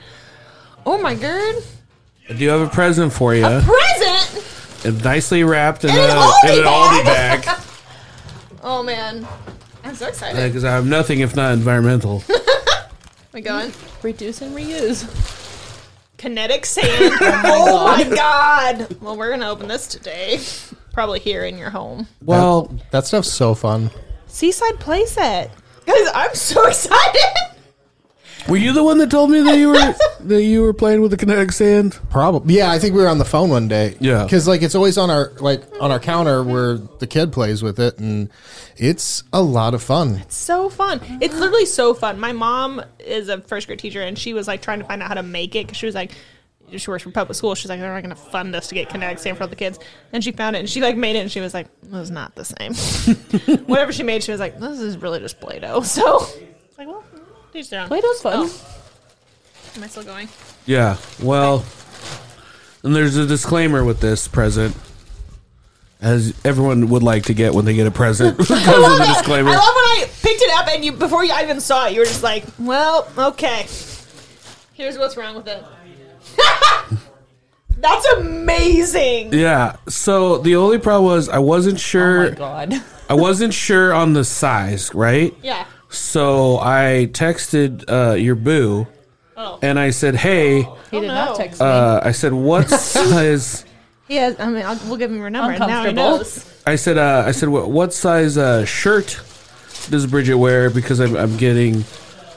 Oh 0.86 0.98
my 0.98 1.14
god! 1.14 1.62
I 2.28 2.32
do 2.32 2.48
have 2.48 2.60
a 2.60 2.68
present 2.68 3.12
for 3.12 3.34
you. 3.34 3.44
A 3.46 3.62
Present. 3.62 4.44
It's 4.84 5.04
nicely 5.04 5.44
wrapped 5.44 5.84
in, 5.84 5.90
In 5.90 5.96
a, 5.96 6.00
an 6.00 6.08
Aldi 6.08 6.44
in 6.52 6.58
an 6.58 6.64
Aldi 6.64 7.04
bag. 7.04 7.58
Oh 8.60 8.82
man, 8.82 9.26
I'm 9.84 9.94
so 9.94 10.08
excited. 10.08 10.48
Because 10.48 10.64
I 10.64 10.72
have 10.72 10.84
nothing 10.84 11.20
if 11.20 11.36
not 11.36 11.52
environmental. 11.52 12.24
Oh 13.30 13.30
we 13.34 13.42
going? 13.42 13.72
Reduce 14.02 14.40
and 14.40 14.56
reuse. 14.56 15.04
Kinetic 16.16 16.64
sand. 16.66 17.12
oh 17.20 17.84
my 17.84 18.02
god! 18.02 18.96
Well, 19.00 19.16
we're 19.16 19.30
gonna 19.30 19.48
open 19.50 19.68
this 19.68 19.86
today. 19.86 20.40
Probably 20.98 21.20
here 21.20 21.44
in 21.44 21.56
your 21.58 21.70
home. 21.70 22.08
Well, 22.24 22.74
That 22.90 23.06
stuff's 23.06 23.30
so 23.32 23.54
fun. 23.54 23.92
Seaside 24.26 24.80
playset. 24.80 25.48
Guys, 25.86 26.08
I'm 26.12 26.34
so 26.34 26.66
excited. 26.66 27.22
were 28.48 28.56
you 28.56 28.72
the 28.72 28.82
one 28.82 28.98
that 28.98 29.08
told 29.08 29.30
me 29.30 29.40
that 29.42 29.56
you 29.56 29.68
were 29.68 29.94
that 30.26 30.42
you 30.42 30.60
were 30.60 30.72
playing 30.72 31.00
with 31.00 31.12
the 31.12 31.16
kinetic 31.16 31.52
sand? 31.52 31.96
Probably. 32.10 32.56
Yeah, 32.56 32.72
I 32.72 32.80
think 32.80 32.96
we 32.96 33.00
were 33.00 33.06
on 33.06 33.18
the 33.18 33.24
phone 33.24 33.48
one 33.48 33.68
day. 33.68 33.96
Yeah. 34.00 34.24
Because 34.24 34.48
like 34.48 34.60
it's 34.62 34.74
always 34.74 34.98
on 34.98 35.08
our 35.08 35.30
like 35.38 35.62
on 35.80 35.92
our 35.92 36.00
counter 36.00 36.42
where 36.42 36.78
the 36.78 37.06
kid 37.06 37.32
plays 37.32 37.62
with 37.62 37.78
it, 37.78 37.96
and 38.00 38.28
it's 38.76 39.22
a 39.32 39.40
lot 39.40 39.74
of 39.74 39.84
fun. 39.84 40.16
It's 40.16 40.34
so 40.34 40.68
fun. 40.68 41.00
It's 41.20 41.36
literally 41.36 41.66
so 41.66 41.94
fun. 41.94 42.18
My 42.18 42.32
mom 42.32 42.82
is 42.98 43.28
a 43.28 43.40
first 43.42 43.68
grade 43.68 43.78
teacher, 43.78 44.02
and 44.02 44.18
she 44.18 44.34
was 44.34 44.48
like 44.48 44.62
trying 44.62 44.80
to 44.80 44.84
find 44.84 45.00
out 45.00 45.06
how 45.06 45.14
to 45.14 45.22
make 45.22 45.54
it 45.54 45.68
because 45.68 45.76
she 45.78 45.86
was 45.86 45.94
like, 45.94 46.10
she 46.76 46.90
works 46.90 47.02
for 47.02 47.10
public 47.10 47.36
school. 47.36 47.54
She's 47.54 47.68
like, 47.70 47.80
they're 47.80 47.92
not 47.92 48.02
going 48.02 48.14
to 48.14 48.20
fund 48.20 48.54
us 48.54 48.68
to 48.68 48.74
get 48.74 48.88
kinetic 48.88 49.18
sand 49.18 49.36
for 49.36 49.44
all 49.44 49.48
the 49.48 49.56
kids. 49.56 49.78
And 50.12 50.22
she 50.22 50.32
found 50.32 50.56
it, 50.56 50.60
and 50.60 50.68
she 50.68 50.80
like 50.80 50.96
made 50.96 51.16
it, 51.16 51.20
and 51.20 51.30
she 51.30 51.40
was 51.40 51.54
like, 51.54 51.66
it 51.82 51.90
was 51.90 52.10
not 52.10 52.34
the 52.34 52.44
same. 52.44 52.74
Whatever 53.66 53.92
she 53.92 54.02
made, 54.02 54.22
she 54.22 54.30
was 54.32 54.40
like, 54.40 54.58
this 54.60 54.80
is 54.80 54.96
really 54.98 55.20
just 55.20 55.40
Play-Doh. 55.40 55.82
So, 55.88 56.26
like, 56.76 56.86
well, 56.86 57.02
teach 57.52 57.70
their 57.70 57.80
own. 57.80 57.88
Play-Doh's 57.88 58.20
fun. 58.22 58.32
Oh. 58.36 58.78
Am 59.76 59.84
I 59.84 59.86
still 59.86 60.02
going? 60.04 60.28
Yeah. 60.66 60.96
Well, 61.22 61.64
and 62.82 62.94
there's 62.94 63.16
a 63.16 63.26
disclaimer 63.26 63.84
with 63.84 64.00
this 64.00 64.28
present, 64.28 64.76
as 66.00 66.34
everyone 66.44 66.88
would 66.88 67.02
like 67.02 67.24
to 67.24 67.34
get 67.34 67.54
when 67.54 67.64
they 67.64 67.74
get 67.74 67.86
a 67.86 67.90
present 67.90 68.36
because 68.38 68.50
of 68.50 68.98
the 68.98 69.12
disclaimer. 69.14 69.50
I 69.50 69.54
love 69.54 69.74
when 69.74 69.84
I 69.84 70.10
picked 70.22 70.42
it 70.42 70.50
up, 70.58 70.68
and 70.68 70.84
you 70.84 70.92
before 70.92 71.24
you 71.24 71.34
even 71.40 71.60
saw 71.60 71.86
it, 71.88 71.94
you 71.94 72.00
were 72.00 72.06
just 72.06 72.22
like, 72.22 72.44
well, 72.58 73.08
okay. 73.18 73.66
Here's 74.74 74.96
what's 74.96 75.16
wrong 75.16 75.34
with 75.34 75.48
it. 75.48 75.64
That's 77.80 78.06
amazing. 78.18 79.32
Yeah. 79.32 79.76
So 79.88 80.38
the 80.38 80.56
only 80.56 80.78
problem 80.78 81.04
was 81.12 81.28
I 81.28 81.38
wasn't 81.38 81.78
sure. 81.78 82.18
Oh 82.18 82.24
sure. 82.26 82.30
my 82.32 82.36
god. 82.66 82.82
I 83.10 83.14
wasn't 83.14 83.54
sure 83.54 83.94
on 83.94 84.12
the 84.12 84.24
size, 84.24 84.94
right? 84.94 85.34
Yeah. 85.42 85.64
So 85.88 86.58
I 86.58 87.08
texted 87.12 87.84
uh, 87.88 88.14
your 88.14 88.34
boo, 88.34 88.86
Oh. 89.36 89.58
and 89.62 89.78
I 89.78 89.90
said, 89.90 90.14
"Hey, 90.16 90.62
He 90.90 91.00
did 91.00 91.06
no. 91.08 91.14
not 91.14 91.36
text 91.36 91.60
me. 91.60 91.66
uh, 91.66 92.00
I 92.02 92.12
said 92.12 92.32
what 92.34 92.68
size?" 92.70 93.64
He 94.08 94.16
has. 94.16 94.38
I 94.40 94.48
mean, 94.50 94.64
I'll, 94.66 94.78
we'll 94.86 94.96
give 94.98 95.10
him 95.10 95.16
your 95.18 95.30
number. 95.30 95.52
and 95.52 95.60
Now 95.60 95.84
he 95.84 95.90
Uncomfortable. 95.90 96.18
knows. 96.18 96.62
I 96.66 96.76
said, 96.76 96.98
uh, 96.98 97.22
"I 97.26 97.30
said 97.30 97.48
what, 97.48 97.70
what 97.70 97.94
size 97.94 98.36
uh, 98.36 98.64
shirt 98.66 99.18
does 99.88 100.06
Bridget 100.06 100.34
wear?" 100.36 100.68
Because 100.68 100.98
I'm, 101.00 101.16
I'm 101.16 101.36
getting 101.38 101.84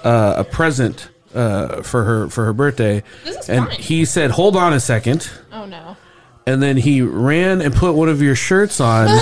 uh, 0.04 0.36
a 0.38 0.44
present 0.46 1.10
uh, 1.36 1.82
for 1.82 2.04
her 2.04 2.28
for 2.30 2.46
her 2.46 2.54
birthday, 2.54 3.04
This 3.24 3.38
is 3.38 3.50
and 3.50 3.68
fine. 3.68 3.78
he 3.80 4.06
said, 4.06 4.32
"Hold 4.32 4.56
on 4.56 4.74
a 4.74 4.80
second. 4.80 5.30
Oh 5.52 5.66
no. 5.66 5.96
and 6.48 6.62
then 6.62 6.78
he 6.78 7.02
ran 7.02 7.62
and 7.62 7.74
put 7.74 7.94
one 7.96 8.10
of 8.10 8.22
your 8.22 8.36
shirts 8.36 8.80
on. 8.82 9.08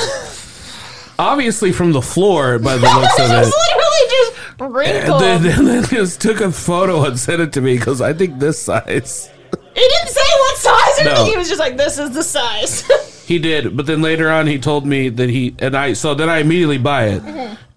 obviously 1.19 1.71
from 1.71 1.91
the 1.91 2.01
floor 2.01 2.59
by 2.59 2.75
the 2.77 2.81
looks 2.87 3.19
of 3.19 3.29
It 3.29 3.35
literally 3.35 4.05
just 4.09 4.61
And 4.61 4.73
wrinkled. 4.73 5.21
then, 5.21 5.45
and 5.45 5.67
then 5.67 5.83
just 5.85 6.21
took 6.21 6.39
a 6.41 6.51
photo 6.51 7.03
and 7.05 7.19
sent 7.19 7.41
it 7.41 7.53
to 7.53 7.61
me 7.61 7.77
because 7.77 8.01
I 8.01 8.13
think 8.13 8.39
this 8.39 8.57
size. 8.61 9.29
he 9.75 9.81
didn't 9.81 10.09
say 10.09 10.21
what 10.39 10.57
size 10.57 10.99
or 11.01 11.03
No. 11.05 11.11
anything. 11.11 11.31
He 11.31 11.37
was 11.37 11.47
just 11.49 11.59
like, 11.59 11.77
"This 11.77 11.99
is 11.99 12.11
the 12.11 12.23
size." 12.23 12.89
He 13.29 13.37
did, 13.37 13.77
but 13.77 13.85
then 13.85 14.01
later 14.01 14.31
on 14.31 14.47
he 14.47 14.57
told 14.57 14.87
me 14.87 15.09
that 15.09 15.29
he 15.29 15.53
and 15.59 15.77
I. 15.77 15.93
So 15.93 16.15
then 16.15 16.29
I 16.31 16.39
immediately 16.39 16.79
buy 16.79 17.09
it, 17.09 17.21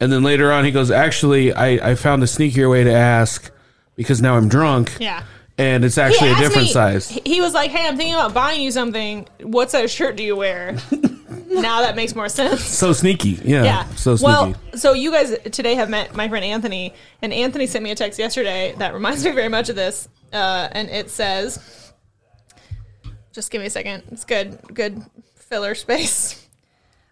and 0.01 0.11
then 0.11 0.23
later 0.23 0.51
on 0.51 0.65
he 0.65 0.71
goes, 0.71 0.91
"Actually, 0.91 1.53
I 1.53 1.91
I 1.91 1.95
found 1.95 2.23
a 2.23 2.27
sneakier 2.27 2.71
way 2.71 2.85
to 2.85 2.91
ask 2.93 3.51
because 4.03 4.21
now 4.23 4.37
I'm 4.37 4.49
drunk, 4.49 4.97
yeah. 5.01 5.23
and 5.59 5.85
it's 5.85 5.99
actually 5.99 6.31
a 6.33 6.37
different 6.37 6.69
me- 6.69 6.73
size." 6.73 7.09
he- 7.09 7.41
was 7.41 7.55
like, 7.55 7.71
"Hey, 7.71 7.87
I'm 7.87 7.97
thinking 7.97 8.15
about 8.15 8.35
buying 8.35 8.61
you 8.61 8.71
something. 8.71 9.29
What 9.43 9.71
size 9.71 9.91
shirt 9.93 10.17
do 10.17 10.23
you 10.23 10.37
wear?" 10.37 10.77
now 11.49 11.83
that 11.83 11.97
makes 11.97 12.15
more 12.15 12.29
sense. 12.29 12.63
So 12.65 12.93
sneaky, 12.93 13.39
yeah, 13.45 13.65
Yeah. 13.65 13.85
so 13.95 14.17
sneaky. 14.17 14.33
Well, 14.33 14.55
so 14.75 14.93
you 14.95 15.11
guys 15.13 15.37
today 15.51 15.75
have 15.75 15.89
met 15.91 16.15
my 16.15 16.29
friend 16.29 16.45
Anthony, 16.45 16.95
and 17.21 17.33
Anthony 17.33 17.67
sent 17.67 17.83
me 17.85 17.91
a 17.91 17.95
text 17.95 18.19
yesterday 18.19 18.75
that 18.79 18.95
reminds 18.95 19.25
me 19.25 19.31
very 19.33 19.49
much 19.49 19.69
of 19.69 19.77
this. 19.77 20.09
Uh, 20.33 20.69
and 20.73 20.89
it 20.89 21.11
says, 21.11 21.93
just 23.33 23.51
give 23.51 23.61
me 23.61 23.67
a 23.67 23.71
second. 23.71 24.03
It's 24.11 24.25
good, 24.25 24.59
good 24.73 25.03
filler 25.37 25.75
space. 25.75 26.39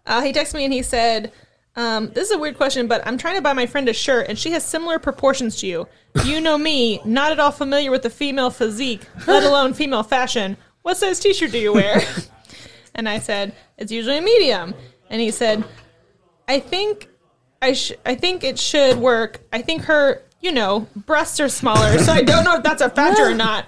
Uh, 0.03 0.19
he 0.23 0.33
texted 0.33 0.55
me 0.55 0.63
and 0.65 0.73
he 0.73 0.81
said, 0.81 1.31
um, 1.75 2.07
"This 2.13 2.29
is 2.29 2.35
a 2.35 2.39
weird 2.39 2.57
question, 2.57 2.87
but 2.87 3.05
I'm 3.05 3.17
trying 3.17 3.35
to 3.35 3.41
buy 3.41 3.53
my 3.53 3.65
friend 3.65 3.87
a 3.89 3.93
shirt, 3.93 4.27
and 4.27 4.37
she 4.37 4.51
has 4.51 4.65
similar 4.65 4.99
proportions 4.99 5.57
to 5.61 5.67
you. 5.67 5.87
You 6.25 6.41
know 6.41 6.57
me, 6.57 7.01
not 7.05 7.31
at 7.31 7.39
all 7.39 7.51
familiar 7.51 7.91
with 7.91 8.03
the 8.03 8.09
female 8.09 8.49
physique, 8.49 9.01
let 9.27 9.43
alone 9.43 9.73
female 9.73 10.03
fashion. 10.03 10.57
What 10.81 10.97
size 10.97 11.19
T-shirt 11.19 11.51
do 11.51 11.59
you 11.59 11.73
wear?" 11.73 12.01
and 12.95 13.07
I 13.07 13.19
said, 13.19 13.53
"It's 13.77 13.91
usually 13.91 14.17
a 14.17 14.21
medium." 14.21 14.73
And 15.09 15.19
he 15.19 15.29
said, 15.31 15.65
I 16.47 16.59
think 16.59 17.07
I 17.61 17.73
sh- 17.73 17.93
I 18.05 18.15
think 18.15 18.43
it 18.43 18.59
should 18.59 18.97
work. 18.97 19.41
I 19.53 19.61
think 19.61 19.83
her, 19.83 20.21
you 20.41 20.51
know, 20.51 20.87
breasts 20.95 21.39
are 21.39 21.49
smaller, 21.49 21.97
so 21.99 22.11
I 22.11 22.23
don't 22.23 22.43
know 22.43 22.55
if 22.57 22.63
that's 22.63 22.81
a 22.81 22.89
factor 22.89 23.23
or 23.23 23.33
not. 23.33 23.65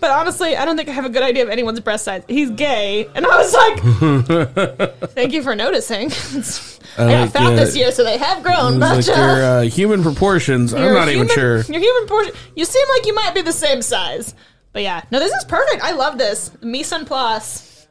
But 0.00 0.10
honestly, 0.10 0.56
I 0.56 0.64
don't 0.66 0.76
think 0.76 0.88
I 0.88 0.92
have 0.92 1.06
a 1.06 1.08
good 1.08 1.22
idea 1.22 1.42
of 1.44 1.48
anyone's 1.48 1.80
breast 1.80 2.04
size. 2.04 2.22
He's 2.28 2.50
gay, 2.50 3.08
and 3.14 3.24
I 3.26 3.36
was 3.38 3.52
like, 3.54 5.00
"Thank 5.12 5.32
you 5.32 5.42
for 5.42 5.54
noticing." 5.54 6.10
I 6.98 7.10
got 7.12 7.20
like, 7.20 7.30
fat 7.32 7.52
uh, 7.52 7.56
this 7.56 7.76
year, 7.76 7.92
so 7.92 8.04
they 8.04 8.18
have 8.18 8.42
grown. 8.42 8.78
But 8.80 8.96
like 8.96 9.06
your 9.06 9.16
uh, 9.42 9.62
human 9.62 10.02
proportions. 10.02 10.72
I'm 10.74 10.92
not 10.94 11.08
even 11.08 11.28
human- 11.28 11.34
sure. 11.34 11.60
Your 11.62 11.80
human 11.80 12.08
portion. 12.08 12.32
You 12.54 12.64
seem 12.64 12.86
like 12.96 13.06
you 13.06 13.14
might 13.14 13.34
be 13.34 13.42
the 13.42 13.52
same 13.52 13.82
size. 13.82 14.34
But 14.72 14.82
yeah, 14.82 15.02
no, 15.10 15.18
this 15.18 15.32
is 15.32 15.44
perfect. 15.44 15.82
I 15.82 15.92
love 15.92 16.18
this. 16.18 16.50
Mise 16.62 16.92
en 16.92 17.04
place. 17.06 17.86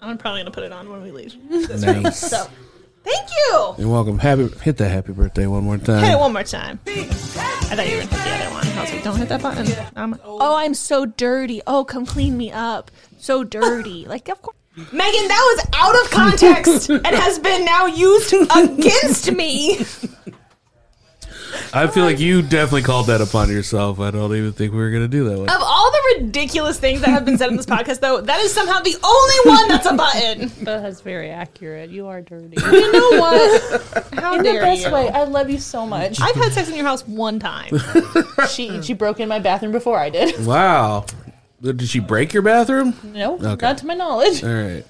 I'm 0.00 0.16
probably 0.18 0.40
gonna 0.42 0.50
put 0.50 0.64
it 0.64 0.72
on 0.72 0.88
when 0.90 1.02
we 1.02 1.10
leave. 1.10 1.34
Nice. 1.50 2.18
So, 2.18 2.46
thank 3.04 3.28
you. 3.30 3.74
You're 3.78 3.88
welcome. 3.88 4.18
Happy 4.18 4.48
hit 4.62 4.76
that 4.76 4.90
happy 4.90 5.12
birthday 5.12 5.46
one 5.46 5.64
more 5.64 5.78
time. 5.78 6.04
Hit 6.04 6.12
it 6.12 6.18
one 6.18 6.32
more 6.32 6.44
time. 6.44 6.78
I 6.86 6.92
thought 7.74 7.88
you 7.88 7.96
were 7.96 8.02
gonna 8.04 8.06
hit 8.06 8.10
the 8.10 8.44
other 8.46 8.50
one. 8.54 8.66
I 8.78 8.80
was 8.82 8.92
like, 8.92 9.02
don't 9.02 9.16
hit 9.16 9.28
that 9.30 9.42
button. 9.42 9.86
I'm- 9.96 10.20
oh, 10.24 10.54
I'm 10.56 10.74
so 10.74 11.04
dirty. 11.06 11.62
Oh, 11.66 11.84
come 11.84 12.06
clean 12.06 12.36
me 12.36 12.52
up. 12.52 12.90
So 13.18 13.42
dirty. 13.44 14.04
Like, 14.06 14.28
of 14.28 14.40
course. 14.42 14.54
Megan, 14.92 15.28
that 15.28 15.56
was 15.56 15.66
out 15.74 16.04
of 16.04 16.10
context 16.10 16.88
and 16.90 17.06
has 17.06 17.38
been 17.38 17.64
now 17.64 17.86
used 17.86 18.32
against 18.32 19.32
me. 19.32 19.78
I 21.72 21.86
feel 21.86 22.04
like 22.04 22.18
you 22.18 22.40
definitely 22.42 22.82
called 22.82 23.06
that 23.08 23.20
upon 23.20 23.50
yourself. 23.50 24.00
I 24.00 24.10
don't 24.10 24.34
even 24.34 24.52
think 24.52 24.72
we 24.72 24.78
were 24.78 24.90
gonna 24.90 25.08
do 25.08 25.24
that 25.28 25.38
one. 25.38 25.48
Of 25.48 25.60
all 25.60 25.90
the 25.90 26.16
ridiculous 26.20 26.78
things 26.78 27.00
that 27.00 27.10
have 27.10 27.24
been 27.24 27.36
said 27.36 27.50
in 27.50 27.56
this 27.56 27.66
podcast, 27.66 28.00
though, 28.00 28.20
that 28.20 28.40
is 28.40 28.52
somehow 28.54 28.80
the 28.80 28.96
only 29.02 29.58
one 29.58 29.68
that's 29.68 29.86
a 29.86 29.94
button. 29.94 30.50
That's 30.64 31.00
very 31.00 31.30
accurate. 31.30 31.90
You 31.90 32.06
are 32.06 32.20
dirty. 32.22 32.56
You 32.60 32.92
know 32.92 33.20
what? 33.20 33.82
How 34.14 34.32
In 34.34 34.38
the 34.38 34.44
dare 34.52 34.62
best 34.62 34.86
you? 34.86 34.92
way. 34.92 35.08
I 35.08 35.24
love 35.24 35.50
you 35.50 35.58
so 35.58 35.84
much. 35.86 36.20
I've 36.20 36.36
had 36.36 36.52
sex 36.52 36.68
in 36.68 36.74
your 36.76 36.86
house 36.86 37.06
one 37.06 37.38
time. 37.38 37.72
she 38.50 38.80
she 38.82 38.94
broke 38.94 39.20
in 39.20 39.28
my 39.28 39.38
bathroom 39.38 39.72
before 39.72 39.98
I 39.98 40.10
did. 40.10 40.44
Wow. 40.46 41.04
Did 41.60 41.82
she 41.88 41.98
break 42.00 42.32
your 42.32 42.42
bathroom? 42.42 42.94
No, 43.02 43.34
Okay. 43.34 43.66
not 43.66 43.78
to 43.78 43.86
my 43.86 43.94
knowledge. 43.94 44.44
All 44.44 44.50
right. 44.50 44.84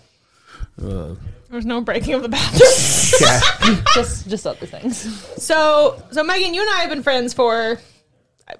There's 1.50 1.64
no 1.66 1.80
breaking 1.80 2.14
of 2.14 2.22
the 2.22 2.28
bathroom. 2.28 3.82
just 3.94 4.28
just 4.28 4.46
other 4.46 4.66
things. 4.66 4.98
So, 5.42 6.02
so 6.10 6.22
Megan, 6.22 6.52
you 6.54 6.60
and 6.60 6.70
I 6.70 6.80
have 6.80 6.90
been 6.90 7.02
friends 7.02 7.32
for 7.32 7.80
uh, 8.48 8.52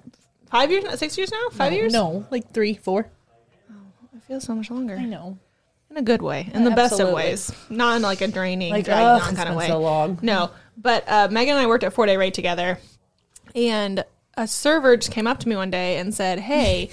five 0.49 0.71
years, 0.71 0.97
six 0.99 1.17
years 1.17 1.31
now, 1.31 1.49
five 1.51 1.71
years. 1.71 1.93
No, 1.93 2.25
like 2.31 2.51
three, 2.51 2.73
four. 2.73 3.01
it 4.15 4.23
feels 4.27 4.43
so 4.43 4.55
much 4.55 4.71
longer. 4.71 4.97
I 4.97 5.05
know. 5.05 5.37
in 5.91 5.97
a 5.97 6.01
good 6.01 6.23
way, 6.23 6.49
in 6.53 6.63
the 6.63 6.71
best 6.71 6.99
of 6.99 7.11
ways, 7.13 7.51
not 7.69 7.97
in 7.97 8.01
like 8.01 8.21
a 8.21 8.27
draining, 8.27 8.71
Like, 8.71 8.85
dragging 8.85 9.05
ugh, 9.05 9.21
on 9.21 9.29
it's 9.29 9.37
kind 9.37 9.49
of 9.49 9.53
been 9.53 9.57
way. 9.59 9.67
so 9.67 9.79
long. 9.79 10.17
No, 10.23 10.49
but 10.75 11.07
uh, 11.07 11.27
Megan 11.29 11.55
and 11.57 11.63
I 11.63 11.67
worked 11.67 11.83
at 11.83 11.93
Four 11.93 12.07
Day 12.07 12.17
Rate 12.17 12.33
together, 12.33 12.79
and 13.53 14.03
a 14.35 14.47
server 14.47 14.97
just 14.97 15.11
came 15.11 15.27
up 15.27 15.39
to 15.41 15.47
me 15.47 15.55
one 15.55 15.69
day 15.69 15.97
and 15.99 16.11
said, 16.13 16.39
"Hey." 16.39 16.89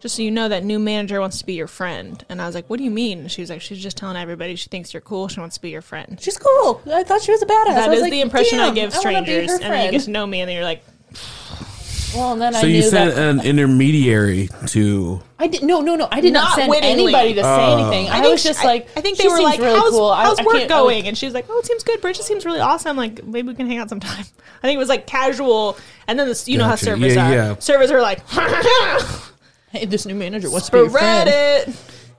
Just 0.00 0.16
so 0.16 0.22
you 0.22 0.30
know, 0.30 0.48
that 0.48 0.62
new 0.62 0.78
manager 0.78 1.20
wants 1.20 1.38
to 1.38 1.46
be 1.46 1.54
your 1.54 1.66
friend. 1.66 2.24
And 2.28 2.40
I 2.40 2.46
was 2.46 2.54
like, 2.54 2.68
What 2.68 2.76
do 2.78 2.84
you 2.84 2.90
mean? 2.90 3.20
And 3.20 3.32
she 3.32 3.40
was 3.40 3.50
like, 3.50 3.60
She's 3.62 3.82
just 3.82 3.96
telling 3.96 4.16
everybody 4.16 4.54
she 4.56 4.68
thinks 4.68 4.92
you're 4.92 5.00
cool. 5.00 5.28
She 5.28 5.40
wants 5.40 5.56
to 5.56 5.62
be 5.62 5.70
your 5.70 5.82
friend. 5.82 6.18
She's 6.20 6.38
cool. 6.38 6.82
I 6.92 7.02
thought 7.02 7.22
she 7.22 7.32
was 7.32 7.42
a 7.42 7.46
badass. 7.46 7.66
That 7.66 7.84
I 7.84 7.88
was 7.88 7.96
is 7.98 8.02
like, 8.02 8.12
the 8.12 8.20
impression 8.20 8.60
I 8.60 8.72
give 8.72 8.92
strangers. 8.92 9.50
her 9.50 9.54
And 9.56 9.72
then 9.72 9.84
you 9.86 9.90
get 9.92 10.02
to 10.02 10.10
know 10.10 10.26
me, 10.26 10.40
and 10.40 10.48
then 10.48 10.54
you're 10.56 10.64
like, 10.64 10.82
well, 12.14 12.32
and 12.32 12.40
then 12.40 12.54
I 12.54 12.60
So 12.60 12.66
knew 12.66 12.74
you 12.74 12.82
sent 12.82 13.14
that 13.14 13.28
an 13.28 13.40
intermediary 13.44 14.48
to. 14.68 15.20
I 15.38 15.48
did 15.48 15.62
no, 15.62 15.80
no, 15.82 15.96
no. 15.96 16.08
I 16.10 16.20
did 16.22 16.32
not, 16.32 16.44
Not 16.44 16.54
send 16.56 16.70
wittingly. 16.70 17.12
anybody 17.12 17.34
to 17.34 17.42
say 17.42 17.46
oh. 17.66 17.78
anything. 17.78 18.08
I, 18.08 18.20
think 18.20 18.32
was 18.32 18.42
just 18.42 18.60
she- 18.62 18.66
like, 18.66 18.88
I, 18.96 19.02
think 19.02 19.18
they 19.18 19.28
were 19.28 19.40
like, 19.42 19.58
really 19.60 19.78
"How's, 19.78 19.90
cool. 19.90 20.14
How's 20.14 20.38
I 20.38 20.44
work 20.44 20.56
can't- 20.56 20.70
I 20.70 20.80
was- 20.80 20.92
going?" 20.92 21.08
and 21.08 21.18
she 21.18 21.26
was 21.26 21.34
like, 21.34 21.44
"Oh, 21.50 21.58
it 21.58 21.66
seems 21.66 21.82
good. 21.84 22.00
Bridget 22.00 22.22
seems 22.22 22.46
really 22.46 22.60
awesome. 22.60 22.96
Like, 22.96 23.22
maybe 23.24 23.48
we 23.48 23.54
can 23.54 23.66
hang 23.66 23.78
out 23.78 23.90
sometime." 23.90 24.24
I 24.62 24.66
think 24.66 24.76
it 24.76 24.78
was 24.78 24.88
like 24.88 25.06
casual, 25.06 25.76
and 26.06 26.18
then 26.18 26.26
this, 26.28 26.48
you 26.48 26.56
know 26.56 26.64
how 26.64 26.76
servers 26.76 27.14
Yeah, 27.14 27.28
are. 27.28 27.34
yeah. 27.34 27.58
Servers 27.58 27.90
are 27.90 28.00
like, 28.00 28.20
Hey, 29.80 29.84
this 29.86 30.06
new 30.06 30.14
manager 30.14 30.50
wants 30.50 30.66
to 30.66 30.72
be 30.72 30.78
your 30.78 30.88
"Spread 30.90 31.28
friend. 31.28 31.68
it." 31.68 31.76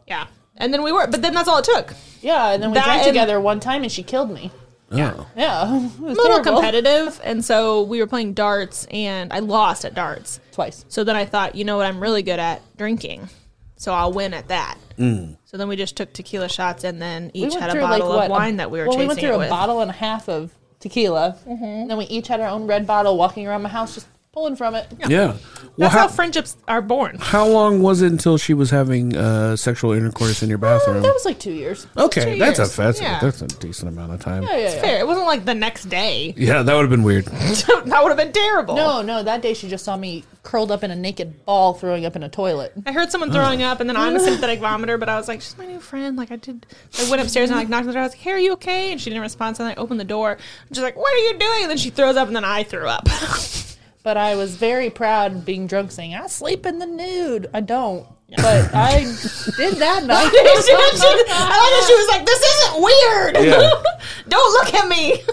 Yeah, 0.08 0.28
and 0.58 0.74
then 0.74 0.84
we 0.84 0.92
were, 0.92 1.08
but 1.08 1.22
then 1.22 1.34
that's 1.34 1.48
all 1.48 1.58
it 1.60 1.66
took. 1.66 1.94
Yeah, 2.22 2.52
and 2.52 2.62
then 2.64 2.72
we 2.72 2.76
That 2.76 2.86
drank 2.86 3.02
and- 3.04 3.10
together 3.10 3.40
one 3.40 3.60
time, 3.60 3.84
and 3.84 3.92
she 3.92 4.04
killed 4.04 4.32
me. 4.32 4.52
Yeah. 4.90 5.26
Yeah, 5.36 5.64
oh. 5.68 5.86
it 5.98 6.02
was 6.02 6.18
a 6.18 6.22
little 6.22 6.24
terrible. 6.44 6.62
competitive, 6.62 7.20
and 7.24 7.44
so 7.44 7.84
we 7.84 8.00
were 8.00 8.08
playing 8.08 8.34
darts, 8.34 8.86
and 8.90 9.34
I 9.34 9.40
lost 9.40 9.84
at 9.84 9.94
darts. 9.94 10.40
Twice. 10.54 10.86
So 10.88 11.04
then 11.04 11.16
I 11.18 11.26
thought, 11.26 11.56
you 11.56 11.66
know 11.66 11.76
what, 11.78 11.86
I'm 11.86 12.00
really 12.00 12.24
good 12.24 12.40
at 12.40 12.62
drinking, 12.78 13.28
so 13.76 13.94
I'll 13.94 14.14
win 14.14 14.34
at 14.34 14.48
that. 14.48 14.78
Mm. 14.98 15.38
So 15.44 15.58
then 15.58 15.68
we 15.68 15.76
just 15.76 15.98
took 15.98 16.14
tequila 16.14 16.48
shots, 16.48 16.86
and 16.86 17.02
then 17.02 17.32
each 17.34 17.54
had 17.54 17.76
a 17.76 17.82
bottle 17.82 18.12
of 18.14 18.30
wine 18.32 18.58
that 18.58 18.72
we 18.72 18.80
were 18.80 18.86
well, 18.86 18.94
chasing 18.94 19.00
we 19.02 19.08
went 19.08 19.20
through 19.20 19.30
it 19.32 19.36
a 19.36 19.38
with. 19.40 19.50
bottle 19.50 19.82
and 19.82 19.90
a 19.92 19.94
half 19.94 20.30
of 20.30 20.52
tequila. 20.80 21.38
And 21.46 21.90
then 21.90 21.98
we 21.98 22.06
each 22.06 22.30
had 22.30 22.40
our 22.40 22.48
own 22.48 22.66
red 22.66 22.88
bottle, 22.88 23.18
walking 23.18 23.46
around 23.46 23.64
my 23.64 23.70
house, 23.70 23.96
just 23.96 24.08
pulling 24.38 24.56
from 24.56 24.76
it. 24.76 24.86
Yeah. 25.08 25.28
Well, 25.28 25.38
That's 25.78 25.94
how, 25.94 26.00
how, 26.02 26.08
friendships 26.10 26.58
are 26.68 26.82
born. 26.82 27.18
how 27.20 27.48
long 27.48 27.82
was 27.82 28.04
it 28.04 28.12
until 28.12 28.38
she 28.38 28.54
was 28.54 28.70
having 28.70 29.16
uh, 29.18 29.56
sexual 29.56 29.94
intercourse 29.94 30.44
in 30.44 30.50
your 30.50 30.60
bathroom? 30.60 31.02
That 31.02 31.12
was 31.14 31.26
like 31.26 31.40
two 31.40 31.54
years. 31.54 31.88
okay, 31.98 32.34
two 32.34 32.40
that's 32.40 32.60
a 32.60 32.64
years. 32.64 32.76
that's, 32.76 33.02
Yeah. 33.02 33.18
a 33.18 33.22
that's 33.22 33.42
a 33.42 33.48
decent 33.48 33.90
amount 33.90 34.14
of 34.14 34.20
time. 34.20 34.44
Yeah, 34.44 34.58
yeah, 34.58 34.76
yeah. 34.76 34.82
Fair. 34.82 35.00
It 35.00 35.08
wasn't 35.08 35.26
like 35.26 35.46
the 35.46 35.56
next 35.56 35.86
day. 35.86 36.36
Yeah, 36.38 36.62
that 36.62 36.72
would 36.74 36.82
have 36.82 36.90
been 36.92 37.02
weird. 37.04 37.26
that 37.26 38.00
would 38.04 38.10
have 38.10 38.18
been 38.18 38.32
terrible. 38.32 38.76
No, 38.76 39.02
no, 39.02 39.24
that 39.24 39.42
day 39.42 39.56
she 39.56 39.70
just 39.70 39.84
saw 39.84 39.98
me 39.98 40.24
curled 40.44 40.72
up 40.72 40.84
in 40.84 40.92
a 40.92 40.96
naked 40.96 41.44
ball 41.46 41.74
throwing 41.74 42.06
up 42.06 42.16
in 42.16 42.22
a 42.22 42.30
toilet. 42.30 42.74
I 42.86 42.92
heard 42.92 43.12
someone 43.12 43.32
throwing 43.32 43.64
up, 43.64 43.80
and 43.80 43.90
then 43.90 43.98
I'm 43.98 44.16
a 44.16 44.20
sympathetic 44.28 44.60
vomiter, 44.60 45.00
but 45.00 45.10
I 45.10 45.18
was 45.18 45.28
like, 45.28 45.42
she's 45.42 45.58
my 45.58 45.66
new 45.66 45.80
friend. 45.80 46.16
Like, 46.16 46.32
I 46.32 46.36
did. 46.36 46.68
I 47.00 47.10
went 47.10 47.24
upstairs 47.24 47.50
and 47.50 47.58
I 47.58 47.62
like 47.62 47.70
knocked 47.70 47.82
on 47.82 47.88
the 47.88 47.94
door. 47.94 48.02
I 48.02 48.06
was 48.06 48.14
like, 48.14 48.22
hey, 48.22 48.32
are 48.32 48.40
you 48.40 48.54
okay? 48.54 48.92
And 48.92 49.02
she 49.02 49.10
didn't 49.10 49.24
respond. 49.24 49.58
So 49.58 49.64
then 49.64 49.74
I 49.74 49.82
opened 49.82 50.00
the 50.00 50.06
door. 50.06 50.34
And 50.34 50.76
she's 50.76 50.84
like, 50.84 50.96
what 50.96 51.12
are 51.14 51.18
you 51.18 51.38
doing? 51.40 51.64
And 51.64 51.70
then 51.72 51.78
she 51.78 51.90
throws 51.90 52.16
up, 52.18 52.28
and 52.28 52.36
then 52.36 52.46
I 52.46 52.64
threw 52.64 52.88
up. 52.88 53.08
But 54.08 54.16
I 54.16 54.38
was 54.38 54.56
very 54.56 54.90
proud 54.90 55.34
of 55.34 55.46
being 55.46 55.68
drunk 55.68 55.92
saying, 55.92 56.16
I 56.16 56.28
sleep 56.28 56.66
in 56.66 56.80
the 56.80 56.86
nude. 56.86 57.50
I 57.54 57.60
don't. 57.60 58.08
But 58.38 58.74
I 58.74 59.00
did 59.58 59.74
that 59.74 60.06
night. 60.06 60.18
I 60.18 60.24
like 60.24 60.34
that 60.34 61.84
she 61.86 61.94
was 61.94 62.08
like, 62.08 62.26
this 62.26 62.42
isn't 62.42 62.82
weird. 62.82 63.36
Yeah. 63.36 63.84
Don't 64.30 64.54
look 64.54 64.74
at 64.76 64.88
me. 64.88 65.24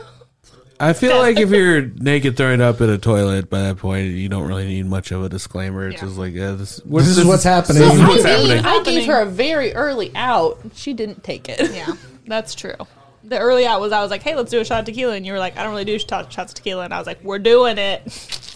I 0.81 0.93
feel 0.93 1.19
like 1.19 1.39
if 1.39 1.51
you're 1.51 1.83
naked 1.83 2.37
throwing 2.37 2.61
up 2.61 2.81
in 2.81 2.91
a 2.91 2.99
toilet 2.99 3.49
by 3.49 3.61
that 3.63 3.77
point, 3.77 4.09
you 4.09 4.29
don't 4.29 4.49
really 4.49 4.67
need 4.67 4.87
much 4.87 5.13
of 5.13 5.23
a 5.23 5.29
disclaimer. 5.29 5.87
It's 5.87 6.03
Yeah. 6.03 6.09
just 6.09 6.19
like, 6.19 6.35
yeah, 6.35 6.51
this, 6.51 6.81
This 6.85 7.17
is 7.17 7.25
what's 7.25 7.45
happening. 7.45 7.81
This 7.81 7.95
is 7.95 8.01
I, 8.01 8.09
what's 8.09 8.25
mean, 8.25 8.59
happening. 8.59 8.65
I 8.65 8.83
gave 8.83 9.07
her 9.07 9.21
a 9.21 9.27
very 9.27 9.73
early 9.73 10.11
out. 10.17 10.59
She 10.75 10.95
didn't 10.95 11.23
take 11.23 11.49
it. 11.49 11.73
Yeah, 11.73 11.93
that's 12.27 12.57
true. 12.57 12.75
The 13.23 13.39
early 13.39 13.67
out 13.67 13.81
was 13.81 13.93
I 13.93 14.03
was 14.03 14.11
like, 14.11 14.25
hey, 14.25 14.35
let's 14.35 14.51
do 14.51 14.59
a 14.59 14.65
shot 14.65 14.81
of 14.81 14.87
tequila. 14.87 15.15
And 15.15 15.25
you 15.25 15.33
were 15.33 15.39
like, 15.39 15.57
I 15.57 15.63
don't 15.63 15.71
really 15.71 15.85
do 15.85 15.97
shot, 15.97 16.33
shots 16.33 16.51
of 16.51 16.57
tequila. 16.57 16.83
And 16.85 16.93
I 16.93 16.99
was 16.99 17.07
like, 17.07 17.23
we're 17.23 17.39
doing 17.39 17.79
it. 17.79 18.51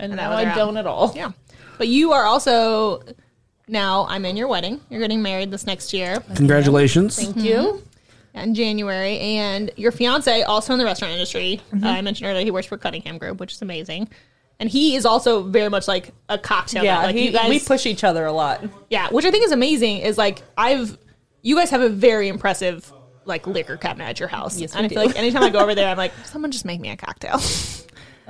And 0.00 0.12
that 0.12 0.16
now 0.16 0.32
I 0.32 0.54
don't 0.54 0.76
at 0.76 0.86
all. 0.86 1.12
Yeah. 1.14 1.32
But 1.78 1.88
you 1.88 2.12
are 2.12 2.24
also, 2.24 3.02
now 3.68 4.06
I'm 4.08 4.24
in 4.24 4.36
your 4.36 4.48
wedding. 4.48 4.80
You're 4.90 5.00
getting 5.00 5.22
married 5.22 5.50
this 5.50 5.66
next 5.66 5.92
year. 5.92 6.20
Congratulations. 6.36 7.16
Thank 7.16 7.36
you. 7.38 7.82
in 8.34 8.54
January, 8.54 9.18
and 9.18 9.70
your 9.76 9.90
fiance 9.92 10.42
also 10.42 10.72
in 10.72 10.78
the 10.78 10.84
restaurant 10.84 11.12
industry. 11.12 11.60
Mm-hmm. 11.72 11.84
Uh, 11.84 11.90
I 11.90 12.00
mentioned 12.02 12.28
earlier 12.28 12.44
he 12.44 12.50
works 12.50 12.66
for 12.66 12.76
Cunningham 12.78 13.18
Group, 13.18 13.40
which 13.40 13.52
is 13.52 13.62
amazing, 13.62 14.08
and 14.58 14.68
he 14.68 14.94
is 14.94 15.04
also 15.06 15.42
very 15.42 15.68
much 15.70 15.88
like 15.88 16.12
a 16.28 16.38
cocktail. 16.38 16.84
Yeah, 16.84 16.96
guy. 16.96 17.04
like 17.06 17.16
he- 17.16 17.26
you 17.26 17.32
guys, 17.32 17.48
we 17.48 17.58
push 17.60 17.86
each 17.86 18.04
other 18.04 18.26
a 18.26 18.32
lot. 18.32 18.62
yeah, 18.90 19.08
which 19.10 19.24
I 19.24 19.30
think 19.30 19.44
is 19.44 19.52
amazing. 19.52 19.98
Is 19.98 20.16
like 20.18 20.42
I've, 20.56 20.96
you 21.42 21.56
guys 21.56 21.70
have 21.70 21.80
a 21.80 21.88
very 21.88 22.28
impressive 22.28 22.92
like 23.24 23.46
liquor 23.46 23.76
cabinet 23.76 24.04
at 24.04 24.20
your 24.20 24.28
house, 24.28 24.60
Yes, 24.60 24.74
and 24.74 24.82
we 24.82 24.86
I 24.86 24.88
feel 24.88 25.06
like 25.06 25.18
anytime 25.18 25.42
I 25.42 25.50
go 25.50 25.58
over 25.60 25.74
there, 25.74 25.88
I'm 25.88 25.96
like, 25.96 26.12
someone 26.24 26.50
just 26.50 26.64
make 26.64 26.80
me 26.80 26.90
a 26.90 26.96
cocktail. 26.96 27.40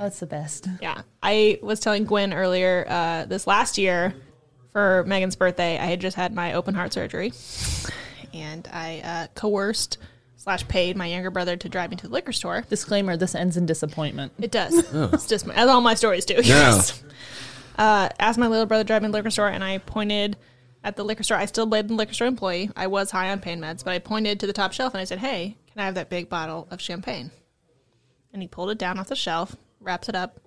That's 0.01 0.19
the 0.19 0.25
best. 0.25 0.67
Yeah. 0.81 1.03
I 1.21 1.59
was 1.61 1.79
telling 1.79 2.05
Gwen 2.05 2.33
earlier 2.33 2.85
uh, 2.89 3.25
this 3.25 3.45
last 3.45 3.77
year 3.77 4.15
for 4.71 5.03
Megan's 5.05 5.35
birthday, 5.35 5.77
I 5.77 5.85
had 5.85 6.01
just 6.01 6.17
had 6.17 6.33
my 6.33 6.53
open 6.53 6.73
heart 6.73 6.91
surgery. 6.91 7.33
And 8.33 8.67
I 8.73 9.01
uh, 9.03 9.27
coerced 9.35 9.99
slash 10.37 10.67
paid 10.67 10.97
my 10.97 11.05
younger 11.05 11.29
brother 11.29 11.55
to 11.55 11.69
drive 11.69 11.91
me 11.91 11.97
to 11.97 12.07
the 12.07 12.13
liquor 12.13 12.31
store. 12.31 12.63
Disclaimer: 12.67 13.15
This 13.15 13.35
ends 13.35 13.57
in 13.57 13.67
disappointment. 13.67 14.33
It 14.39 14.49
does. 14.49 14.73
It's 15.13 15.27
just 15.27 15.47
as 15.49 15.69
all 15.69 15.81
my 15.81 15.93
stories 15.93 16.25
do. 16.25 16.35
Yes. 16.43 17.03
Uh, 17.77 18.09
asked 18.19 18.39
my 18.39 18.47
little 18.47 18.65
brother 18.65 18.83
to 18.83 18.87
drive 18.87 19.03
me 19.03 19.07
to 19.07 19.11
the 19.11 19.17
liquor 19.17 19.29
store, 19.29 19.49
and 19.49 19.63
I 19.63 19.77
pointed 19.77 20.35
at 20.83 20.95
the 20.95 21.03
liquor 21.03 21.23
store. 21.23 21.37
I 21.37 21.45
still 21.45 21.65
blamed 21.67 21.89
the 21.89 21.93
liquor 21.93 22.13
store 22.13 22.27
employee. 22.27 22.71
I 22.75 22.87
was 22.87 23.11
high 23.11 23.29
on 23.31 23.39
pain 23.39 23.59
meds, 23.59 23.83
but 23.83 23.91
I 23.91 23.99
pointed 23.99 24.39
to 24.39 24.47
the 24.47 24.53
top 24.53 24.73
shelf 24.73 24.93
and 24.95 25.01
I 25.01 25.03
said, 25.03 25.19
"Hey, 25.19 25.57
can 25.71 25.79
I 25.81 25.85
have 25.85 25.95
that 25.95 26.09
big 26.09 26.27
bottle 26.27 26.67
of 26.71 26.81
champagne?" 26.81 27.29
And 28.33 28.41
he 28.41 28.47
pulled 28.47 28.71
it 28.71 28.77
down 28.77 28.97
off 28.97 29.07
the 29.07 29.15
shelf, 29.15 29.55
wraps 29.81 30.09
it 30.09 30.15
up. 30.15 30.39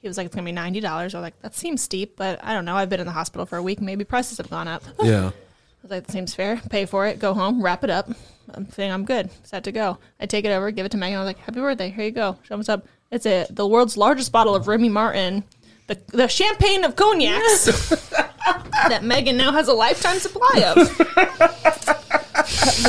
He 0.00 0.08
was 0.08 0.16
like, 0.16 0.26
"It's 0.26 0.34
gonna 0.34 0.44
be 0.44 0.52
ninety 0.52 0.80
dollars." 0.80 1.14
I 1.14 1.18
was 1.18 1.22
like, 1.24 1.40
"That 1.42 1.54
seems 1.54 1.82
steep, 1.82 2.16
but 2.16 2.38
I 2.44 2.52
don't 2.54 2.64
know. 2.64 2.76
I've 2.76 2.88
been 2.88 3.00
in 3.00 3.06
the 3.06 3.12
hospital 3.12 3.46
for 3.46 3.56
a 3.58 3.62
week. 3.62 3.80
Maybe 3.80 4.04
prices 4.04 4.38
have 4.38 4.48
gone 4.50 4.68
up." 4.68 4.82
Yeah. 5.02 5.26
I 5.78 5.82
was 5.82 5.90
like, 5.90 6.06
"That 6.06 6.12
seems 6.12 6.34
fair. 6.34 6.60
Pay 6.70 6.86
for 6.86 7.06
it. 7.06 7.18
Go 7.18 7.34
home. 7.34 7.62
Wrap 7.62 7.82
it 7.84 7.90
up. 7.90 8.08
I'm 8.54 8.70
saying 8.70 8.90
I'm 8.92 9.04
good. 9.04 9.30
Set 9.42 9.64
to 9.64 9.72
go." 9.72 9.98
I 10.20 10.26
take 10.26 10.44
it 10.44 10.50
over, 10.50 10.70
give 10.70 10.86
it 10.86 10.92
to 10.92 10.98
Megan. 10.98 11.16
I 11.18 11.20
was 11.20 11.26
like, 11.26 11.38
"Happy 11.38 11.60
birthday. 11.60 11.90
Here 11.90 12.04
you 12.04 12.10
go. 12.12 12.36
Show 12.42 12.58
us 12.58 12.68
up." 12.68 12.86
It's 13.10 13.26
a 13.26 13.46
the 13.50 13.66
world's 13.66 13.96
largest 13.96 14.30
bottle 14.32 14.54
of 14.54 14.68
Remy 14.68 14.88
Martin, 14.90 15.42
the 15.88 15.98
the 16.08 16.28
champagne 16.28 16.84
of 16.84 16.94
cognacs 16.94 17.64
that 18.88 19.00
Megan 19.02 19.36
now 19.36 19.50
has 19.52 19.66
a 19.68 19.72
lifetime 19.72 20.18
supply 20.18 20.62
of. 20.76 20.76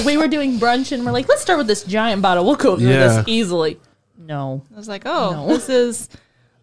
we 0.06 0.18
were 0.18 0.28
doing 0.28 0.58
brunch 0.60 0.92
and 0.92 1.06
we're 1.06 1.12
like, 1.12 1.28
let's 1.28 1.42
start 1.42 1.58
with 1.58 1.68
this 1.68 1.84
giant 1.84 2.22
bottle. 2.22 2.46
We'll 2.46 2.56
go 2.56 2.78
through 2.78 2.88
Yeah. 2.90 3.08
this 3.08 3.24
easily. 3.28 3.80
No. 4.30 4.64
I 4.74 4.78
was 4.78 4.88
like, 4.88 5.04
"Oh, 5.06 5.32
No. 5.32 5.48
this 5.48 5.68
is." 5.68 6.08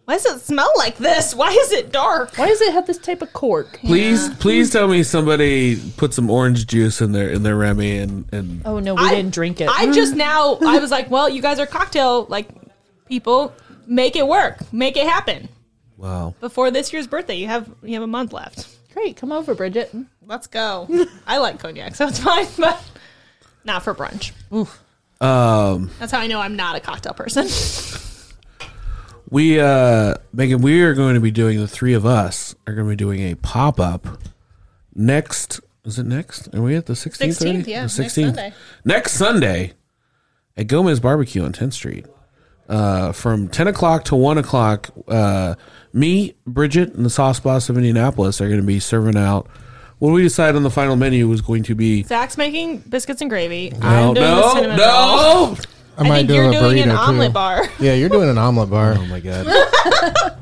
Why 0.05 0.13
does 0.13 0.25
it 0.25 0.39
smell 0.39 0.71
like 0.77 0.95
this? 0.97 1.35
Why 1.35 1.49
is 1.51 1.73
it 1.73 1.91
dark? 1.91 2.33
Why 2.37 2.47
does 2.47 2.61
it 2.61 2.71
have 2.71 2.87
this 2.87 2.97
type 2.97 3.21
of 3.21 3.33
cork? 3.33 3.79
Please, 3.81 4.29
please 4.35 4.71
tell 4.71 4.87
me 4.87 5.03
somebody 5.03 5.75
put 5.97 6.13
some 6.13 6.29
orange 6.29 6.65
juice 6.65 7.01
in 7.01 7.11
their 7.11 7.29
in 7.29 7.43
their 7.43 7.57
Remy 7.57 7.97
and 7.97 8.33
and 8.33 8.61
Oh 8.63 8.79
no, 8.79 8.95
we 8.95 9.01
I- 9.01 9.15
didn't 9.15 9.33
drink 9.33 9.59
it. 9.59 9.67
I 9.67 9.91
just 9.91 10.15
now 10.15 10.55
I 10.65 10.79
was 10.79 10.91
like, 10.91 11.11
well, 11.11 11.27
you 11.27 11.41
guys 11.41 11.59
are 11.59 11.65
cocktail 11.65 12.25
like 12.29 12.47
people. 13.05 13.53
Make 13.85 14.15
it 14.15 14.25
work. 14.25 14.59
Make 14.71 14.95
it 14.95 15.05
happen 15.05 15.49
wow. 15.97 16.33
before 16.39 16.71
this 16.71 16.93
year's 16.93 17.07
birthday. 17.07 17.35
You 17.35 17.47
have 17.47 17.69
you 17.83 17.93
have 17.95 18.03
a 18.03 18.07
month 18.07 18.31
left. 18.31 18.65
Great, 18.93 19.17
come 19.17 19.33
over, 19.33 19.55
Bridget. 19.55 19.93
Let's 20.25 20.47
go. 20.47 20.87
I 21.27 21.37
like 21.39 21.59
cognac, 21.59 21.95
so 21.95 22.07
it's 22.07 22.19
fine, 22.19 22.47
but 22.57 22.81
not 23.65 23.83
for 23.83 23.93
brunch. 23.93 24.31
Um, 25.19 25.89
That's 25.99 26.11
how 26.11 26.19
I 26.19 26.27
know 26.27 26.39
I'm 26.39 26.55
not 26.55 26.75
a 26.75 26.79
cocktail 26.79 27.13
person. 27.13 27.47
we 29.29 29.59
uh, 29.59 30.15
Megan, 30.33 30.61
we 30.61 30.81
are 30.83 30.93
going 30.93 31.15
to 31.15 31.21
be 31.21 31.31
doing 31.31 31.59
the 31.59 31.67
three 31.67 31.93
of 31.93 32.05
us 32.05 32.55
are 32.65 32.73
going 32.73 32.85
to 32.85 32.91
be 32.91 32.95
doing 32.95 33.21
a 33.21 33.35
pop 33.35 33.79
up 33.79 34.07
next. 34.93 35.59
Is 35.85 35.97
it 35.97 36.05
next? 36.05 36.53
Are 36.53 36.61
we 36.61 36.75
at 36.75 36.85
the 36.85 36.95
sixteenth? 36.95 37.37
16th, 37.37 37.67
yeah, 37.67 37.87
the 37.87 38.01
next 38.01 38.13
Sunday. 38.13 38.53
Next 38.83 39.11
Sunday 39.13 39.73
at 40.57 40.67
Gomez 40.67 40.99
Barbecue 40.99 41.43
on 41.43 41.53
10th 41.53 41.73
Street. 41.73 42.05
Uh, 42.67 43.13
from 43.13 43.47
10 43.47 43.67
o'clock 43.67 44.03
to 44.05 44.15
1 44.15 44.37
o'clock, 44.37 44.89
uh, 45.07 45.55
me, 45.93 46.35
Bridget, 46.45 46.93
and 46.95 47.05
the 47.05 47.09
Sauce 47.09 47.39
Boss 47.39 47.69
of 47.69 47.77
Indianapolis 47.77 48.41
are 48.41 48.47
going 48.47 48.59
to 48.59 48.65
be 48.65 48.79
serving 48.79 49.15
out. 49.15 49.47
What 49.99 50.11
we 50.11 50.21
decide 50.21 50.55
on 50.55 50.63
the 50.63 50.69
final 50.69 50.95
menu 50.95 51.27
was 51.27 51.41
going 51.41 51.63
to 51.63 51.75
be. 51.75 52.03
Zach's 52.03 52.37
making 52.37 52.77
biscuits 52.79 53.21
and 53.21 53.29
gravy. 53.29 53.71
No, 53.71 53.87
I'm 53.87 54.13
doing 54.13 54.69
the 54.69 54.75
no, 54.75 54.75
roll. 54.77 55.47
no! 55.55 55.55
I, 55.97 56.03
I 56.03 56.07
might 56.07 56.15
think 56.17 56.27
do 56.29 56.33
you're 56.35 56.49
a 56.49 56.51
doing 56.51 56.79
an 56.79 56.89
burrito, 56.89 56.97
omelet 56.97 57.27
too. 57.29 57.33
bar. 57.33 57.69
Yeah, 57.79 57.93
you're 57.95 58.09
doing 58.09 58.29
an 58.29 58.37
omelet 58.37 58.69
bar. 58.69 58.93
Oh 58.97 59.05
my 59.07 59.19
god. 59.19 59.47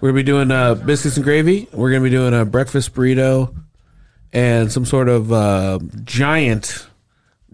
We're 0.00 0.08
gonna 0.08 0.14
be 0.14 0.22
doing 0.22 0.50
uh, 0.50 0.74
biscuits 0.76 1.16
and 1.16 1.24
gravy. 1.24 1.68
We're 1.74 1.90
gonna 1.90 2.02
be 2.02 2.08
doing 2.08 2.32
a 2.32 2.46
breakfast 2.46 2.94
burrito 2.94 3.54
and 4.32 4.72
some 4.72 4.86
sort 4.86 5.10
of 5.10 5.30
uh, 5.30 5.78
giant 6.04 6.86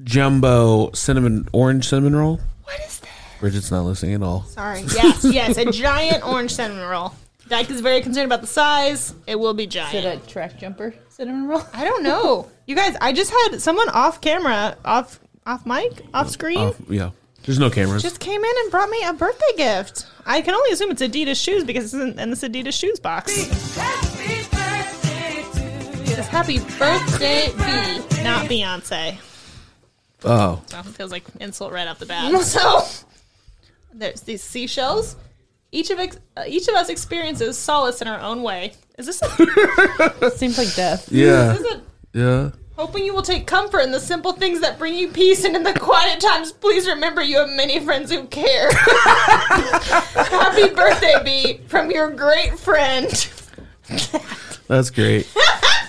jumbo 0.05 0.93
cinnamon 0.93 1.49
orange 1.53 1.89
cinnamon 1.89 2.15
roll. 2.15 2.39
What 2.63 2.79
is 2.87 3.01
that? 3.01 3.09
Bridget's 3.41 3.73
not 3.73 3.83
listening 3.85 4.15
at 4.15 4.23
all. 4.23 4.45
Sorry. 4.45 4.83
Yes, 4.95 5.25
yes, 5.25 5.57
a 5.57 5.65
giant 5.73 6.25
orange 6.25 6.53
cinnamon 6.55 6.87
roll. 6.89 7.13
Dyke 7.49 7.71
is 7.71 7.81
very 7.81 8.01
concerned 8.01 8.27
about 8.27 8.41
the 8.41 8.47
size. 8.47 9.15
It 9.27 9.39
will 9.39 9.55
be 9.55 9.67
giant. 9.67 9.93
Did 9.93 10.05
a 10.05 10.17
track 10.27 10.59
jumper 10.59 10.95
cinnamon 11.09 11.47
roll? 11.47 11.63
I 11.73 11.85
don't 11.85 12.03
know. 12.03 12.51
You 12.67 12.75
guys, 12.75 12.97
I 13.01 13.13
just 13.13 13.31
had 13.31 13.61
someone 13.61 13.89
off 13.91 14.21
camera, 14.21 14.77
off 14.85 15.21
off 15.47 15.65
mic, 15.65 16.03
off 16.13 16.29
screen, 16.29 16.59
Oh, 16.59 16.77
yeah. 16.89 17.11
There's 17.45 17.61
no 17.61 17.71
cameras. 17.71 18.03
just 18.03 18.19
came 18.19 18.43
in 18.43 18.51
and 18.63 18.71
brought 18.73 18.91
me 18.91 19.01
a 19.05 19.13
birthday 19.13 19.45
gift. 19.57 20.07
I 20.27 20.43
can 20.43 20.53
only 20.55 20.73
assume 20.73 20.91
it's 20.91 21.01
Adidas 21.03 21.41
shoes 21.41 21.63
because 21.63 21.85
it's 21.85 21.95
in, 21.95 22.19
in 22.19 22.31
this 22.31 22.43
Adidas 22.43 22.73
shoes 22.73 22.99
box. 22.99 23.31
Happy 23.77 24.43
birthday 24.51 25.45
to. 25.53 26.19
It's 26.19 26.27
happy 26.27 26.59
birthday, 26.59 27.47
B, 27.53 28.23
not 28.25 28.47
Beyonce. 28.47 29.19
oh. 30.25 30.61
So 30.67 30.79
it 30.81 30.85
feels 30.87 31.13
like 31.13 31.23
insult 31.39 31.73
right 31.73 31.87
off 31.87 32.01
the 32.01 32.07
bat. 32.07 32.33
So 32.43 32.83
there's 33.95 34.23
these 34.23 34.43
seashells. 34.43 35.15
Each 35.77 35.91
of 35.91 35.99
ex- 35.99 36.17
uh, 36.39 36.45
each 36.47 36.69
of 36.69 36.75
us 36.75 36.89
experiences 36.89 37.59
solace 37.59 38.01
in 38.01 38.09
our 38.09 38.19
own 38.19 38.43
way. 38.43 38.73
Is 38.97 39.05
this 39.05 39.21
a, 39.21 40.31
Seems 40.37 40.57
like 40.57 40.75
death. 40.75 41.13
Yeah. 41.13 41.53
is 41.53 41.61
it 41.61 41.81
Yeah. 42.15 42.51
Hoping 42.79 43.05
you 43.05 43.13
will 43.13 43.21
take 43.21 43.47
comfort 43.47 43.81
in 43.81 43.91
the 43.91 44.01
simple 44.01 44.33
things 44.33 44.63
that 44.63 44.79
bring 44.79 44.95
you 44.95 45.09
peace, 45.09 45.45
and 45.45 45.55
in 45.55 45.63
the 45.65 45.75
quiet 45.75 46.19
times, 46.19 46.51
please 46.51 46.87
remember 46.89 47.21
you 47.21 47.37
have 47.39 47.51
many 47.51 47.79
friends 47.81 48.11
who 48.11 48.25
care. 48.25 48.71
Happy 48.73 50.69
birthday, 50.75 51.15
B, 51.23 51.61
from 51.69 51.91
your 51.91 52.11
great 52.11 52.59
friend. 52.59 53.07
That's 54.69 54.89
great. 54.89 55.31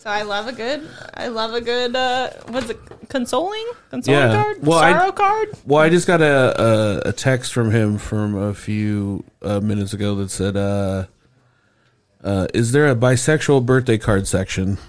So 0.00 0.08
I 0.08 0.22
love 0.22 0.46
a 0.46 0.52
good, 0.52 0.88
I 1.12 1.28
love 1.28 1.52
a 1.52 1.60
good, 1.60 1.94
uh, 1.94 2.30
what's 2.46 2.70
it, 2.70 2.80
consoling? 3.10 3.70
Consoling 3.90 4.18
Yeah. 4.18 4.32
card? 4.32 4.56
Well, 4.62 4.78
I- 4.78 4.92
Sorrow 4.92 5.12
card? 5.12 5.48
Well, 5.66 5.82
I 5.82 5.90
just 5.90 6.06
got 6.06 6.22
a, 6.22 7.04
a, 7.06 7.08
a 7.10 7.12
text 7.12 7.52
from 7.52 7.70
him 7.70 7.98
from 7.98 8.34
a 8.34 8.54
few 8.54 9.24
uh, 9.42 9.60
minutes 9.60 9.92
ago 9.92 10.14
that 10.14 10.30
said, 10.30 10.56
uh, 10.56 11.04
uh, 12.24 12.46
"Is 12.54 12.72
there 12.72 12.88
a 12.88 12.96
bisexual 12.96 13.66
birthday 13.66 13.98
card 13.98 14.26
section?" 14.26 14.78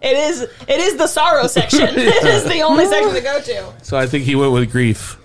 It 0.00 0.18
is, 0.18 0.42
it 0.42 0.80
is 0.80 0.96
the 0.96 1.06
sorrow 1.06 1.46
section. 1.46 1.80
it 1.88 2.24
is 2.24 2.44
the 2.44 2.60
only 2.60 2.84
section 2.84 3.14
to 3.14 3.22
go 3.22 3.40
to. 3.40 3.72
So 3.82 3.96
I 3.96 4.06
think 4.06 4.24
he 4.24 4.34
went 4.34 4.52
with 4.52 4.70
grief 4.70 5.16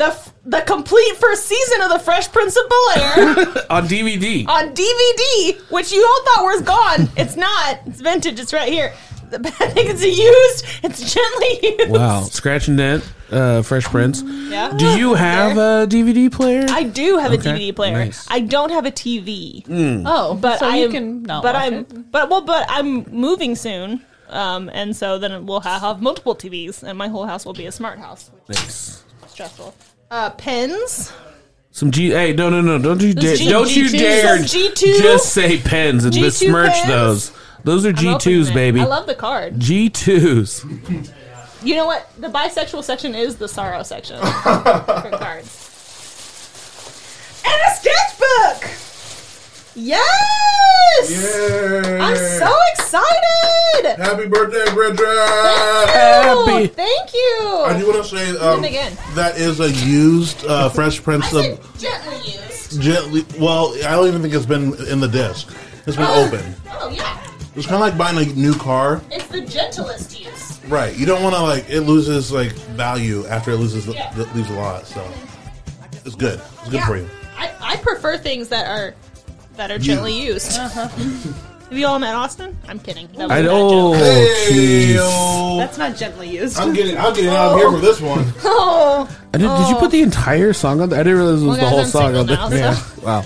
The, 0.00 0.06
f- 0.06 0.32
the 0.46 0.60
complete 0.62 1.14
first 1.16 1.44
season 1.44 1.82
of 1.82 1.90
The 1.90 1.98
Fresh 1.98 2.32
Prince 2.32 2.56
of 2.56 2.64
Bel-Air 2.70 3.26
on 3.70 3.86
DVD. 3.86 4.48
on 4.48 4.74
DVD, 4.74 5.60
which 5.70 5.92
you 5.92 6.02
all 6.02 6.24
thought 6.24 6.44
was 6.44 6.62
gone. 6.62 7.08
It's 7.18 7.36
not. 7.36 7.80
It's 7.86 8.00
vintage. 8.00 8.40
It's 8.40 8.54
right 8.54 8.72
here. 8.72 8.94
I 9.30 9.36
think 9.74 9.90
it's 9.90 10.02
used. 10.02 10.64
It's 10.82 11.12
gently 11.14 11.76
used. 11.78 11.90
Wow, 11.90 12.22
scratch 12.22 12.66
and 12.68 12.78
dent, 12.78 13.04
uh, 13.30 13.60
Fresh 13.60 13.84
Prince. 13.84 14.22
Yeah. 14.22 14.72
Do 14.74 14.86
you 14.98 15.12
have 15.12 15.58
a 15.58 15.86
DVD 15.86 16.32
player? 16.32 16.64
I 16.70 16.84
do 16.84 17.18
have 17.18 17.32
a 17.32 17.36
DVD 17.36 17.76
player. 17.76 17.92
nice. 17.92 18.26
I 18.30 18.40
don't 18.40 18.70
have 18.70 18.86
a 18.86 18.90
TV, 18.90 19.62
Oh, 20.06 20.34
but 20.34 20.60
so 20.60 20.66
I 20.66 20.76
you 20.78 20.86
am- 20.86 20.92
can 20.92 21.22
not 21.24 21.42
But 21.42 21.54
watch 21.56 21.62
I'm. 21.64 21.74
it. 21.74 22.10
But 22.10 22.30
well, 22.30 22.40
but 22.40 22.64
I'm 22.70 23.04
moving 23.10 23.54
soon. 23.54 24.00
Um, 24.30 24.70
and 24.72 24.96
so 24.96 25.18
then 25.18 25.44
we'll 25.44 25.60
have, 25.60 25.82
have 25.82 26.00
multiple 26.00 26.34
TVs, 26.34 26.82
and 26.84 26.96
my 26.96 27.08
whole 27.08 27.26
house 27.26 27.44
will 27.44 27.52
be 27.52 27.66
a 27.66 27.72
smart 27.72 27.98
house, 27.98 28.30
which 28.46 28.56
Nice. 28.58 28.68
is 28.68 29.04
stressful. 29.26 29.74
Uh, 30.10 30.30
pens. 30.30 31.12
Some 31.70 31.92
G. 31.92 32.10
Hey, 32.10 32.32
no, 32.32 32.50
no, 32.50 32.60
no! 32.60 32.78
Don't 32.78 33.00
you 33.00 33.14
dare! 33.14 33.36
G- 33.36 33.48
don't 33.48 33.74
you 33.74 33.84
G2? 33.84 33.98
dare! 33.98 34.38
G2? 34.38 34.98
Just 34.98 35.32
say 35.32 35.58
pens 35.60 36.04
and 36.04 36.12
G2 36.12 36.20
besmirch 36.22 36.72
pens? 36.72 36.88
those. 36.88 37.32
Those 37.62 37.86
are 37.86 37.92
G 37.92 38.08
I'm 38.08 38.18
twos, 38.18 38.50
baby. 38.50 38.80
I 38.80 38.86
love 38.86 39.06
the 39.06 39.14
card. 39.14 39.60
G 39.60 39.88
twos. 39.88 40.64
You 41.62 41.76
know 41.76 41.86
what? 41.86 42.10
The 42.18 42.28
bisexual 42.28 42.82
section 42.82 43.14
is 43.14 43.36
the 43.36 43.46
sorrow 43.46 43.82
section 43.82 44.18
for 44.22 45.10
cards. 45.12 45.66
And 47.44 47.54
a 47.54 47.70
sketchbook. 47.76 48.79
Yes. 49.74 51.08
I'm 52.00 52.16
so 52.16 52.54
excited. 52.72 53.96
Happy 53.96 54.26
birthday, 54.26 54.72
Bridget! 54.74 54.98
Oh, 55.02 56.44
Happy- 56.46 56.66
thank 56.66 57.14
you. 57.14 57.62
I 57.66 57.76
do 57.78 57.86
want 57.86 58.04
to 58.04 58.16
say 58.16 58.36
um, 58.38 58.64
again. 58.64 58.96
that 59.14 59.38
is 59.38 59.60
a 59.60 59.70
used 59.70 60.44
uh, 60.46 60.68
Fresh 60.70 61.02
Prince 61.02 61.32
I 61.32 61.44
of 61.46 61.78
gently 61.78 62.16
used. 62.32 62.80
gently. 62.80 63.24
Well, 63.38 63.74
I 63.84 63.90
don't 63.92 64.08
even 64.08 64.22
think 64.22 64.34
it's 64.34 64.46
been 64.46 64.74
in 64.88 65.00
the 65.00 65.08
disc. 65.08 65.54
It's 65.86 65.96
been 65.96 66.06
open. 66.06 66.54
Oh 66.72 66.90
yeah, 66.90 67.20
It's 67.56 67.66
kind 67.66 67.76
of 67.76 67.80
like 67.80 67.96
buying 67.96 68.18
a 68.18 68.24
new 68.34 68.54
car, 68.54 69.00
it's 69.10 69.26
the 69.28 69.40
gentlest 69.40 70.20
use. 70.20 70.60
right? 70.66 70.96
You 70.96 71.06
don't 71.06 71.22
want 71.22 71.34
to 71.36 71.42
like 71.42 71.68
it 71.70 71.82
loses 71.82 72.30
like 72.32 72.52
value 72.76 73.26
after 73.28 73.52
it 73.52 73.56
loses 73.56 73.86
Yeah. 73.86 74.12
the, 74.14 74.24
leaves 74.34 74.50
a 74.50 74.54
lot. 74.54 74.86
So 74.86 75.02
it's 76.04 76.14
good. 76.16 76.40
It's 76.40 76.64
good 76.64 76.74
Yeah. 76.74 76.86
for 76.86 76.96
you. 76.98 77.08
I, 77.36 77.50
I 77.60 77.76
prefer 77.76 78.18
things 78.18 78.48
that 78.48 78.66
are 78.66 78.94
that 79.56 79.70
are 79.70 79.78
gently 79.78 80.18
used. 80.20 80.58
Uh-huh. 80.58 80.88
Have 81.70 81.78
you 81.78 81.86
all 81.86 82.00
met 82.00 82.16
Austin? 82.16 82.56
I'm 82.66 82.80
kidding. 82.80 83.06
That 83.16 83.28
was 83.28 83.30
I 83.30 83.38
a 83.38 83.42
bad 83.44 83.50
oh, 83.52 83.94
joke. 83.94 84.02
Hey, 84.02 84.94
yo. 84.94 85.56
That's 85.58 85.78
not 85.78 85.96
gently 85.96 86.28
used. 86.28 86.58
I'm 86.58 86.72
getting. 86.74 86.96
I'm 86.98 87.14
getting 87.14 87.30
out 87.30 87.52
of 87.52 87.58
here 87.58 87.70
for 87.70 87.78
this 87.78 88.00
one. 88.00 88.24
Oh, 88.42 89.08
I 89.32 89.38
did, 89.38 89.46
did 89.46 89.68
you 89.68 89.76
put 89.76 89.92
the 89.92 90.02
entire 90.02 90.52
song 90.52 90.80
on 90.80 90.88
there? 90.88 90.98
I 90.98 91.04
didn't 91.04 91.18
realize 91.18 91.42
it 91.42 91.46
was 91.46 91.58
Well, 91.58 91.58
the 91.58 91.60
guys, 91.62 91.70
whole 91.70 91.80
I'm 91.80 91.86
song 91.86 92.02
on 92.16 92.26
single 92.26 92.48
there. 92.48 92.60
now, 92.60 92.70
Yeah. 92.70 92.74
so- 92.74 93.02
Wow. 93.06 93.24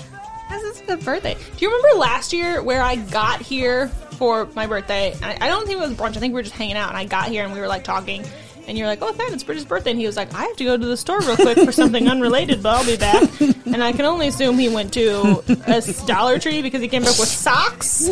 This 0.51 0.63
is 0.63 0.81
the 0.81 0.97
birthday. 0.97 1.33
Do 1.33 1.65
you 1.65 1.75
remember 1.75 1.97
last 1.97 2.33
year 2.33 2.61
where 2.61 2.83
I 2.83 2.97
got 2.97 3.41
here 3.41 3.87
for 3.87 4.47
my 4.53 4.67
birthday? 4.67 5.15
I, 5.23 5.37
I 5.41 5.47
don't 5.47 5.65
think 5.65 5.79
it 5.81 5.87
was 5.87 5.97
brunch. 5.97 6.15
I 6.15 6.19
think 6.19 6.33
we 6.33 6.39
were 6.39 6.43
just 6.43 6.55
hanging 6.55 6.77
out, 6.77 6.89
and 6.89 6.97
I 6.97 7.05
got 7.05 7.29
here 7.29 7.43
and 7.43 7.51
we 7.51 7.59
were 7.59 7.67
like 7.67 7.83
talking. 7.83 8.23
And 8.67 8.77
you're 8.77 8.87
like, 8.87 9.01
"Oh, 9.01 9.11
Thad, 9.11 9.31
it's 9.31 9.43
Bridget's 9.43 9.67
birthday," 9.67 9.91
and 9.91 9.99
he 9.99 10.05
was 10.05 10.17
like, 10.17 10.33
"I 10.33 10.43
have 10.43 10.55
to 10.57 10.63
go 10.63 10.75
to 10.75 10.85
the 10.85 10.97
store 10.97 11.19
real 11.19 11.35
quick 11.35 11.59
for 11.59 11.71
something 11.71 12.07
unrelated, 12.07 12.63
but 12.63 12.75
I'll 12.75 12.85
be 12.85 12.97
back." 12.97 13.29
And 13.65 13.83
I 13.83 13.91
can 13.91 14.05
only 14.05 14.29
assume 14.29 14.57
he 14.57 14.69
went 14.69 14.93
to 14.93 15.43
a 15.67 15.81
Dollar 16.05 16.39
Tree 16.39 16.61
because 16.61 16.81
he 16.81 16.87
came 16.87 17.01
back 17.01 17.19
with 17.19 17.27
socks 17.27 18.09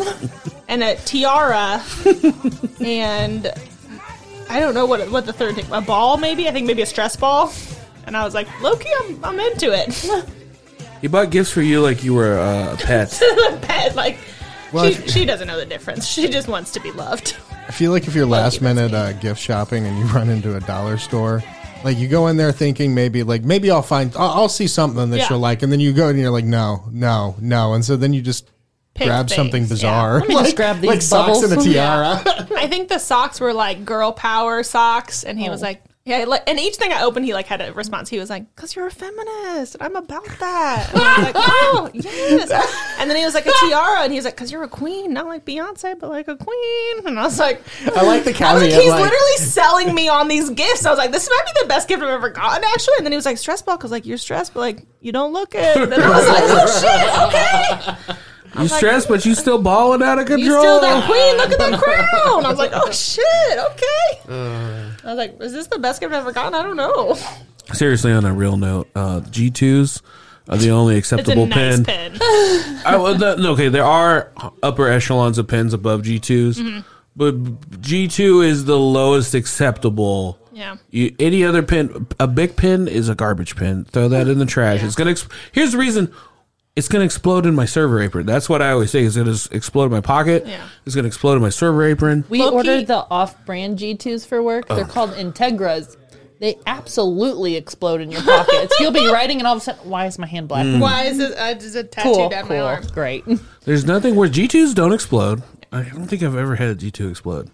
and 0.68 0.82
a 0.82 0.96
tiara, 0.96 1.82
and 2.80 3.50
I 4.50 4.60
don't 4.60 4.74
know 4.74 4.84
what 4.84 5.10
what 5.10 5.24
the 5.24 5.32
third 5.32 5.54
thing, 5.54 5.64
a 5.72 5.80
ball 5.80 6.18
maybe. 6.18 6.48
I 6.48 6.52
think 6.52 6.66
maybe 6.66 6.82
a 6.82 6.86
stress 6.86 7.16
ball. 7.16 7.52
And 8.06 8.14
I 8.14 8.24
was 8.24 8.34
like, 8.34 8.46
"Loki, 8.60 8.88
I'm 9.00 9.24
I'm 9.24 9.40
into 9.40 9.72
it." 9.72 10.26
He 11.00 11.08
bought 11.08 11.30
gifts 11.30 11.50
for 11.50 11.62
you 11.62 11.80
like 11.80 12.02
you 12.02 12.14
were 12.14 12.38
uh, 12.38 12.74
a 12.74 12.76
pet. 12.76 13.20
a 13.50 13.58
pet. 13.62 13.94
Like 13.94 14.18
Well, 14.72 14.90
she, 14.90 15.06
she 15.08 15.24
doesn't 15.24 15.46
know 15.46 15.58
the 15.58 15.66
difference. 15.66 16.06
She 16.06 16.28
just 16.28 16.48
wants 16.48 16.72
to 16.72 16.80
be 16.80 16.90
loved. 16.92 17.36
I 17.66 17.72
feel 17.72 17.90
like 17.92 18.06
if 18.06 18.14
you're 18.14 18.26
last 18.26 18.60
minute 18.60 18.92
uh, 18.94 19.12
gift 19.14 19.40
shopping 19.40 19.86
and 19.86 19.98
you 19.98 20.04
run 20.14 20.28
into 20.28 20.56
a 20.56 20.60
dollar 20.60 20.96
store, 20.98 21.42
like 21.82 21.96
you 21.98 22.08
go 22.08 22.26
in 22.28 22.36
there 22.36 22.52
thinking 22.52 22.94
maybe 22.94 23.22
like 23.22 23.42
maybe 23.42 23.70
I'll 23.70 23.82
find 23.82 24.14
I'll, 24.16 24.30
I'll 24.30 24.48
see 24.48 24.66
something 24.66 25.10
that 25.10 25.18
Yeah. 25.18 25.26
she'll 25.28 25.38
like, 25.38 25.62
and 25.62 25.72
then 25.72 25.80
you 25.80 25.92
go 25.92 26.08
and 26.08 26.18
you're 26.18 26.30
like 26.30 26.44
no 26.44 26.84
no 26.90 27.36
no, 27.40 27.72
and 27.74 27.84
so 27.84 27.96
then 27.96 28.12
you 28.12 28.22
just 28.22 28.50
Pick 28.94 29.06
grab 29.08 29.28
something 29.28 29.50
things, 29.62 29.70
bizarre. 29.70 30.20
Let 30.20 30.28
me 30.28 30.34
just 30.34 30.44
like, 30.46 30.56
grab 30.56 30.80
these 30.80 30.88
like 30.90 31.02
socks 31.02 31.38
and 31.42 31.52
a 31.52 31.56
bubbles. 31.56 31.64
tiara. 31.72 32.22
I 32.56 32.68
think 32.68 32.88
the 32.88 32.98
socks 32.98 33.40
were 33.40 33.52
like 33.52 33.84
girl 33.84 34.12
power 34.12 34.62
socks, 34.62 35.24
and 35.24 35.36
he 35.38 35.48
Oh. 35.48 35.50
was 35.50 35.62
like, 35.62 35.82
yeah. 36.04 36.24
Like, 36.24 36.42
and 36.48 36.58
each 36.58 36.76
thing 36.76 36.92
I 36.92 37.02
opened, 37.02 37.24
he 37.24 37.34
like 37.34 37.46
had 37.46 37.60
a 37.60 37.72
response. 37.72 38.08
He 38.08 38.18
was 38.18 38.30
like, 38.30 38.54
"Cause 38.56 38.76
you're 38.76 38.86
a 38.86 38.90
feminist, 38.90 39.74
and 39.74 39.82
I'm 39.82 39.96
about 39.96 40.26
that." 40.40 40.90
And 40.92 41.02
I 41.02 41.16
was 41.16 41.24
like, 41.24 41.34
"Oh 41.38 41.90
yes." 41.94 42.50
And 42.98 43.10
then 43.10 43.16
he 43.16 43.24
was 43.24 43.34
like 43.34 43.46
a 43.46 43.52
tiara, 43.60 44.02
and 44.02 44.12
he 44.12 44.18
was 44.18 44.24
like, 44.24 44.36
"Cause 44.36 44.52
you're 44.52 44.62
a 44.62 44.68
queen, 44.68 45.12
not 45.12 45.26
like 45.26 45.44
Beyonce, 45.44 45.98
but 45.98 46.10
like 46.10 46.28
a 46.28 46.36
queen." 46.36 47.06
And 47.06 47.18
I 47.18 47.24
was 47.24 47.38
like, 47.38 47.62
I 47.96 48.04
like 48.04 48.24
the 48.24 48.34
I 48.44 48.54
was 48.54 48.62
like, 48.62 48.72
he's 48.72 48.90
like, 48.90 49.02
literally 49.02 49.36
selling 49.38 49.94
me 49.94 50.08
on 50.08 50.28
these 50.28 50.50
gifts. 50.50 50.86
I 50.86 50.90
was 50.90 50.98
like, 50.98 51.10
this 51.12 51.28
might 51.28 51.54
be 51.54 51.60
the 51.62 51.68
best 51.68 51.88
gift 51.88 52.02
I've 52.02 52.08
ever 52.08 52.30
gotten, 52.30 52.64
actually. 52.64 52.94
And 52.98 53.06
then 53.06 53.12
he 53.12 53.16
was 53.16 53.26
like, 53.26 53.38
stress 53.38 53.62
ball, 53.62 53.76
because 53.76 53.90
like 53.90 54.06
you're 54.06 54.18
stressed, 54.18 54.54
but 54.54 54.60
like 54.60 54.86
you 55.00 55.12
don't 55.12 55.32
look 55.32 55.54
it. 55.54 55.76
And 55.76 55.94
I 55.94 56.08
was 56.08 56.28
like, 56.28 56.44
oh 56.46 57.96
shit, 58.06 58.08
okay. 58.14 58.18
You 58.58 58.68
stressed, 58.68 59.08
but 59.08 59.24
you 59.26 59.34
still 59.34 59.60
balling 59.60 60.02
out 60.02 60.18
of 60.18 60.26
control. 60.26 60.38
You 60.40 60.52
control. 60.52 60.78
still 60.78 60.80
that 60.80 61.06
queen? 61.06 61.36
Look 61.36 61.52
at 61.52 61.58
that 61.58 61.80
crown. 61.82 62.44
I 62.44 62.48
was 62.48 62.58
like, 62.58 62.70
oh 62.74 62.90
shit, 62.92 63.58
okay. 63.58 64.94
I 65.04 65.14
was 65.14 65.16
like, 65.16 65.40
is 65.40 65.52
this 65.52 65.66
the 65.66 65.78
best 65.78 66.00
gift 66.00 66.12
I've 66.12 66.20
ever 66.20 66.32
gotten? 66.32 66.54
I 66.54 66.62
don't 66.62 66.76
know. 66.76 67.16
Seriously, 67.72 68.12
on 68.12 68.24
a 68.24 68.32
real 68.32 68.56
note, 68.56 68.88
uh, 68.94 69.20
G2s 69.20 70.02
are 70.48 70.56
the 70.58 70.70
only 70.70 70.96
It's 70.96 71.10
a 71.10 71.14
acceptable 71.16 71.46
nice 71.46 71.80
pen. 71.82 71.84
pen. 71.84 72.12
I, 72.86 72.96
well, 73.00 73.14
the, 73.14 73.48
okay, 73.50 73.68
there 73.68 73.84
are 73.84 74.30
upper 74.62 74.88
echelons 74.88 75.38
of 75.38 75.48
pens 75.48 75.72
above 75.72 76.02
G2s, 76.02 76.56
Mm-hmm. 76.58 76.80
but 77.16 77.42
G2 77.80 78.44
is 78.44 78.66
the 78.66 78.78
lowest 78.78 79.34
acceptable. 79.34 80.38
Yeah. 80.52 80.76
You, 80.90 81.16
any 81.18 81.42
other 81.44 81.62
pen, 81.62 82.06
a 82.20 82.28
big 82.28 82.54
pen 82.56 82.86
is 82.86 83.08
a 83.08 83.14
garbage 83.14 83.56
pen. 83.56 83.86
Throw 83.86 84.08
that 84.08 84.28
in 84.28 84.38
the 84.38 84.46
trash. 84.46 84.82
It's 84.82 84.94
gonna. 84.94 85.10
Ex- 85.12 85.26
Here's 85.52 85.72
the 85.72 85.78
reason. 85.78 86.12
It's 86.76 86.88
gonna 86.88 87.04
explode 87.04 87.46
in 87.46 87.54
my 87.54 87.66
server 87.66 88.02
apron. 88.02 88.26
That's 88.26 88.48
what 88.48 88.60
I 88.60 88.72
always 88.72 88.90
say. 88.90 89.04
It's 89.04 89.16
gonna 89.16 89.36
explode 89.52 89.84
in 89.86 89.90
my 89.92 90.00
pocket. 90.00 90.44
Yeah. 90.46 90.66
It's 90.84 90.94
gonna 90.96 91.06
explode 91.06 91.36
in 91.36 91.42
my 91.42 91.50
server 91.50 91.84
apron. 91.84 92.24
We 92.28 92.40
Low-key- 92.40 92.54
ordered 92.56 92.86
the 92.88 93.06
off-brand 93.10 93.78
G2s 93.78 94.26
for 94.26 94.42
work. 94.42 94.66
They're 94.68 94.84
called 94.84 95.12
Integras. 95.12 95.96
They 96.40 96.58
absolutely 96.66 97.54
explode 97.54 98.00
in 98.00 98.10
your 98.10 98.22
pockets. 98.22 98.74
You'll 98.80 98.90
be 98.90 99.06
writing, 99.06 99.38
and 99.38 99.46
all 99.46 99.54
of 99.54 99.62
a 99.62 99.64
sudden, 99.64 99.88
why 99.88 100.06
is 100.06 100.18
my 100.18 100.26
hand 100.26 100.48
black? 100.48 100.66
Why 100.82 101.04
is 101.04 101.20
it? 101.20 101.38
Uh, 101.38 101.54
is 101.56 101.76
it 101.76 101.92
tattooed 101.92 102.14
Cool, 102.16 102.28
down 102.28 102.48
my 102.48 102.56
cool, 102.56 102.66
arm? 102.66 102.84
great. 102.92 103.24
There's 103.64 103.84
nothing 103.84 104.16
where 104.16 104.28
G2s 104.28 104.74
don't 104.74 104.92
explode. 104.92 105.42
I 105.70 105.82
don't 105.84 106.06
think 106.08 106.24
I've 106.24 106.36
ever 106.36 106.56
had 106.56 106.68
a 106.70 106.74
G2 106.74 107.08
explode. 107.08 107.50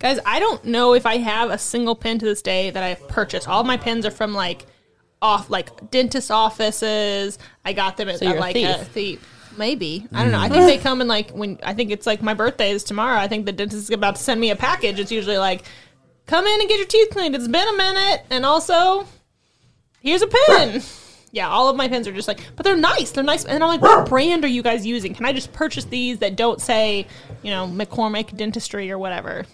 Guys, 0.00 0.18
I 0.26 0.40
don't 0.40 0.64
know 0.64 0.94
if 0.94 1.06
I 1.06 1.18
have 1.18 1.50
a 1.50 1.58
single 1.58 1.94
pin 1.94 2.18
to 2.18 2.24
this 2.26 2.42
day 2.42 2.70
that 2.70 2.82
I've 2.82 3.06
purchased. 3.08 3.48
All 3.48 3.62
my 3.62 3.76
pins 3.76 4.04
are 4.04 4.10
from 4.10 4.34
like 4.34 4.66
off 5.24 5.48
like 5.48 5.90
dentist 5.90 6.30
offices. 6.30 7.38
I 7.64 7.72
got 7.72 7.96
them 7.96 8.08
at, 8.10 8.18
So 8.18 8.26
at 8.26 8.28
you're 8.28 8.38
a 8.38 8.40
like 8.40 8.54
thief. 8.54 8.68
a 8.68 8.84
thief. 8.84 9.30
Maybe 9.56 10.06
I 10.12 10.22
don't 10.22 10.32
know. 10.32 10.40
I 10.40 10.48
think 10.48 10.64
mm. 10.64 10.66
they 10.66 10.78
come 10.78 11.00
in 11.00 11.08
like 11.08 11.30
when 11.30 11.58
I 11.62 11.74
think 11.74 11.90
it's 11.90 12.06
like 12.06 12.22
my 12.22 12.34
birthday 12.34 12.70
is 12.70 12.84
tomorrow. 12.84 13.18
I 13.18 13.26
think 13.26 13.46
the 13.46 13.52
dentist 13.52 13.84
is 13.84 13.90
about 13.90 14.16
to 14.16 14.22
send 14.22 14.40
me 14.40 14.50
a 14.50 14.56
package. 14.56 15.00
It's 15.00 15.10
usually 15.10 15.38
like, 15.38 15.64
come 16.26 16.46
in 16.46 16.60
and 16.60 16.68
get 16.68 16.78
your 16.78 16.86
teeth 16.86 17.10
cleaned. 17.10 17.34
It's 17.34 17.48
been 17.48 17.68
a 17.68 17.76
minute, 17.76 18.26
and 18.30 18.44
also 18.44 19.06
here's 20.00 20.22
a 20.22 20.26
pin. 20.26 20.82
Yeah, 21.30 21.48
all 21.48 21.68
of 21.68 21.76
my 21.76 21.88
pins 21.88 22.06
are 22.06 22.12
just 22.12 22.28
like, 22.28 22.40
but 22.54 22.62
they're 22.62 22.76
nice. 22.76 23.10
They're 23.10 23.24
nice. 23.24 23.44
And 23.44 23.62
I'm 23.62 23.68
like, 23.68 23.82
what 23.82 24.08
brand 24.08 24.44
are 24.44 24.48
you 24.48 24.62
guys 24.62 24.86
using? 24.86 25.14
Can 25.14 25.26
I 25.26 25.32
just 25.32 25.52
purchase 25.52 25.84
these 25.84 26.18
that 26.18 26.36
don't 26.36 26.60
say, 26.60 27.08
you 27.42 27.50
know, 27.50 27.66
McCormick 27.66 28.36
Dentistry 28.36 28.90
or 28.90 28.98
whatever? 28.98 29.44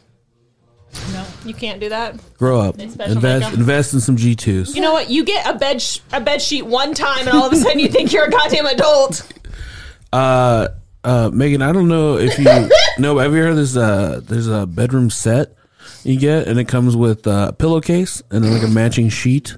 No. 1.13 1.25
You 1.45 1.55
can't 1.55 1.81
do 1.81 1.89
that. 1.91 2.17
Grow 2.39 2.61
up. 2.61 2.79
Invest 2.79 3.53
invest 3.55 3.95
in 3.95 4.01
some 4.01 4.17
G 4.17 4.35
twos. 4.35 4.75
You 4.75 4.81
know 4.83 4.93
what? 4.93 5.09
You 5.11 5.25
get 5.25 5.47
a 5.49 5.57
bed 5.59 5.81
sh- 5.81 6.01
a 6.13 6.21
bed 6.21 6.43
sheet 6.43 6.63
one 6.67 6.95
time, 6.95 7.27
and 7.29 7.37
all 7.37 7.47
of 7.47 7.53
a 7.53 7.57
sudden 7.57 7.79
you 7.79 7.89
think 7.89 8.13
you're 8.13 8.25
a 8.25 8.31
goddamn 8.31 8.67
adult. 8.67 9.31
Uh, 10.13 10.69
uh, 11.05 11.31
Megan, 11.33 11.63
I 11.63 11.71
don't 11.73 11.87
know 11.89 12.19
if 12.19 12.37
you 12.39 12.45
know. 12.99 13.19
Have 13.19 13.33
you 13.33 13.43
heard 13.43 13.55
this? 13.55 13.77
Uh, 13.77 14.21
there's 14.25 14.49
a 14.49 14.67
bedroom 14.67 15.09
set 15.11 15.55
you 16.03 16.19
get, 16.19 16.49
and 16.49 16.59
it 16.59 16.65
comes 16.67 16.97
with 16.97 17.27
a 17.29 17.55
pillowcase 17.59 18.21
and 18.31 18.43
then 18.43 18.53
like 18.53 18.65
a 18.65 18.69
matching 18.73 19.09
sheet, 19.09 19.55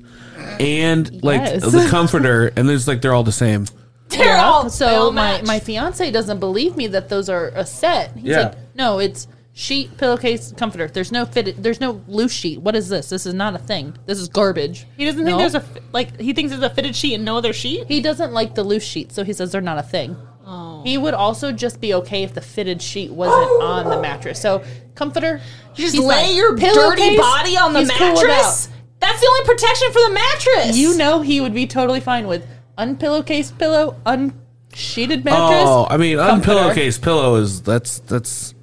and 0.61 1.23
like 1.23 1.41
Yes. 1.41 1.73
the 1.73 1.87
comforter, 1.89 2.53
and 2.55 2.69
there's 2.69 2.87
like 2.87 3.01
they're 3.01 3.15
all 3.15 3.25
the 3.25 3.33
same. 3.33 3.67
They're 4.09 4.37
all 4.37 4.65
they 4.65 4.69
so 4.69 4.87
all 5.05 5.11
my 5.13 5.41
my 5.43 5.59
fiance 5.59 6.11
doesn't 6.11 6.39
believe 6.39 6.77
me 6.77 6.87
that 6.89 7.09
those 7.09 7.31
are 7.31 7.49
a 7.55 7.65
set. 7.65 8.13
He's 8.15 8.25
Yeah. 8.25 8.41
like, 8.43 8.55
no, 8.75 8.99
it's 8.99 9.27
sheet, 9.55 9.97
pillowcase, 9.99 10.53
comforter. 10.57 10.89
There's 10.89 11.13
no 11.13 11.25
fitted. 11.27 11.63
There's 11.63 11.81
no 11.81 12.03
loose 12.09 12.33
sheet. 12.33 12.61
What 12.61 12.75
is 12.75 12.89
this? 12.89 13.09
This 13.11 13.27
is 13.27 13.35
not 13.35 13.55
a 13.55 13.59
thing. 13.59 13.97
This 14.07 14.19
is 14.19 14.29
garbage. 14.29 14.87
he 14.97 15.05
doesn't 15.05 15.25
think 15.25 15.35
No. 15.35 15.39
there's 15.39 15.55
a 15.55 15.61
fi- 15.61 15.81
like. 15.93 16.21
He 16.21 16.33
thinks 16.33 16.51
there's 16.53 16.63
a 16.63 16.71
fitted 16.71 16.97
sheet 16.97 17.15
and 17.15 17.25
no 17.25 17.37
other 17.37 17.53
sheet. 17.53 17.87
He 17.89 18.01
doesn't 18.01 18.33
like 18.33 18.55
the 18.55 18.63
loose 18.65 18.85
sheet, 18.85 19.13
so 19.13 19.25
he 19.25 19.33
says 19.33 19.53
they're 19.53 19.61
not 19.61 19.79
a 19.79 19.83
thing. 19.83 20.17
Oh. 20.47 20.83
He 20.85 20.99
would 20.99 21.15
also 21.15 21.53
just 21.53 21.81
be 21.81 21.95
okay 21.95 22.23
if 22.25 22.35
the 22.35 22.41
fitted 22.41 22.83
sheet 22.83 23.13
wasn't 23.13 23.63
on 23.63 23.89
the 23.89 24.01
mattress. 24.01 24.41
So 24.41 24.65
comforter, 24.97 25.41
You 25.77 25.85
just 25.85 25.95
he's 25.97 26.05
lay 26.05 26.27
fine. 26.27 26.37
your 26.37 26.57
dirty 26.57 26.73
Pillowcase, 26.73 27.19
body 27.19 27.57
on 27.57 27.73
the 27.75 27.81
he's 27.81 27.91
cool 27.93 28.09
mattress. 28.15 28.67
without. 28.67 28.79
That's 29.01 29.21
the 29.21 29.27
only 29.29 29.45
protection 29.45 29.93
for 29.93 30.01
the 30.09 30.15
mattress. 30.15 30.77
You 30.77 30.97
know 30.97 31.21
he 31.21 31.41
would 31.41 31.55
be 31.55 31.67
totally 31.67 32.01
fine 32.01 32.27
with 32.27 32.47
unpillowcase 32.79 33.57
pillow, 33.57 33.97
unsheeted 34.07 35.25
mattress. 35.25 35.65
Oh, 35.69 35.87
I 35.91 35.97
mean, 35.97 36.19
comforter. 36.19 36.53
unpillowcase 36.59 36.99
pillow 36.99 37.37
is 37.37 37.63
that's 37.63 38.01
that's 38.01 38.55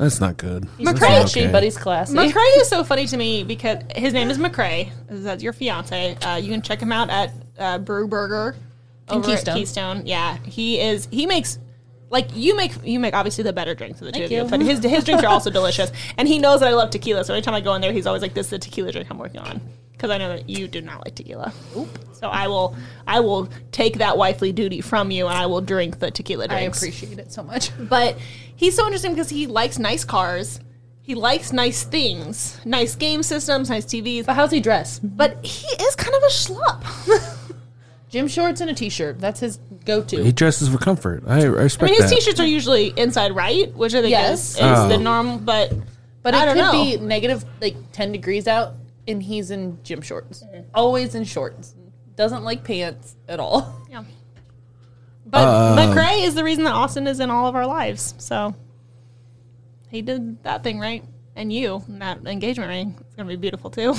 that's 0.00 0.18
not 0.18 0.38
good. 0.38 0.66
He's 0.78 0.86
That's 0.86 1.00
not 1.00 1.10
not 1.10 1.36
okay. 1.36 1.52
but 1.52 1.62
he's 1.62 1.76
classy. 1.76 2.16
McCrae 2.16 2.56
is 2.56 2.68
so 2.70 2.82
funny 2.84 3.06
to 3.06 3.18
me 3.18 3.44
because 3.44 3.82
his 3.94 4.14
name 4.14 4.30
is 4.30 4.38
McCrae. 4.38 4.90
That's 5.10 5.42
your 5.42 5.52
fiance. 5.52 6.14
Uh, 6.16 6.36
you 6.36 6.50
can 6.50 6.62
check 6.62 6.80
him 6.80 6.90
out 6.90 7.10
at 7.10 7.32
uh, 7.58 7.78
Bru 7.78 8.08
Burger 8.08 8.56
over 9.10 9.26
Keystone. 9.28 9.52
at 9.52 9.58
Keystone. 9.58 10.06
Yeah, 10.06 10.38
he 10.38 10.80
is. 10.80 11.06
He 11.10 11.26
makes 11.26 11.58
like 12.08 12.34
you 12.34 12.56
make 12.56 12.72
you 12.82 12.98
make 12.98 13.12
obviously 13.12 13.44
the 13.44 13.52
better 13.52 13.74
drinks 13.74 14.00
of 14.00 14.06
the 14.06 14.12
two 14.12 14.24
of 14.24 14.30
you, 14.30 14.44
you. 14.44 14.48
but 14.48 14.62
his 14.62 14.82
his 14.82 15.04
drinks 15.04 15.22
are 15.22 15.28
also 15.28 15.50
delicious. 15.60 15.92
And 16.16 16.26
he 16.26 16.38
knows 16.38 16.60
that 16.60 16.70
I 16.70 16.72
love 16.72 16.88
tequila, 16.88 17.22
so 17.22 17.34
anytime 17.34 17.54
I 17.54 17.60
go 17.60 17.74
in 17.74 17.82
there, 17.82 17.92
he's 17.92 18.06
always 18.06 18.22
like, 18.22 18.32
"This 18.32 18.46
is 18.46 18.50
the 18.50 18.58
tequila 18.58 18.92
drink 18.92 19.08
I'm 19.10 19.18
working 19.18 19.40
on." 19.40 19.60
Because 20.00 20.10
I 20.12 20.16
know 20.16 20.30
that 20.30 20.48
you 20.48 20.66
do 20.66 20.80
not 20.80 21.04
like 21.04 21.14
tequila. 21.14 21.52
So 22.12 22.28
I 22.28 22.48
will 22.48 22.74
I 23.06 23.20
will 23.20 23.50
take 23.70 23.98
that 23.98 24.16
wifely 24.16 24.50
duty 24.50 24.80
from 24.80 25.10
you, 25.10 25.26
and 25.26 25.36
I 25.36 25.44
will 25.44 25.60
drink 25.60 25.98
the 25.98 26.10
tequila 26.10 26.48
drinks. 26.48 26.82
I 26.82 26.86
appreciate 26.86 27.18
it 27.18 27.30
so 27.30 27.42
much. 27.42 27.70
But 27.78 28.16
he's 28.56 28.74
so 28.74 28.86
interesting 28.86 29.12
because 29.12 29.28
he 29.28 29.46
likes 29.46 29.78
nice 29.78 30.02
cars. 30.04 30.58
He 31.02 31.14
likes 31.14 31.52
nice 31.52 31.82
things, 31.82 32.58
nice 32.64 32.94
game 32.94 33.22
systems, 33.22 33.68
nice 33.68 33.84
TVs. 33.84 34.24
But 34.24 34.36
how's 34.36 34.50
he 34.50 34.60
dress? 34.60 35.00
But 35.00 35.44
he 35.44 35.66
is 35.82 35.94
kind 35.96 36.14
of 36.16 36.22
a 36.22 36.28
schlub. 36.28 37.46
Gym 38.08 38.26
shorts 38.26 38.62
and 38.62 38.70
a 38.70 38.74
t-shirt. 38.74 39.20
That's 39.20 39.40
his 39.40 39.58
go-to. 39.84 40.22
He 40.24 40.32
dresses 40.32 40.68
for 40.70 40.78
comfort. 40.78 41.24
I, 41.26 41.34
I 41.34 41.36
I 41.38 41.42
mean, 41.44 41.58
his 41.58 41.76
that. 41.78 42.08
t-shirts 42.10 42.40
are 42.40 42.46
usually 42.46 42.88
inside 42.96 43.34
right, 43.36 43.70
which 43.74 43.94
I 43.94 44.00
think 44.00 44.10
Yes. 44.12 44.50
is, 44.52 44.56
is 44.56 44.60
Oh. 44.62 44.88
the 44.88 44.96
norm. 44.98 45.44
But 45.44 45.72
But 46.22 46.34
I 46.34 46.42
it 46.42 46.46
don't 46.46 46.54
could 46.56 46.62
know. 46.62 46.72
be 46.72 46.96
negative, 47.06 47.44
like 47.60 47.76
ten 47.92 48.12
degrees 48.12 48.46
out, 48.48 48.74
and 49.10 49.22
he's 49.22 49.50
in 49.50 49.78
gym 49.82 50.00
shorts. 50.00 50.42
Mm-hmm. 50.44 50.68
Always 50.74 51.14
in 51.14 51.24
shorts. 51.24 51.74
Doesn't 52.16 52.44
like 52.44 52.64
pants 52.64 53.16
at 53.28 53.40
all. 53.40 53.82
yeah. 53.90 54.04
But 55.26 55.76
McRae 55.76 56.22
uh, 56.22 56.26
is 56.26 56.34
the 56.34 56.44
reason 56.44 56.64
that 56.64 56.74
Austin 56.74 57.06
is 57.06 57.20
in 57.20 57.30
all 57.30 57.46
of 57.46 57.54
our 57.54 57.66
lives. 57.66 58.14
So 58.18 58.54
he 59.88 60.02
did 60.02 60.42
that 60.42 60.62
thing 60.62 60.78
right, 60.80 61.04
and 61.36 61.52
you 61.52 61.82
and 61.86 62.02
that 62.02 62.26
engagement 62.26 62.68
ring. 62.68 62.96
It's 63.00 63.14
gonna 63.14 63.28
be 63.28 63.36
beautiful 63.36 63.70
too. 63.70 63.94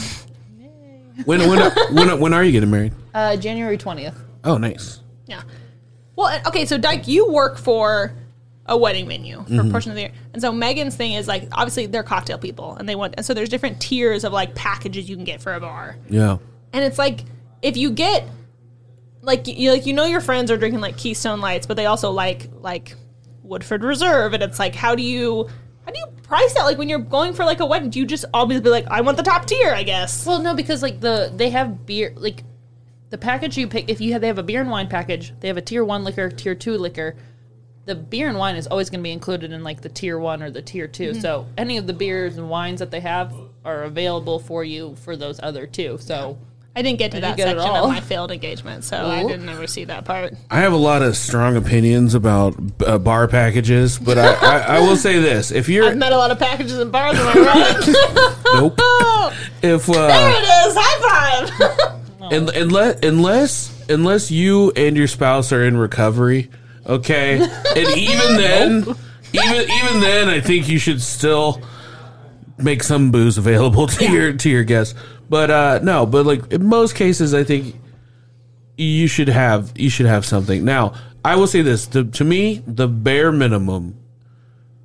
When 1.25 1.47
when 1.47 1.71
when 1.93 2.19
when 2.19 2.33
are 2.33 2.43
you 2.43 2.51
getting 2.51 2.69
married? 2.71 2.93
Uh, 3.13 3.37
January 3.37 3.77
twentieth. 3.77 4.17
Oh, 4.43 4.57
nice. 4.57 5.01
Yeah. 5.27 5.43
Well, 6.15 6.27
uh, 6.27 6.49
okay, 6.49 6.65
so 6.65 6.77
Dyke, 6.77 7.07
you 7.07 7.31
work 7.31 7.57
for 7.57 8.13
a 8.67 8.77
wedding 8.77 9.07
menu 9.07 9.43
for 9.45 9.61
a 9.61 9.69
portion 9.71 9.91
of 9.91 9.95
the 9.95 10.01
year, 10.01 10.11
and 10.33 10.41
so 10.41 10.51
Megan's 10.51 10.95
thing 10.95 11.13
is 11.13 11.27
like 11.27 11.47
obviously 11.51 11.87
they're 11.87 12.03
cocktail 12.03 12.37
people, 12.37 12.75
and 12.75 12.87
they 12.87 12.95
want, 12.95 13.15
and 13.17 13.25
so 13.25 13.33
there's 13.33 13.49
different 13.49 13.81
tiers 13.81 14.23
of 14.23 14.31
like 14.33 14.53
packages 14.55 15.09
you 15.09 15.15
can 15.15 15.25
get 15.25 15.41
for 15.41 15.53
a 15.53 15.59
bar, 15.59 15.97
Yeah. 16.09 16.37
and 16.73 16.83
it's 16.85 16.97
like 16.99 17.25
if 17.61 17.75
you 17.77 17.91
get 17.91 18.23
like 19.21 19.47
you 19.47 19.71
like 19.71 19.85
you 19.85 19.93
know 19.93 20.05
your 20.05 20.21
friends 20.21 20.49
are 20.51 20.57
drinking 20.57 20.81
like 20.81 20.97
Keystone 20.97 21.41
Lights, 21.41 21.67
but 21.67 21.75
they 21.77 21.85
also 21.85 22.11
like 22.11 22.49
like 22.61 22.95
Woodford 23.43 23.83
Reserve, 23.83 24.33
and 24.33 24.43
it's 24.43 24.59
like 24.59 24.75
how 24.75 24.95
do 24.95 25.03
you 25.03 25.47
how 25.85 25.91
do 25.91 25.99
you 25.99 26.05
price 26.23 26.53
that? 26.53 26.63
Like 26.63 26.77
when 26.77 26.87
you're 26.89 26.99
going 26.99 27.33
for 27.33 27.43
like 27.45 27.59
a 27.59 27.65
wedding, 27.65 27.89
do 27.89 27.99
you 27.99 28.05
just 28.05 28.25
always 28.33 28.61
be 28.61 28.69
like 28.69 28.87
I 28.87 29.01
want 29.01 29.17
the 29.17 29.23
top 29.23 29.45
tier? 29.45 29.71
I 29.73 29.83
guess. 29.83 30.25
Well, 30.25 30.39
no, 30.41 30.53
because 30.55 30.81
like 30.81 30.99
the 31.01 31.31
they 31.35 31.49
have 31.49 31.85
beer 31.85 32.13
like 32.15 32.43
the 33.09 33.17
package 33.17 33.57
you 33.57 33.67
pick. 33.67 33.89
If 33.89 33.99
you 34.01 34.13
have 34.13 34.21
they 34.21 34.27
have 34.27 34.37
a 34.39 34.43
beer 34.43 34.61
and 34.61 34.69
wine 34.69 34.87
package, 34.87 35.33
they 35.39 35.47
have 35.49 35.57
a 35.57 35.61
tier 35.61 35.83
one 35.83 36.03
liquor, 36.03 36.29
tier 36.29 36.55
two 36.55 36.77
liquor. 36.77 37.15
The 37.85 37.95
beer 37.95 38.29
and 38.29 38.37
wine 38.37 38.55
is 38.55 38.67
always 38.67 38.89
going 38.89 38.99
to 38.99 39.03
be 39.03 39.11
included 39.11 39.51
in 39.51 39.63
like 39.63 39.81
the 39.81 39.89
tier 39.89 40.19
one 40.19 40.43
or 40.43 40.51
the 40.51 40.61
tier 40.61 40.87
2 40.87 41.15
So 41.15 41.47
any 41.57 41.77
of 41.77 41.87
the 41.87 41.93
beers 41.93 42.37
and 42.37 42.49
wines 42.49 42.79
that 42.79 42.91
they 42.91 42.99
have 42.99 43.33
are 43.65 43.83
available 43.83 44.39
for 44.39 44.63
you 44.63 44.95
for 44.97 45.15
those 45.15 45.39
other 45.41 45.65
two. 45.65 45.97
So 45.99 46.37
I 46.75 46.81
didn't 46.83 46.99
get 46.99 47.11
to 47.11 47.17
I 47.17 47.19
that 47.21 47.37
didn't 47.37 47.37
get 47.37 47.57
it 47.57 47.59
section 47.59 47.83
of 47.83 47.89
my 47.89 47.99
failed 47.99 48.31
engagement, 48.31 48.85
so 48.85 49.05
I 49.05 49.23
didn't 49.23 49.49
ever 49.49 49.67
see 49.67 49.83
that 49.85 50.05
part. 50.05 50.33
I 50.49 50.59
have 50.59 50.71
a 50.71 50.77
lot 50.77 51.01
of 51.01 51.17
strong 51.17 51.57
opinions 51.57 52.15
about 52.15 52.55
uh, 52.85 52.97
bar 52.97 53.27
packages, 53.27 53.99
but 53.99 54.17
I, 54.17 54.33
I, 54.35 54.57
I 54.77 54.79
will 54.79 54.95
say 54.95 55.19
this: 55.19 55.51
if 55.51 55.67
you're 55.67 55.85
I've 55.85 55.97
met 55.97 56.13
a 56.13 56.17
lot 56.17 56.31
of 56.31 56.39
packages 56.39 56.79
in 56.79 56.89
bars, 56.89 57.17
am 57.19 57.27
I 57.27 57.41
right? 57.41 58.33
nope, 58.53 58.73
if 59.61 59.85
there 59.85 60.09
uh, 60.09 60.33
it 60.33 60.67
is. 60.67 60.75
High 60.77 61.49
five. 61.59 61.91
un- 62.31 62.55
unless 62.55 62.99
unless 63.03 63.89
unless 63.89 64.31
you 64.31 64.71
and 64.71 64.95
your 64.95 65.07
spouse 65.07 65.51
are 65.51 65.65
in 65.65 65.75
recovery, 65.75 66.49
okay, 66.91 67.39
and 67.39 67.97
even 67.97 68.37
then, 68.37 68.81
even 69.33 69.69
even 69.69 69.99
then, 69.99 70.29
I 70.29 70.41
think 70.41 70.67
you 70.67 70.79
should 70.79 71.01
still 71.01 71.61
make 72.57 72.83
some 72.83 73.11
booze 73.11 73.37
available 73.37 73.87
to 73.87 74.11
your 74.11 74.33
to 74.33 74.49
your 74.49 74.63
guests. 74.63 74.95
But 75.29 75.49
uh 75.49 75.79
no, 75.83 76.05
but 76.05 76.25
like 76.25 76.51
in 76.51 76.65
most 76.65 76.95
cases, 76.95 77.33
I 77.33 77.43
think 77.43 77.75
you 78.77 79.07
should 79.07 79.29
have 79.29 79.71
you 79.75 79.89
should 79.89 80.05
have 80.05 80.25
something. 80.25 80.65
Now, 80.65 80.93
I 81.23 81.35
will 81.35 81.47
say 81.47 81.61
this: 81.61 81.87
the, 81.87 82.03
to 82.03 82.23
me, 82.23 82.63
the 82.67 82.87
bare 82.87 83.31
minimum 83.31 83.97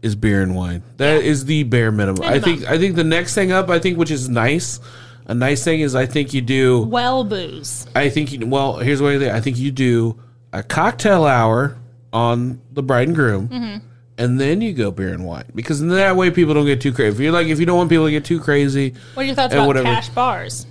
is 0.02 0.14
beer 0.14 0.42
and 0.42 0.54
wine. 0.54 0.82
That 0.98 1.22
is 1.22 1.46
the 1.46 1.64
bare 1.64 1.90
minimum. 1.90 2.22
I 2.22 2.38
think. 2.38 2.64
I 2.64 2.78
think 2.78 2.96
the 2.96 3.04
next 3.04 3.34
thing 3.34 3.52
up, 3.52 3.68
I 3.68 3.78
think, 3.78 3.98
which 3.98 4.10
is 4.10 4.28
nice. 4.28 4.80
A 5.28 5.34
nice 5.34 5.64
thing 5.64 5.80
is, 5.80 5.96
I 5.96 6.06
think 6.06 6.32
you 6.32 6.40
do. 6.40 6.82
well, 6.82 7.24
booze. 7.24 7.86
I 7.94 8.08
think. 8.10 8.32
You, 8.32 8.46
well, 8.46 8.76
here's 8.76 9.02
what 9.02 9.12
I 9.12 9.18
think. 9.18 9.32
I 9.32 9.40
think 9.40 9.58
you 9.58 9.70
do 9.72 10.20
a 10.52 10.62
cocktail 10.62 11.24
hour 11.24 11.76
on 12.16 12.60
the 12.72 12.82
bride 12.82 13.08
and 13.08 13.14
groom. 13.16 13.48
Mm-hmm. 13.48 13.86
And 14.18 14.40
then 14.40 14.62
you 14.62 14.72
go 14.72 14.90
beer 14.90 15.12
and 15.12 15.26
wine 15.26 15.44
because 15.54 15.82
in 15.82 15.88
that 15.88 16.16
way 16.16 16.30
people 16.30 16.54
don't 16.54 16.64
get 16.64 16.80
too 16.80 16.92
crazy. 16.92 17.14
If 17.14 17.20
you're 17.20 17.32
like, 17.32 17.48
if 17.48 17.60
you 17.60 17.66
don't 17.66 17.76
want 17.76 17.90
people 17.90 18.06
to 18.06 18.10
get 18.10 18.24
too 18.24 18.40
crazy, 18.40 18.94
What 19.14 19.22
are 19.24 19.26
your 19.26 19.34
thoughts 19.34 19.52
And 19.52 19.60
about 19.60 19.66
whatever. 19.66 19.84
cash 19.88 20.08
bars? 20.08 20.66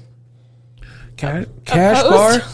cash, 1.16 1.46
cash 1.64 2.00
Opposed? 2.00 2.41
bar. 2.41 2.50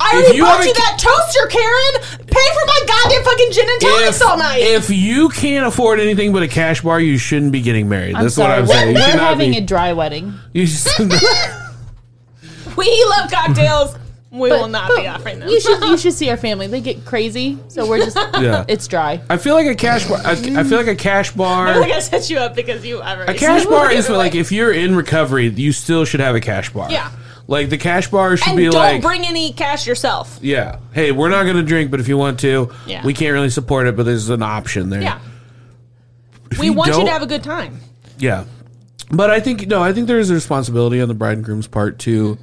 I 0.00 0.12
already 0.14 0.36
you 0.38 0.42
bought 0.42 0.64
you 0.66 0.72
that 0.74 0.96
toaster, 0.98 1.46
Karen. 1.48 2.26
Pay 2.26 2.48
for 2.54 2.66
my 2.66 2.80
goddamn 2.86 3.24
fucking 3.24 3.52
gin 3.52 3.66
and 3.68 3.80
tonics 3.80 4.22
all 4.22 4.38
night. 4.38 4.60
if 4.62 4.88
you 4.90 5.28
can't 5.30 5.66
afford 5.66 6.00
anything 6.00 6.32
but 6.32 6.42
a 6.42 6.48
cash 6.48 6.80
bar, 6.82 6.98
you 7.00 7.16
shouldn't 7.18 7.52
be 7.52 7.60
getting 7.62 7.88
married. 7.88 8.14
I'm 8.14 8.22
That's 8.24 8.34
sorry. 8.36 8.62
what 8.62 8.76
I'm 8.76 8.94
we're, 8.94 8.94
saying. 8.94 8.94
We're 8.94 9.20
having 9.22 9.50
be. 9.52 9.58
a 9.58 9.60
dry 9.62 9.92
wedding. 9.92 10.32
you 10.54 10.66
should- 10.66 11.12
we 12.76 13.06
love 13.10 13.30
cocktails. 13.30 13.96
We 14.30 14.50
will 14.50 14.68
not 14.68 14.88
but 14.88 15.00
be 15.00 15.06
offering 15.06 15.38
them. 15.38 15.48
You 15.48 15.60
should 15.60 15.80
you 15.84 15.96
should 15.96 16.12
see 16.12 16.28
our 16.30 16.36
family. 16.36 16.66
They 16.66 16.80
get 16.80 17.04
crazy, 17.04 17.58
so 17.68 17.88
we're 17.88 17.98
just 18.04 18.16
yeah. 18.40 18.64
it's 18.68 18.86
dry. 18.88 19.20
I 19.30 19.36
feel 19.36 19.54
like 19.54 19.66
a 19.66 19.74
cash 19.74 20.06
bar. 20.08 20.18
I, 20.24 20.32
I 20.32 20.64
feel 20.64 20.78
like 20.78 20.88
a 20.88 20.96
cash 20.96 21.30
bar. 21.36 21.68
I 21.68 21.72
bar. 21.72 21.72
feel 21.74 21.82
like 21.82 21.92
I 21.92 22.00
set 22.00 22.28
you 22.28 22.38
up 22.38 22.54
because 22.54 22.84
you 22.84 23.00
ever 23.02 23.22
A 23.22 23.34
cash 23.34 23.64
bar 23.66 23.90
is 23.92 24.10
like 24.10 24.34
if 24.34 24.50
you're 24.52 24.72
in 24.72 24.96
recovery, 24.96 25.48
you 25.48 25.72
still 25.72 26.04
should 26.04 26.20
have 26.20 26.34
a 26.34 26.40
cash 26.40 26.70
bar. 26.72 26.90
Yeah. 26.90 27.10
Like 27.48 27.70
the 27.70 27.78
cash 27.78 28.10
bar 28.10 28.36
should 28.36 28.48
and 28.48 28.56
be 28.56 28.64
don't 28.64 28.74
like, 28.74 29.00
bring 29.02 29.24
any 29.24 29.52
cash 29.52 29.86
yourself. 29.86 30.40
yeah, 30.42 30.80
hey, 30.92 31.12
we're 31.12 31.28
not 31.28 31.44
going 31.44 31.54
to 31.54 31.62
drink, 31.62 31.92
but 31.92 32.00
if 32.00 32.08
you 32.08 32.18
want 32.18 32.40
to, 32.40 32.72
Yeah. 32.88 33.06
we 33.06 33.14
can't 33.14 33.32
really 33.32 33.50
support 33.50 33.86
it, 33.86 33.94
but 33.96 34.02
there's 34.04 34.28
an 34.30 34.42
option 34.42 34.90
there. 34.90 35.00
Yeah, 35.00 35.20
If 36.50 36.58
we 36.58 36.70
want 36.70 36.88
you 36.88 36.94
don't- 36.94 37.06
to 37.06 37.12
have 37.12 37.22
a 37.22 37.26
good 37.26 37.44
time. 37.44 37.78
Yeah, 38.18 38.46
but 39.12 39.30
I 39.30 39.38
think 39.38 39.68
no, 39.68 39.80
I 39.80 39.92
think 39.92 40.08
there 40.08 40.18
is 40.18 40.28
a 40.30 40.34
responsibility 40.34 41.00
on 41.00 41.06
the 41.06 41.14
bride 41.14 41.36
and 41.36 41.44
groom's 41.44 41.68
part 41.68 42.00
to 42.00 42.36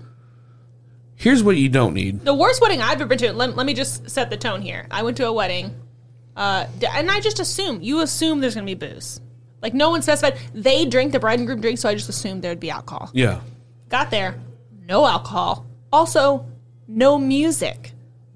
Here's 1.23 1.41
what 1.41 1.55
you 1.55 1.69
don't 1.69 1.93
need. 1.93 2.25
The 2.25 2.33
worst 2.33 2.61
wedding 2.61 2.81
I've 2.81 2.99
ever 2.99 3.05
been 3.05 3.17
to. 3.19 3.31
Let, 3.31 3.55
let 3.55 3.65
me 3.65 3.73
just 3.73 4.09
set 4.09 4.29
the 4.29 4.35
tone 4.35 4.61
here. 4.61 4.87
I 4.91 5.03
went 5.03 5.15
to 5.17 5.25
a 5.25 5.31
wedding, 5.31 5.73
uh, 6.35 6.65
and 6.91 7.09
I 7.09 7.21
just 7.21 7.39
assume 7.39 7.81
you 7.81 8.01
assume 8.01 8.41
there's 8.41 8.55
gonna 8.55 8.65
be 8.65 8.73
booze. 8.73 9.21
Like 9.61 9.73
no 9.73 9.89
one 9.89 10.01
specified. 10.01 10.37
They 10.53 10.83
drink 10.83 11.13
the 11.13 11.21
bride 11.21 11.39
and 11.39 11.47
groom 11.47 11.61
drink, 11.61 11.79
so 11.79 11.87
I 11.87 11.95
just 11.95 12.09
assumed 12.09 12.41
there'd 12.41 12.59
be 12.59 12.69
alcohol. 12.69 13.09
Yeah. 13.13 13.39
Got 13.87 14.11
there, 14.11 14.37
no 14.85 15.05
alcohol. 15.05 15.65
Also, 15.93 16.45
no 16.89 17.17
music. 17.17 17.93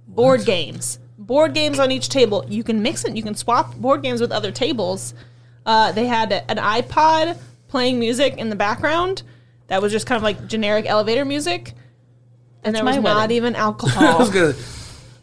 Board 0.08 0.46
games. 0.46 1.00
Board 1.18 1.54
games 1.54 1.80
on 1.80 1.92
each 1.92 2.08
table. 2.08 2.46
You 2.48 2.64
can 2.64 2.82
mix 2.82 3.04
it. 3.04 3.18
You 3.18 3.22
can 3.22 3.36
swap 3.36 3.76
board 3.76 4.02
games 4.02 4.22
with 4.22 4.32
other 4.32 4.54
tables. 4.54 5.14
Uh, 5.66 5.92
they 5.92 6.08
had 6.08 6.32
an 6.32 6.56
iPod 6.56 7.38
playing 7.68 8.00
music 8.00 8.38
in 8.38 8.50
the 8.50 8.56
background. 8.56 9.24
That 9.68 9.82
was 9.82 9.92
just 9.92 10.08
kind 10.08 10.16
of 10.16 10.24
like 10.24 10.48
generic 10.48 10.86
elevator 10.86 11.26
music. 11.26 11.74
And 12.64 12.76
there 12.76 12.84
was 12.84 12.95
my 12.97 13.01
not 13.01 13.16
wedding. 13.18 13.38
even 13.38 13.55
I 13.58 13.68
was 13.70 13.82
alcohol. 13.84 14.30
gonna. 14.32 14.53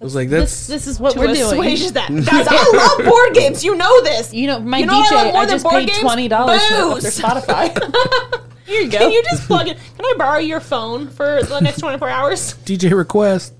I 0.01 0.05
was 0.05 0.15
like, 0.15 0.29
that's 0.29 0.67
This, 0.67 0.85
this 0.85 0.87
is 0.87 1.01
what 1.01 1.13
to 1.15 1.19
we're 1.21 1.27
doing. 1.35 1.41
assuage 1.41 1.91
that. 1.93 2.09
Guys, 2.11 2.47
I 2.51 2.73
love 2.99 3.07
board 3.07 3.33
games. 3.35 3.65
You 3.65 3.75
know 3.75 4.03
this. 4.03 4.35
You 4.35 4.47
know, 4.49 4.61
my 4.61 4.79
You 4.79 4.87
know 4.87 4.99
what 4.99 5.13
I 5.13 5.17
love 5.17 5.27
DJ, 5.27 5.33
more 5.33 5.43
I, 5.43 5.47
than 5.47 5.55
just 5.55 5.65
board 5.65 5.75
paid 5.77 5.89
games? 5.89 6.01
twenty 6.01 6.29
dollars 6.29 6.61
to 6.69 6.75
hook 6.75 7.01
their 7.01 7.11
Booze. 7.11 7.19
Spotify. 7.21 8.41
Here 8.67 8.81
you 8.83 8.91
go. 8.91 8.99
Can 8.99 9.13
you 9.13 9.23
just 9.25 9.47
plug 9.47 9.69
it? 9.69 9.77
Can 9.97 10.05
I 10.07 10.15
borrow 10.17 10.39
your 10.39 10.59
phone 10.59 11.11
for 11.11 11.43
the 11.43 11.61
next 11.61 11.81
24 11.81 12.09
hours? 12.09 12.55
DJ 12.65 12.97
request. 12.97 13.53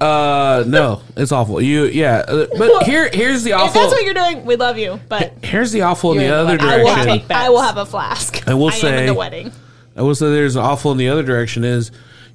uh, 0.00 0.62
no, 0.66 1.02
it's 1.16 1.32
awful. 1.32 1.60
You, 1.60 1.86
yeah, 1.86 2.18
uh, 2.28 2.46
but 2.56 2.84
here, 2.84 3.10
here's 3.12 3.42
the 3.42 3.50
If 3.50 3.56
awful. 3.56 3.80
that's 3.80 3.92
what 3.92 4.04
you're 4.04 4.14
doing, 4.14 4.44
we 4.44 4.54
love 4.54 4.78
you. 4.78 5.00
But 5.08 5.32
Here's 5.42 5.72
the 5.72 5.82
awful 5.82 6.12
in 6.12 6.20
You're 6.20 6.44
the 6.44 6.52
in 6.52 6.58
the 6.58 6.64
other 6.64 6.64
wedding. 6.64 6.68
I 6.68 6.76
will, 6.84 6.94
direction. 7.04 7.28
take. 7.28 7.30
I 7.36 7.48
will 7.50 7.62
have 7.62 7.76
a 7.78 7.84
flask. 7.84 8.46
I 8.48 8.54
will 8.54 8.70
am 8.70 8.72
say- 8.80 9.00
in 9.00 9.06
the 9.06 9.14
wedding. 9.14 9.50
I 9.96 10.02
will 10.02 10.14
say 10.14 10.30
there's 10.30 10.56
awful 10.56 10.92
in 10.92 10.98
the 10.98 11.08
other 11.08 11.24
direction 11.24 11.64
is 11.64 11.90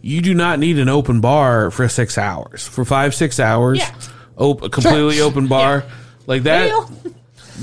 you 0.08 0.22
do 0.22 0.34
not 0.34 0.58
need 0.60 0.80
an 0.80 0.88
open 0.90 1.20
bar 1.22 1.70
for 1.72 1.88
six 1.90 2.18
hours. 2.18 2.66
For 2.68 2.86
five, 2.86 3.14
six 3.14 3.40
hours, 3.40 3.80
Yeah. 3.80 3.92
op- 4.38 4.72
completely 4.72 5.20
open 5.22 5.48
bar. 5.48 5.84
Like 6.26 6.44
that 6.44 6.66
Real? 6.66 6.90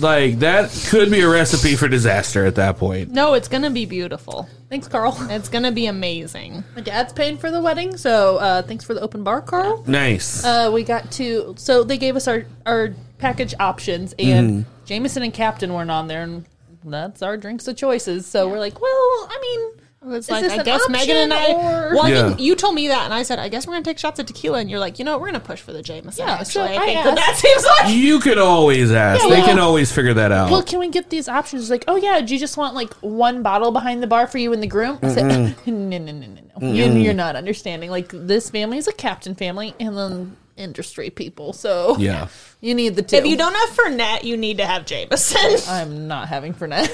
like 0.00 0.40
that 0.40 0.70
could 0.88 1.10
be 1.10 1.20
a 1.20 1.28
recipe 1.28 1.76
for 1.76 1.88
disaster 1.88 2.44
at 2.44 2.56
that 2.56 2.76
point. 2.78 3.10
No, 3.10 3.34
it's 3.34 3.48
gonna 3.48 3.70
be 3.70 3.86
beautiful. 3.86 4.48
Thanks, 4.68 4.88
Carl. 4.88 5.16
It's 5.30 5.48
gonna 5.48 5.72
be 5.72 5.86
amazing. 5.86 6.64
My 6.74 6.80
dad's 6.82 7.12
paying 7.12 7.38
for 7.38 7.50
the 7.50 7.60
wedding, 7.62 7.96
so 7.96 8.36
uh, 8.38 8.62
thanks 8.62 8.84
for 8.84 8.94
the 8.94 9.00
open 9.00 9.22
bar, 9.24 9.40
Carl. 9.40 9.84
Nice. 9.86 10.44
Uh, 10.44 10.70
we 10.72 10.82
got 10.82 11.10
to 11.12 11.54
so 11.56 11.84
they 11.84 11.96
gave 11.98 12.16
us 12.16 12.26
our 12.28 12.44
our 12.66 12.94
package 13.18 13.54
options, 13.60 14.14
and 14.18 14.66
Jameson 14.84 15.22
and 15.22 15.32
Captain 15.32 15.72
weren't 15.72 15.90
on 15.90 16.08
there, 16.08 16.22
and 16.22 16.44
that's 16.84 17.22
our 17.22 17.36
drinks 17.36 17.66
of 17.68 17.76
choices. 17.76 18.26
So 18.26 18.48
we're 18.48 18.58
like, 18.58 18.80
well, 18.80 18.90
I 19.30 19.38
mean, 19.40 19.73
It's 20.06 20.26
Is 20.28 20.30
like 20.30 20.60
I 20.60 20.62
guess 20.62 20.88
Megan 20.88 21.16
and 21.16 21.32
I. 21.32 21.42
option, 21.52 21.56
or- 21.56 21.94
Well, 21.94 22.02
I 22.04 22.10
Yeah. 22.10 22.28
think 22.28 22.40
you 22.40 22.54
told 22.54 22.74
me 22.74 22.88
that, 22.88 23.04
and 23.06 23.14
I 23.14 23.22
said 23.22 23.38
I 23.38 23.48
guess 23.48 23.66
we're 23.66 23.74
gonna 23.74 23.84
take 23.84 23.98
shots 23.98 24.18
of 24.20 24.26
tequila, 24.26 24.58
and 24.58 24.70
you're 24.70 24.78
like, 24.78 24.98
you 24.98 25.04
know, 25.04 25.12
what, 25.12 25.20
we're 25.22 25.28
gonna 25.28 25.40
push 25.40 25.60
for 25.60 25.72
the 25.72 25.82
Jameson. 25.82 26.26
Yeah, 26.26 26.42
so 26.42 26.62
actually, 26.62 26.76
I 26.78 26.82
I 26.82 26.86
think 26.86 27.04
that, 27.04 27.16
that 27.16 27.36
seems 27.38 27.64
like 27.64 27.94
you 27.94 28.20
can 28.20 28.38
always 28.38 28.92
ask. 28.92 29.22
Yeah, 29.22 29.28
they 29.30 29.36
well- 29.36 29.46
can 29.46 29.58
always 29.58 29.90
figure 29.92 30.14
that 30.14 30.30
out. 30.32 30.50
well, 30.50 30.62
can 30.62 30.78
we 30.78 30.88
get 30.88 31.10
these 31.10 31.28
options? 31.28 31.62
It's 31.62 31.70
like, 31.70 31.84
oh 31.88 31.96
yeah, 31.96 32.20
do 32.20 32.34
you 32.34 32.38
just 32.40 32.56
want 32.56 32.74
like 32.74 32.92
one 33.00 33.42
bottle 33.42 33.70
behind 33.72 34.02
the 34.02 34.06
bar 34.06 34.26
for 34.26 34.38
you 34.38 34.52
and 34.52 34.62
the 34.62 34.66
groom? 34.66 34.98
I 35.02 35.08
said, 35.08 35.26
no, 35.66 35.72
no, 35.72 35.98
no, 35.98 36.12
no, 36.12 36.26
no. 36.60 36.68
You, 36.68 36.84
you're 36.92 37.14
not 37.14 37.34
understanding. 37.36 37.90
Like 37.90 38.08
this 38.12 38.50
family 38.50 38.78
is 38.78 38.86
a 38.88 38.92
Captain 38.92 39.34
family, 39.34 39.74
and 39.80 39.96
then 39.96 40.36
industry 40.56 41.10
people, 41.10 41.52
so 41.52 41.96
yeah. 41.98 42.28
you 42.60 42.74
need 42.76 42.94
the 42.94 43.02
two. 43.02 43.16
if 43.16 43.26
you 43.26 43.36
don't 43.36 43.54
have 43.54 43.70
Fernet, 43.70 44.22
you 44.22 44.36
need 44.36 44.58
to 44.58 44.66
have 44.66 44.86
Jameson. 44.86 45.56
I'm 45.68 46.06
not 46.06 46.28
having 46.28 46.54
Fernet. 46.54 46.88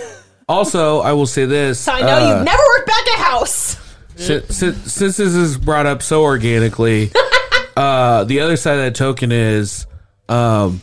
Also, 0.51 0.98
I 1.01 1.12
will 1.12 1.26
say 1.26 1.44
this. 1.44 1.78
So 1.78 1.92
I 1.92 2.01
know 2.01 2.09
uh, 2.09 2.34
you've 2.36 2.44
never 2.44 2.62
worked 2.76 2.86
back 2.88 3.09
at 3.09 3.18
house. 3.20 3.78
since, 4.16 4.57
since, 4.57 4.92
since 4.92 5.16
this 5.16 5.34
is 5.34 5.57
brought 5.57 5.86
up 5.86 6.03
so 6.03 6.22
organically, 6.22 7.12
uh, 7.76 8.24
the 8.24 8.40
other 8.40 8.57
side 8.57 8.72
of 8.78 8.84
that 8.84 8.96
token 8.96 9.30
is 9.30 9.86
um, 10.28 10.80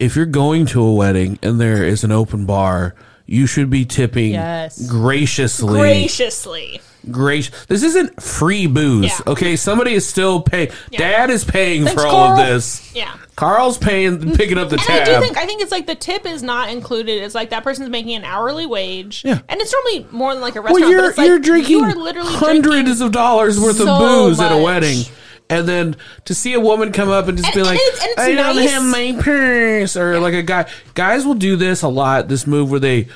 if 0.00 0.16
you're 0.16 0.26
going 0.26 0.66
to 0.66 0.82
a 0.82 0.92
wedding 0.92 1.38
and 1.42 1.60
there 1.60 1.84
is 1.84 2.02
an 2.02 2.10
open 2.10 2.46
bar, 2.46 2.96
you 3.26 3.46
should 3.46 3.70
be 3.70 3.84
tipping 3.84 4.32
Yes. 4.32 4.88
graciously. 4.90 5.78
Graciously. 5.78 6.80
Gracious. 7.10 7.66
This 7.66 7.82
isn't 7.82 8.20
free 8.22 8.66
booze. 8.66 9.04
Yeah. 9.06 9.18
Okay, 9.32 9.56
somebody 9.56 9.92
is 9.94 10.06
still 10.08 10.40
paying. 10.42 10.70
Dad 10.90 11.30
is 11.30 11.44
paying 11.44 11.84
Thanks, 11.84 12.00
for 12.02 12.06
all 12.08 12.32
of 12.32 12.38
this. 12.46 12.94
Yeah. 12.94 13.14
Carl's 13.36 13.76
paying, 13.78 14.34
picking 14.34 14.56
up 14.58 14.70
the 14.70 14.76
And 14.76 14.82
tab. 14.84 15.08
I 15.08 15.14
do 15.14 15.20
think 15.20 15.36
I 15.36 15.44
think 15.46 15.60
it's 15.62 15.70
like 15.70 15.86
the 15.86 15.94
tip 15.94 16.24
is 16.24 16.42
not 16.42 16.70
included. 16.70 17.22
It's 17.22 17.34
like 17.34 17.50
that 17.50 17.62
person's 17.62 17.90
making 17.90 18.14
an 18.16 18.24
hourly 18.24 18.64
wage. 18.66 19.22
Yeah. 19.24 19.40
And 19.48 19.60
it's 19.60 19.72
normally 19.72 20.06
more 20.10 20.32
than 20.32 20.40
like 20.40 20.56
a 20.56 20.60
restaurant. 20.62 20.80
well, 20.80 20.90
you're 20.90 21.02
but 21.02 21.08
it's 21.10 21.18
like 21.18 21.26
you're 21.28 21.38
drinking 21.38 21.70
you 21.78 21.84
are 21.84 21.94
literally 21.94 22.32
hundreds 22.32 22.66
drinking 22.98 23.02
of 23.06 23.12
dollars 23.12 23.60
worth 23.60 23.78
of 23.78 23.86
so 23.86 23.98
booze 23.98 24.40
at 24.40 24.52
a 24.52 24.62
wedding, 24.62 25.04
and 25.50 25.68
then 25.68 25.96
to 26.24 26.34
see 26.34 26.54
a 26.54 26.60
woman 26.60 26.92
come 26.92 27.10
up 27.10 27.28
and 27.28 27.36
just 27.36 27.48
And- 27.48 27.54
be 27.54 27.60
and 27.60 27.68
like, 27.68 27.78
it's- 27.78 28.00
and 28.02 28.10
it's 28.12 28.20
"I 28.22 28.32
don't 28.34 28.56
nice. 28.56 28.70
have 28.70 28.82
my 28.84 29.16
purse," 29.22 29.96
or 29.98 30.18
like 30.18 30.34
a 30.34 30.42
guy. 30.42 30.64
Guys 30.94 31.26
will 31.26 31.34
do 31.34 31.56
this 31.56 31.82
a 31.82 31.88
lot. 31.88 32.28
This 32.28 32.46
move 32.46 32.70
where 32.70 32.80
they 32.80 33.08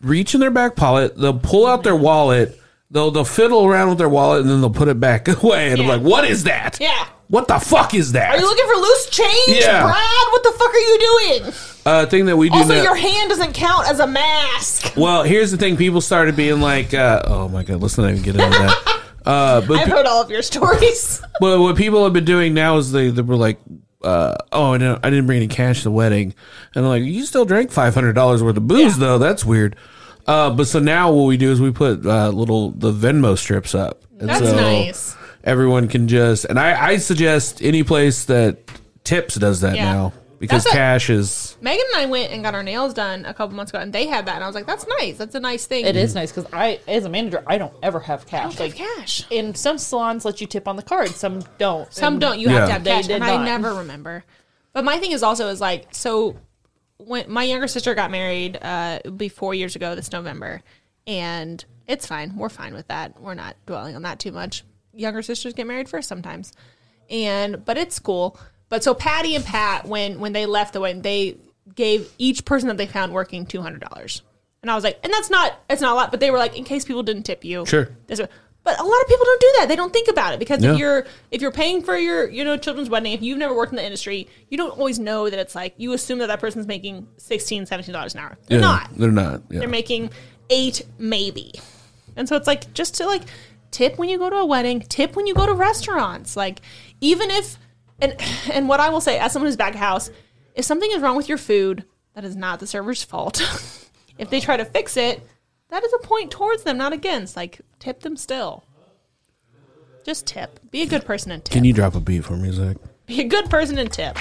reach 0.00 0.32
in 0.34 0.40
their 0.40 0.52
back 0.52 0.76
pocket, 0.76 1.16
they'll 1.18 1.38
pull 1.38 1.66
out 1.66 1.82
their 1.82 1.96
wallet, 1.96 2.58
they'll 2.90 3.10
they'll 3.10 3.24
fiddle 3.24 3.64
around 3.64 3.88
with 3.90 3.98
their 3.98 4.08
wallet, 4.08 4.40
and 4.42 4.50
then 4.50 4.60
they'll 4.60 4.70
put 4.70 4.88
it 4.88 4.98
back 5.00 5.28
away. 5.42 5.72
And 5.72 5.80
I'm 5.80 5.86
like, 5.88 6.02
"What 6.02 6.24
is 6.24 6.44
that? 6.44 6.78
Yeah. 6.80 7.06
What 7.28 7.46
the 7.48 7.58
fuck 7.60 7.94
is 7.94 8.12
that?" 8.12 8.30
Are 8.34 8.38
you 8.38 8.44
looking 8.44 8.66
for 8.66 8.74
loose 8.80 9.10
change, 9.10 9.60
Yeah. 9.60 9.82
Brad? 9.82 10.32
What 10.32 10.42
the 10.42 10.52
fuck 10.52 10.74
are 10.74 10.78
you 10.78 10.98
doing? 10.98 11.52
uh, 11.86 12.06
thing 12.06 12.26
that 12.26 12.36
we 12.36 12.48
do 12.50 12.56
Also, 12.56 12.74
now- 12.74 12.82
your 12.82 12.94
hand 12.94 13.30
doesn't 13.30 13.54
count 13.54 13.88
as 13.88 14.00
a 14.00 14.06
mask. 14.06 14.92
Well, 14.96 15.22
here's 15.22 15.50
the 15.50 15.56
thing. 15.56 15.76
People 15.76 16.00
started 16.00 16.36
being 16.36 16.60
like, 16.60 16.92
uh, 16.94 17.22
"Oh 17.24 17.48
my 17.48 17.62
god, 17.62 17.80
let's 17.82 17.96
not 17.98 18.10
even 18.10 18.22
get 18.22 18.36
into 18.36 18.48
that." 18.58 18.96
Uh, 19.26 19.60
but 19.60 19.78
I've 19.78 19.86
heard 19.88 20.06
all 20.06 20.22
of 20.22 20.30
your 20.30 20.40
stories. 20.42 21.20
Well, 21.42 21.62
what 21.62 21.76
people 21.76 22.04
have 22.04 22.14
been 22.14 22.24
doing 22.24 22.54
now 22.54 22.78
is 22.78 22.90
they, 22.90 23.10
they 23.10 23.20
were 23.22 23.36
like, 23.36 23.58
uh, 24.02 24.34
"Oh, 24.50 24.72
I 24.72 24.78
didn't, 24.78 25.04
I 25.04 25.10
didn't 25.10 25.26
bring 25.26 25.36
any 25.36 25.46
cash 25.46 25.78
to 25.78 25.84
the 25.84 25.90
wedding," 25.90 26.34
and 26.74 26.84
I'm 26.84 26.88
like, 26.90 27.02
"You 27.02 27.24
still 27.26 27.44
drank 27.44 27.70
five 27.70 27.94
hundred 27.94 28.14
dollars 28.14 28.42
worth 28.42 28.56
of 28.56 28.66
booze, 28.66 28.96
Yeah. 28.98 29.04
though. 29.06 29.18
That's 29.18 29.44
weird." 29.44 29.76
Uh, 30.30 30.50
but 30.50 30.66
so 30.68 30.78
now 30.78 31.12
what 31.12 31.24
we 31.24 31.36
do 31.36 31.50
is 31.50 31.60
we 31.60 31.72
put 31.72 32.06
uh, 32.06 32.28
little 32.28 32.70
the 32.70 32.92
Venmo 32.92 33.36
strips 33.36 33.74
up. 33.74 34.02
And 34.18 34.28
That's 34.28 34.40
so 34.48 34.54
nice. 34.56 35.16
Everyone 35.42 35.88
can 35.88 36.06
just, 36.06 36.44
and 36.44 36.58
I, 36.58 36.90
I 36.90 36.96
suggest 36.98 37.62
any 37.62 37.82
place 37.82 38.26
that 38.26 38.58
tips 39.04 39.34
does 39.36 39.62
that 39.62 39.74
Yeah. 39.76 39.92
now 39.92 40.12
because 40.38 40.64
That's 40.64 40.74
a- 40.74 40.78
cash 40.78 41.10
is. 41.10 41.56
Megan 41.62 41.84
and 41.94 42.02
I 42.02 42.06
went 42.06 42.30
and 42.32 42.42
got 42.42 42.54
our 42.54 42.62
nails 42.62 42.94
done 42.94 43.24
a 43.24 43.34
couple 43.34 43.56
months 43.56 43.72
ago, 43.72 43.78
and 43.80 43.92
they 43.92 44.06
had 44.06 44.26
that, 44.26 44.36
and 44.36 44.44
I 44.44 44.46
was 44.46 44.54
like, 44.54 44.66
"That's 44.66 44.86
nice. 45.00 45.16
That's 45.16 45.34
a 45.34 45.40
nice 45.40 45.66
thing." 45.66 45.84
it 45.84 45.96
is 45.96 46.14
nice 46.14 46.30
because 46.32 46.50
I, 46.52 46.80
as 46.86 47.04
a 47.06 47.08
manager, 47.10 47.42
I 47.46 47.58
don't 47.58 47.72
ever 47.82 48.00
have 48.00 48.26
cash. 48.26 48.52
Have 48.52 48.60
Like 48.60 48.76
cash. 48.76 49.24
and 49.32 49.56
some 49.56 49.78
salons 49.78 50.24
let 50.24 50.40
you 50.40 50.46
tip 50.46 50.68
on 50.68 50.76
the 50.76 50.82
card, 50.82 51.08
some 51.10 51.42
don't. 51.58 51.92
Some 51.92 52.14
And 52.14 52.20
don't. 52.20 52.38
You 52.38 52.48
Yeah. 52.50 52.58
have 52.60 52.66
to 52.68 52.72
have 52.74 52.84
They 52.84 52.90
cash, 52.90 53.06
did 53.08 53.16
and 53.16 53.24
I 53.24 53.36
not. 53.36 53.44
never 53.44 53.74
remember. 53.74 54.24
But 54.72 54.84
my 54.84 54.98
thing 54.98 55.12
is 55.12 55.22
also 55.22 55.48
is 55.48 55.60
like 55.60 55.88
so. 55.92 56.36
When 57.06 57.30
my 57.30 57.44
younger 57.44 57.66
sister 57.68 57.94
got 57.94 58.10
married, 58.10 58.58
uh, 58.60 59.00
it'll 59.04 59.16
be 59.16 59.28
four 59.28 59.54
years 59.54 59.76
ago 59.76 59.94
this 59.94 60.12
November, 60.12 60.62
and 61.06 61.64
it's 61.86 62.06
fine. 62.06 62.36
We're 62.36 62.48
fine 62.48 62.74
with 62.74 62.88
that. 62.88 63.20
We're 63.20 63.34
not 63.34 63.56
dwelling 63.66 63.96
on 63.96 64.02
that 64.02 64.18
too 64.18 64.32
much. 64.32 64.64
Younger 64.92 65.22
sisters 65.22 65.54
get 65.54 65.66
married 65.66 65.88
first 65.88 66.08
sometimes, 66.08 66.52
and 67.08 67.64
but 67.64 67.76
it's 67.78 67.98
cool. 67.98 68.38
But 68.68 68.84
so 68.84 68.94
Patty 68.94 69.34
and 69.34 69.44
Pat, 69.44 69.86
when 69.86 70.20
when 70.20 70.32
they 70.32 70.46
left 70.46 70.72
the 70.72 70.80
wedding, 70.80 71.02
they 71.02 71.36
gave 71.74 72.12
each 72.18 72.44
person 72.44 72.68
that 72.68 72.76
they 72.76 72.86
found 72.86 73.12
working 73.12 73.46
two 73.46 73.62
hundred 73.62 73.80
dollars, 73.82 74.22
and 74.62 74.70
I 74.70 74.74
was 74.74 74.84
like, 74.84 74.98
and 75.02 75.12
that's 75.12 75.30
not 75.30 75.58
it's 75.68 75.80
not 75.82 75.92
a 75.92 75.94
lot, 75.94 76.10
but 76.10 76.20
they 76.20 76.30
were 76.30 76.38
like, 76.38 76.56
in 76.56 76.64
case 76.64 76.84
people 76.84 77.02
didn't 77.02 77.22
tip 77.24 77.44
you, 77.44 77.64
Sure. 77.66 77.90
this- 78.06 78.20
But 78.62 78.78
a 78.78 78.82
lot 78.84 79.00
of 79.00 79.08
people 79.08 79.24
don't 79.24 79.40
do 79.40 79.52
that. 79.58 79.66
They 79.68 79.76
don't 79.76 79.92
think 79.92 80.08
about 80.08 80.34
it 80.34 80.38
because 80.38 80.62
Yeah. 80.62 80.72
if 80.74 80.78
you're 80.78 81.06
if 81.30 81.40
you're 81.40 81.50
paying 81.50 81.82
for 81.82 81.96
your 81.96 82.28
you 82.28 82.44
know 82.44 82.56
children's 82.58 82.90
wedding, 82.90 83.12
if 83.12 83.22
you've 83.22 83.38
never 83.38 83.54
worked 83.54 83.72
in 83.72 83.76
the 83.76 83.84
industry, 83.84 84.28
you 84.50 84.58
don't 84.58 84.72
always 84.78 84.98
know 84.98 85.30
that 85.30 85.38
it's 85.38 85.54
like 85.54 85.74
you 85.78 85.92
assume 85.94 86.18
that 86.18 86.26
that 86.26 86.40
person's 86.40 86.66
making 86.66 87.08
16 87.16 87.66
17 87.66 87.92
dollars 87.92 88.14
an 88.14 88.20
hour. 88.20 88.36
They're 88.48 88.58
Yeah, 88.58 88.66
not. 88.66 88.90
They're 88.96 89.10
not. 89.12 89.42
Yeah. 89.50 89.60
They're 89.60 89.68
making 89.68 90.10
eight 90.50 90.82
maybe. 90.98 91.54
And 92.16 92.28
so 92.28 92.36
it's 92.36 92.46
like 92.46 92.72
just 92.74 92.94
to 92.96 93.06
like 93.06 93.22
tip 93.70 93.96
when 93.98 94.08
you 94.08 94.18
go 94.18 94.28
to 94.28 94.36
a 94.36 94.46
wedding, 94.46 94.80
tip 94.80 95.16
when 95.16 95.26
you 95.26 95.34
go 95.34 95.46
to 95.46 95.54
restaurants. 95.54 96.36
Like 96.36 96.60
even 97.00 97.30
if 97.30 97.56
and 97.98 98.14
and 98.52 98.68
what 98.68 98.78
I 98.80 98.90
will 98.90 99.00
say 99.00 99.18
as 99.18 99.32
someone 99.32 99.48
who's 99.48 99.56
back 99.56 99.74
house, 99.74 100.10
if 100.54 100.66
something 100.66 100.90
is 100.92 101.00
wrong 101.00 101.16
with 101.16 101.28
your 101.30 101.38
food, 101.38 101.84
that 102.14 102.24
is 102.24 102.36
not 102.36 102.60
the 102.60 102.66
server's 102.66 103.02
fault. 103.02 103.40
if 104.18 104.28
they 104.28 104.40
try 104.40 104.58
to 104.58 104.66
fix 104.66 104.98
it, 104.98 105.26
that 105.70 105.84
is 105.84 105.92
a 105.92 105.98
point 105.98 106.30
towards 106.30 106.62
them, 106.64 106.76
not 106.76 106.92
against. 106.92 107.36
Like 107.36 107.60
tip 107.78 108.00
them 108.00 108.16
still. 108.16 108.64
Just 110.04 110.26
tip. 110.26 110.60
Be 110.70 110.82
a 110.82 110.86
good 110.86 111.04
person 111.04 111.30
and 111.32 111.44
tip. 111.44 111.52
Can 111.52 111.64
you 111.64 111.72
drop 111.72 111.94
a 111.94 112.00
beat 112.00 112.24
for 112.24 112.36
me, 112.36 112.50
Zach? 112.52 112.76
Be 113.06 113.20
a 113.20 113.24
good 113.24 113.50
person 113.50 113.78
and 113.78 113.92
tip. 113.92 114.16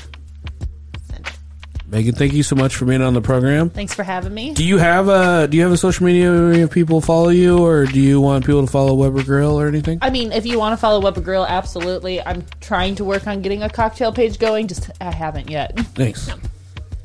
Megan, 1.91 2.13
thank 2.13 2.33
you 2.33 2.43
so 2.43 2.55
much 2.55 2.75
for 2.75 2.85
being 2.85 3.01
on 3.01 3.15
the 3.15 3.21
program. 3.21 3.71
Thanks 3.71 3.95
for 3.95 4.03
having 4.03 4.31
me. 4.31 4.53
Do 4.53 4.63
you 4.63 4.77
have 4.77 5.07
a 5.07 5.47
Do 5.47 5.57
you 5.57 5.63
have 5.63 5.71
a 5.71 5.77
social 5.77 6.05
media 6.05 6.31
where 6.31 6.67
people 6.67 7.01
follow 7.01 7.29
you, 7.29 7.57
or 7.65 7.87
do 7.87 7.99
you 7.99 8.21
want 8.21 8.45
people 8.45 8.63
to 8.63 8.71
follow 8.71 8.93
Weber 8.93 9.23
Grill 9.23 9.59
or 9.59 9.67
anything? 9.67 9.97
I 10.03 10.11
mean, 10.11 10.31
if 10.31 10.45
you 10.45 10.59
want 10.59 10.73
to 10.73 10.77
follow 10.77 11.01
Weber 11.01 11.21
Grill, 11.21 11.45
absolutely. 11.47 12.21
I'm 12.21 12.45
trying 12.61 12.93
to 12.95 13.03
work 13.03 13.25
on 13.25 13.41
getting 13.41 13.63
a 13.63 13.69
cocktail 13.69 14.13
page 14.13 14.37
going. 14.37 14.67
Just 14.67 14.91
I 15.01 15.11
haven't 15.11 15.49
yet. 15.49 15.79
Thanks. 15.95 16.29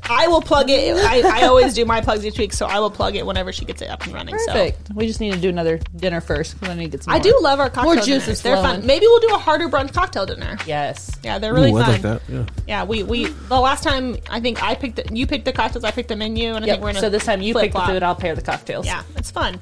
I 0.09 0.27
will 0.27 0.41
plug 0.41 0.69
it. 0.69 0.95
I, 0.97 1.41
I 1.41 1.47
always 1.47 1.73
do 1.73 1.85
my 1.85 2.01
plugs 2.01 2.25
each 2.25 2.37
week, 2.37 2.53
so 2.53 2.65
I 2.65 2.79
will 2.79 2.91
plug 2.91 3.15
it 3.15 3.25
whenever 3.25 3.51
she 3.51 3.65
gets 3.65 3.81
it 3.81 3.89
up 3.89 4.03
and 4.05 4.13
running. 4.13 4.37
So 4.39 4.51
Perfect. 4.53 4.89
We 4.93 5.07
just 5.07 5.19
need 5.19 5.33
to 5.33 5.39
do 5.39 5.49
another 5.49 5.79
dinner 5.95 6.21
first. 6.21 6.59
'cause 6.59 6.69
I 6.69 6.73
need 6.75 6.85
to 6.85 6.89
get 6.97 7.03
some. 7.03 7.13
I 7.13 7.17
more. 7.17 7.23
do 7.23 7.39
love 7.41 7.59
our 7.59 7.69
cocktail 7.69 7.95
More 7.95 8.03
juice 8.03 8.23
dinners. 8.25 8.41
They're 8.41 8.55
fun. 8.57 8.85
Maybe 8.85 9.07
we'll 9.07 9.19
do 9.19 9.33
a 9.33 9.37
harder 9.37 9.67
brunch 9.69 9.93
cocktail 9.93 10.25
dinner. 10.25 10.57
Yes. 10.67 11.11
Yeah, 11.23 11.39
they're 11.39 11.53
really 11.53 11.71
Ooh, 11.71 11.77
I 11.77 11.83
fun. 11.83 11.91
like 11.91 12.01
that. 12.03 12.21
Yeah. 12.29 12.45
Yeah, 12.67 12.83
we 12.83 13.03
we 13.03 13.25
the 13.25 13.59
last 13.59 13.83
time 13.83 14.15
I 14.29 14.39
think 14.39 14.61
I 14.63 14.75
picked 14.75 14.97
the, 14.97 15.15
you 15.15 15.25
picked 15.27 15.45
the 15.45 15.53
cocktails, 15.53 15.83
I 15.83 15.91
picked 15.91 16.09
the 16.09 16.15
menu, 16.15 16.53
and 16.53 16.63
I 16.63 16.67
Yep. 16.67 16.73
think 16.75 16.83
we're 16.83 16.89
gonna 16.89 16.99
So 17.01 17.09
this 17.09 17.25
time 17.25 17.41
you 17.41 17.53
pick 17.53 17.73
the 17.73 17.79
food, 17.81 18.03
I'll 18.03 18.15
pair 18.15 18.35
the 18.35 18.41
cocktails. 18.41 18.85
Yeah, 18.85 19.03
it's 19.15 19.31
fun. 19.31 19.59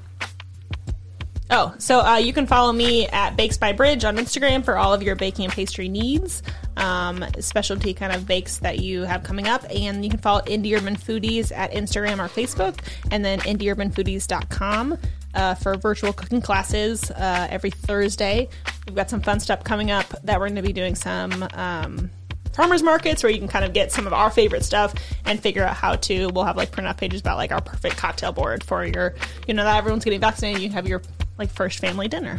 Oh, 1.50 1.74
so 1.78 2.00
uh, 2.00 2.16
you 2.16 2.34
can 2.34 2.48
follow 2.48 2.72
me 2.72 3.06
at 3.08 3.36
Bakes 3.36 3.58
by 3.58 3.74
Bridge 3.74 4.06
on 4.06 4.18
Instagram 4.18 4.64
for 4.66 4.76
all 4.78 4.94
of 4.94 5.04
your 5.04 5.16
baking 5.16 5.46
and 5.46 5.54
pastry 5.54 5.88
needs, 5.88 6.42
um, 6.78 7.24
specialty 7.40 7.94
kind 7.94 8.14
of 8.14 8.26
bakes 8.28 8.58
that 8.60 8.80
you 8.80 9.02
have 9.04 9.24
coming 9.24 9.48
up. 9.48 9.64
And 9.70 10.04
you 10.04 10.10
can 10.10 10.20
follow 10.20 10.42
Indy 10.46 10.76
Urban 10.76 10.96
Foodies 10.96 11.52
at 11.56 11.72
Instagram 11.72 12.20
or 12.20 12.28
Facebook, 12.28 12.80
and 13.12 13.24
then 13.24 13.40
indyurbanfoodies.com 13.42 14.98
uh, 15.34 15.56
for 15.56 15.76
virtual 15.76 16.14
cooking 16.14 16.42
classes 16.42 17.10
uh, 17.12 17.48
every 17.50 17.72
Thursday. 17.72 18.50
We've 18.88 18.96
got 18.96 19.10
some 19.10 19.22
fun 19.22 19.40
stuff 19.40 19.64
coming 19.64 19.92
up 19.92 20.08
that 20.24 20.40
we're 20.40 20.48
going 20.48 20.56
to 20.56 20.62
be 20.62 20.74
doing 20.74 20.96
some. 20.96 21.48
Um, 21.54 22.12
farmers 22.54 22.84
markets 22.84 23.24
where 23.24 23.32
you 23.32 23.40
can 23.40 23.48
kind 23.48 23.66
of 23.66 23.74
get 23.74 23.92
some 23.92 24.06
of 24.06 24.14
our 24.14 24.30
favorite 24.30 24.64
stuff 24.64 24.94
and 25.26 25.40
figure 25.42 25.64
out 25.64 25.76
how 25.76 25.96
to 25.96 26.28
we'll 26.28 26.44
have 26.44 26.56
like 26.56 26.70
print 26.72 26.88
out 26.88 26.96
pages 26.98 27.20
about 27.20 27.36
like 27.36 27.52
our 27.52 27.62
perfect 27.62 27.98
cocktail 27.98 28.32
board 28.32 28.64
for 28.64 28.86
your 28.86 29.16
you 29.48 29.56
know 29.56 29.64
that 29.64 29.76
everyone's 29.76 30.04
getting 30.04 30.20
vaccinated 30.20 30.62
you 30.62 30.70
have 30.70 30.88
your 30.88 31.02
like 31.40 31.50
first 31.50 31.80
family 31.80 32.08
dinner 32.08 32.38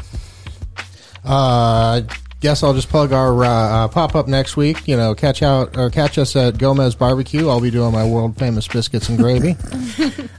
Uh, 1.24 2.02
guess 2.44 2.62
I'll 2.62 2.74
just 2.74 2.90
plug 2.90 3.14
our 3.14 3.42
uh, 3.42 3.48
uh, 3.48 3.88
pop 3.88 4.14
up 4.14 4.28
next 4.28 4.54
week. 4.54 4.86
You 4.86 4.98
know, 4.98 5.14
catch 5.14 5.42
out 5.42 5.78
or 5.78 5.88
catch 5.88 6.18
us 6.18 6.36
at 6.36 6.58
Gomez 6.58 6.94
Barbecue. 6.94 7.48
I'll 7.48 7.60
be 7.60 7.70
doing 7.70 7.90
my 7.90 8.06
world 8.06 8.36
famous 8.36 8.68
biscuits 8.68 9.08
and 9.08 9.18
gravy, 9.18 9.56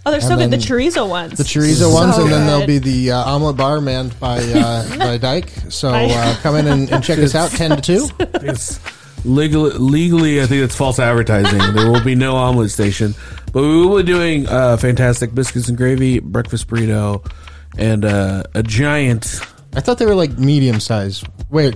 oh 0.05 0.11
they're 0.11 0.21
so 0.21 0.37
good 0.37 0.51
the 0.51 0.57
chorizo 0.57 1.09
ones 1.09 1.35
the 1.39 1.43
chorizo 1.43 1.91
ones, 1.91 2.15
and 2.17 2.31
then 2.31 2.45
there'll 2.45 2.67
be 2.67 2.77
the 2.77 3.11
uh, 3.11 3.23
omelet 3.25 3.57
bar 3.57 3.81
manned 3.81 4.17
by 4.19 4.37
uh, 4.37 4.97
by 4.99 5.17
Dyke. 5.17 5.49
So 5.69 5.89
uh, 5.89 6.35
come 6.41 6.55
in 6.57 6.67
and, 6.67 6.91
and 6.91 7.03
check 7.03 7.17
us 7.17 7.33
out 7.33 7.49
ten 7.49 7.71
to 7.71 7.81
two. 7.81 8.07
It's 8.47 8.79
legally, 9.25 9.71
legally, 9.71 10.41
I 10.43 10.45
think 10.45 10.63
it's 10.63 10.75
false 10.75 10.99
advertising. 10.99 11.57
there 11.73 11.89
will 11.89 12.03
be 12.03 12.13
no 12.13 12.35
omelet 12.35 12.69
station, 12.69 13.15
but 13.51 13.63
we 13.63 13.83
will 13.83 13.97
be 13.97 14.03
doing 14.03 14.47
uh, 14.47 14.77
fantastic 14.77 15.33
biscuits 15.33 15.69
and 15.69 15.75
gravy, 15.75 16.19
breakfast 16.19 16.67
burrito, 16.67 17.27
and 17.75 18.05
uh, 18.05 18.43
a 18.53 18.61
giant, 18.61 19.39
I 19.73 19.79
thought 19.79 19.97
they 19.97 20.05
were 20.05 20.13
like 20.13 20.37
medium 20.37 20.79
size. 20.79 21.23
Wait, 21.55 21.75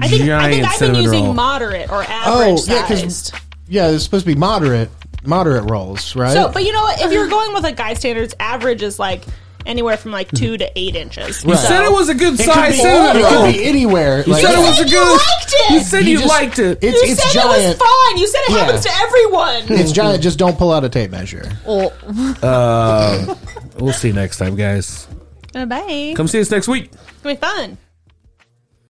I 0.00 0.08
think, 0.08 0.30
I 0.30 0.50
think 0.50 0.66
I've 0.66 0.80
been 0.80 0.94
using 0.96 1.24
roll. 1.24 1.34
moderate 1.34 1.90
or 1.90 2.02
oh 2.02 2.02
average 2.08 2.66
yeah, 2.68 2.82
because 2.82 3.00
sized 3.00 3.34
yeah, 3.68 3.88
it's 3.90 4.04
supposed 4.04 4.24
to 4.26 4.32
be 4.32 4.38
moderate 4.38 4.90
moderate 5.24 5.70
rolls, 5.70 6.16
right? 6.16 6.32
so 6.32 6.50
but 6.50 6.64
you 6.64 6.72
know 6.72 6.82
what 6.82 7.00
if 7.02 7.12
you're 7.12 7.28
going 7.28 7.52
with 7.52 7.62
like 7.64 7.76
guy 7.76 7.94
standards 7.94 8.34
average 8.40 8.82
is 8.82 8.98
like 8.98 9.22
anywhere 9.66 9.96
from 9.98 10.10
like 10.12 10.30
two 10.30 10.56
to 10.56 10.70
eight 10.78 10.96
inches 10.96 11.44
You 11.44 11.54
said 11.56 11.84
it 11.84 11.92
was 11.92 12.08
a 12.08 12.14
good 12.14 12.40
it 12.40 12.44
size 12.44 12.72
be, 12.72 12.78
cinnamon 12.78 13.16
it 13.22 13.28
could 13.28 13.52
be 13.52 13.64
anywhere. 13.64 14.24
You 14.26 14.32
like- 14.32 14.42
said 14.42 14.54
it 14.54 14.62
was 14.62 14.78
a 14.80 14.84
you 14.84 14.90
good. 14.90 15.12
liked 15.12 15.52
it! 15.52 15.70
You 15.72 15.80
said 15.80 16.04
You 16.04 16.10
you, 16.12 16.18
just- 16.20 16.28
liked 16.30 16.58
it. 16.58 16.78
It's 16.80 17.02
you 17.02 17.12
it's 17.12 17.22
said 17.22 17.32
giant. 17.42 17.62
it 17.62 17.68
was 17.68 17.76
fine 17.76 18.18
you 18.18 18.26
said 18.26 18.40
it 18.40 18.50
Yeah. 18.52 18.58
happens 18.64 18.84
to 18.84 18.90
everyone 19.02 19.62
It's 19.80 19.92
giant. 19.92 20.22
Just 20.22 20.38
don't 20.38 20.56
pull 20.56 20.72
out 20.72 20.84
a 20.84 20.88
tape 20.88 21.10
measure. 21.10 21.50
Well, 21.66 21.92
Uh, 22.42 23.34
we'll 23.78 23.92
see 23.92 24.08
you 24.08 24.14
next 24.14 24.38
time, 24.38 24.54
guys. 24.56 25.06
bye 25.52 26.14
Come 26.16 26.28
see 26.28 26.40
us 26.40 26.50
next 26.50 26.68
week. 26.68 26.90
it's 26.92 27.22
gonna 27.22 27.34
be 27.34 27.40
fun 27.40 27.76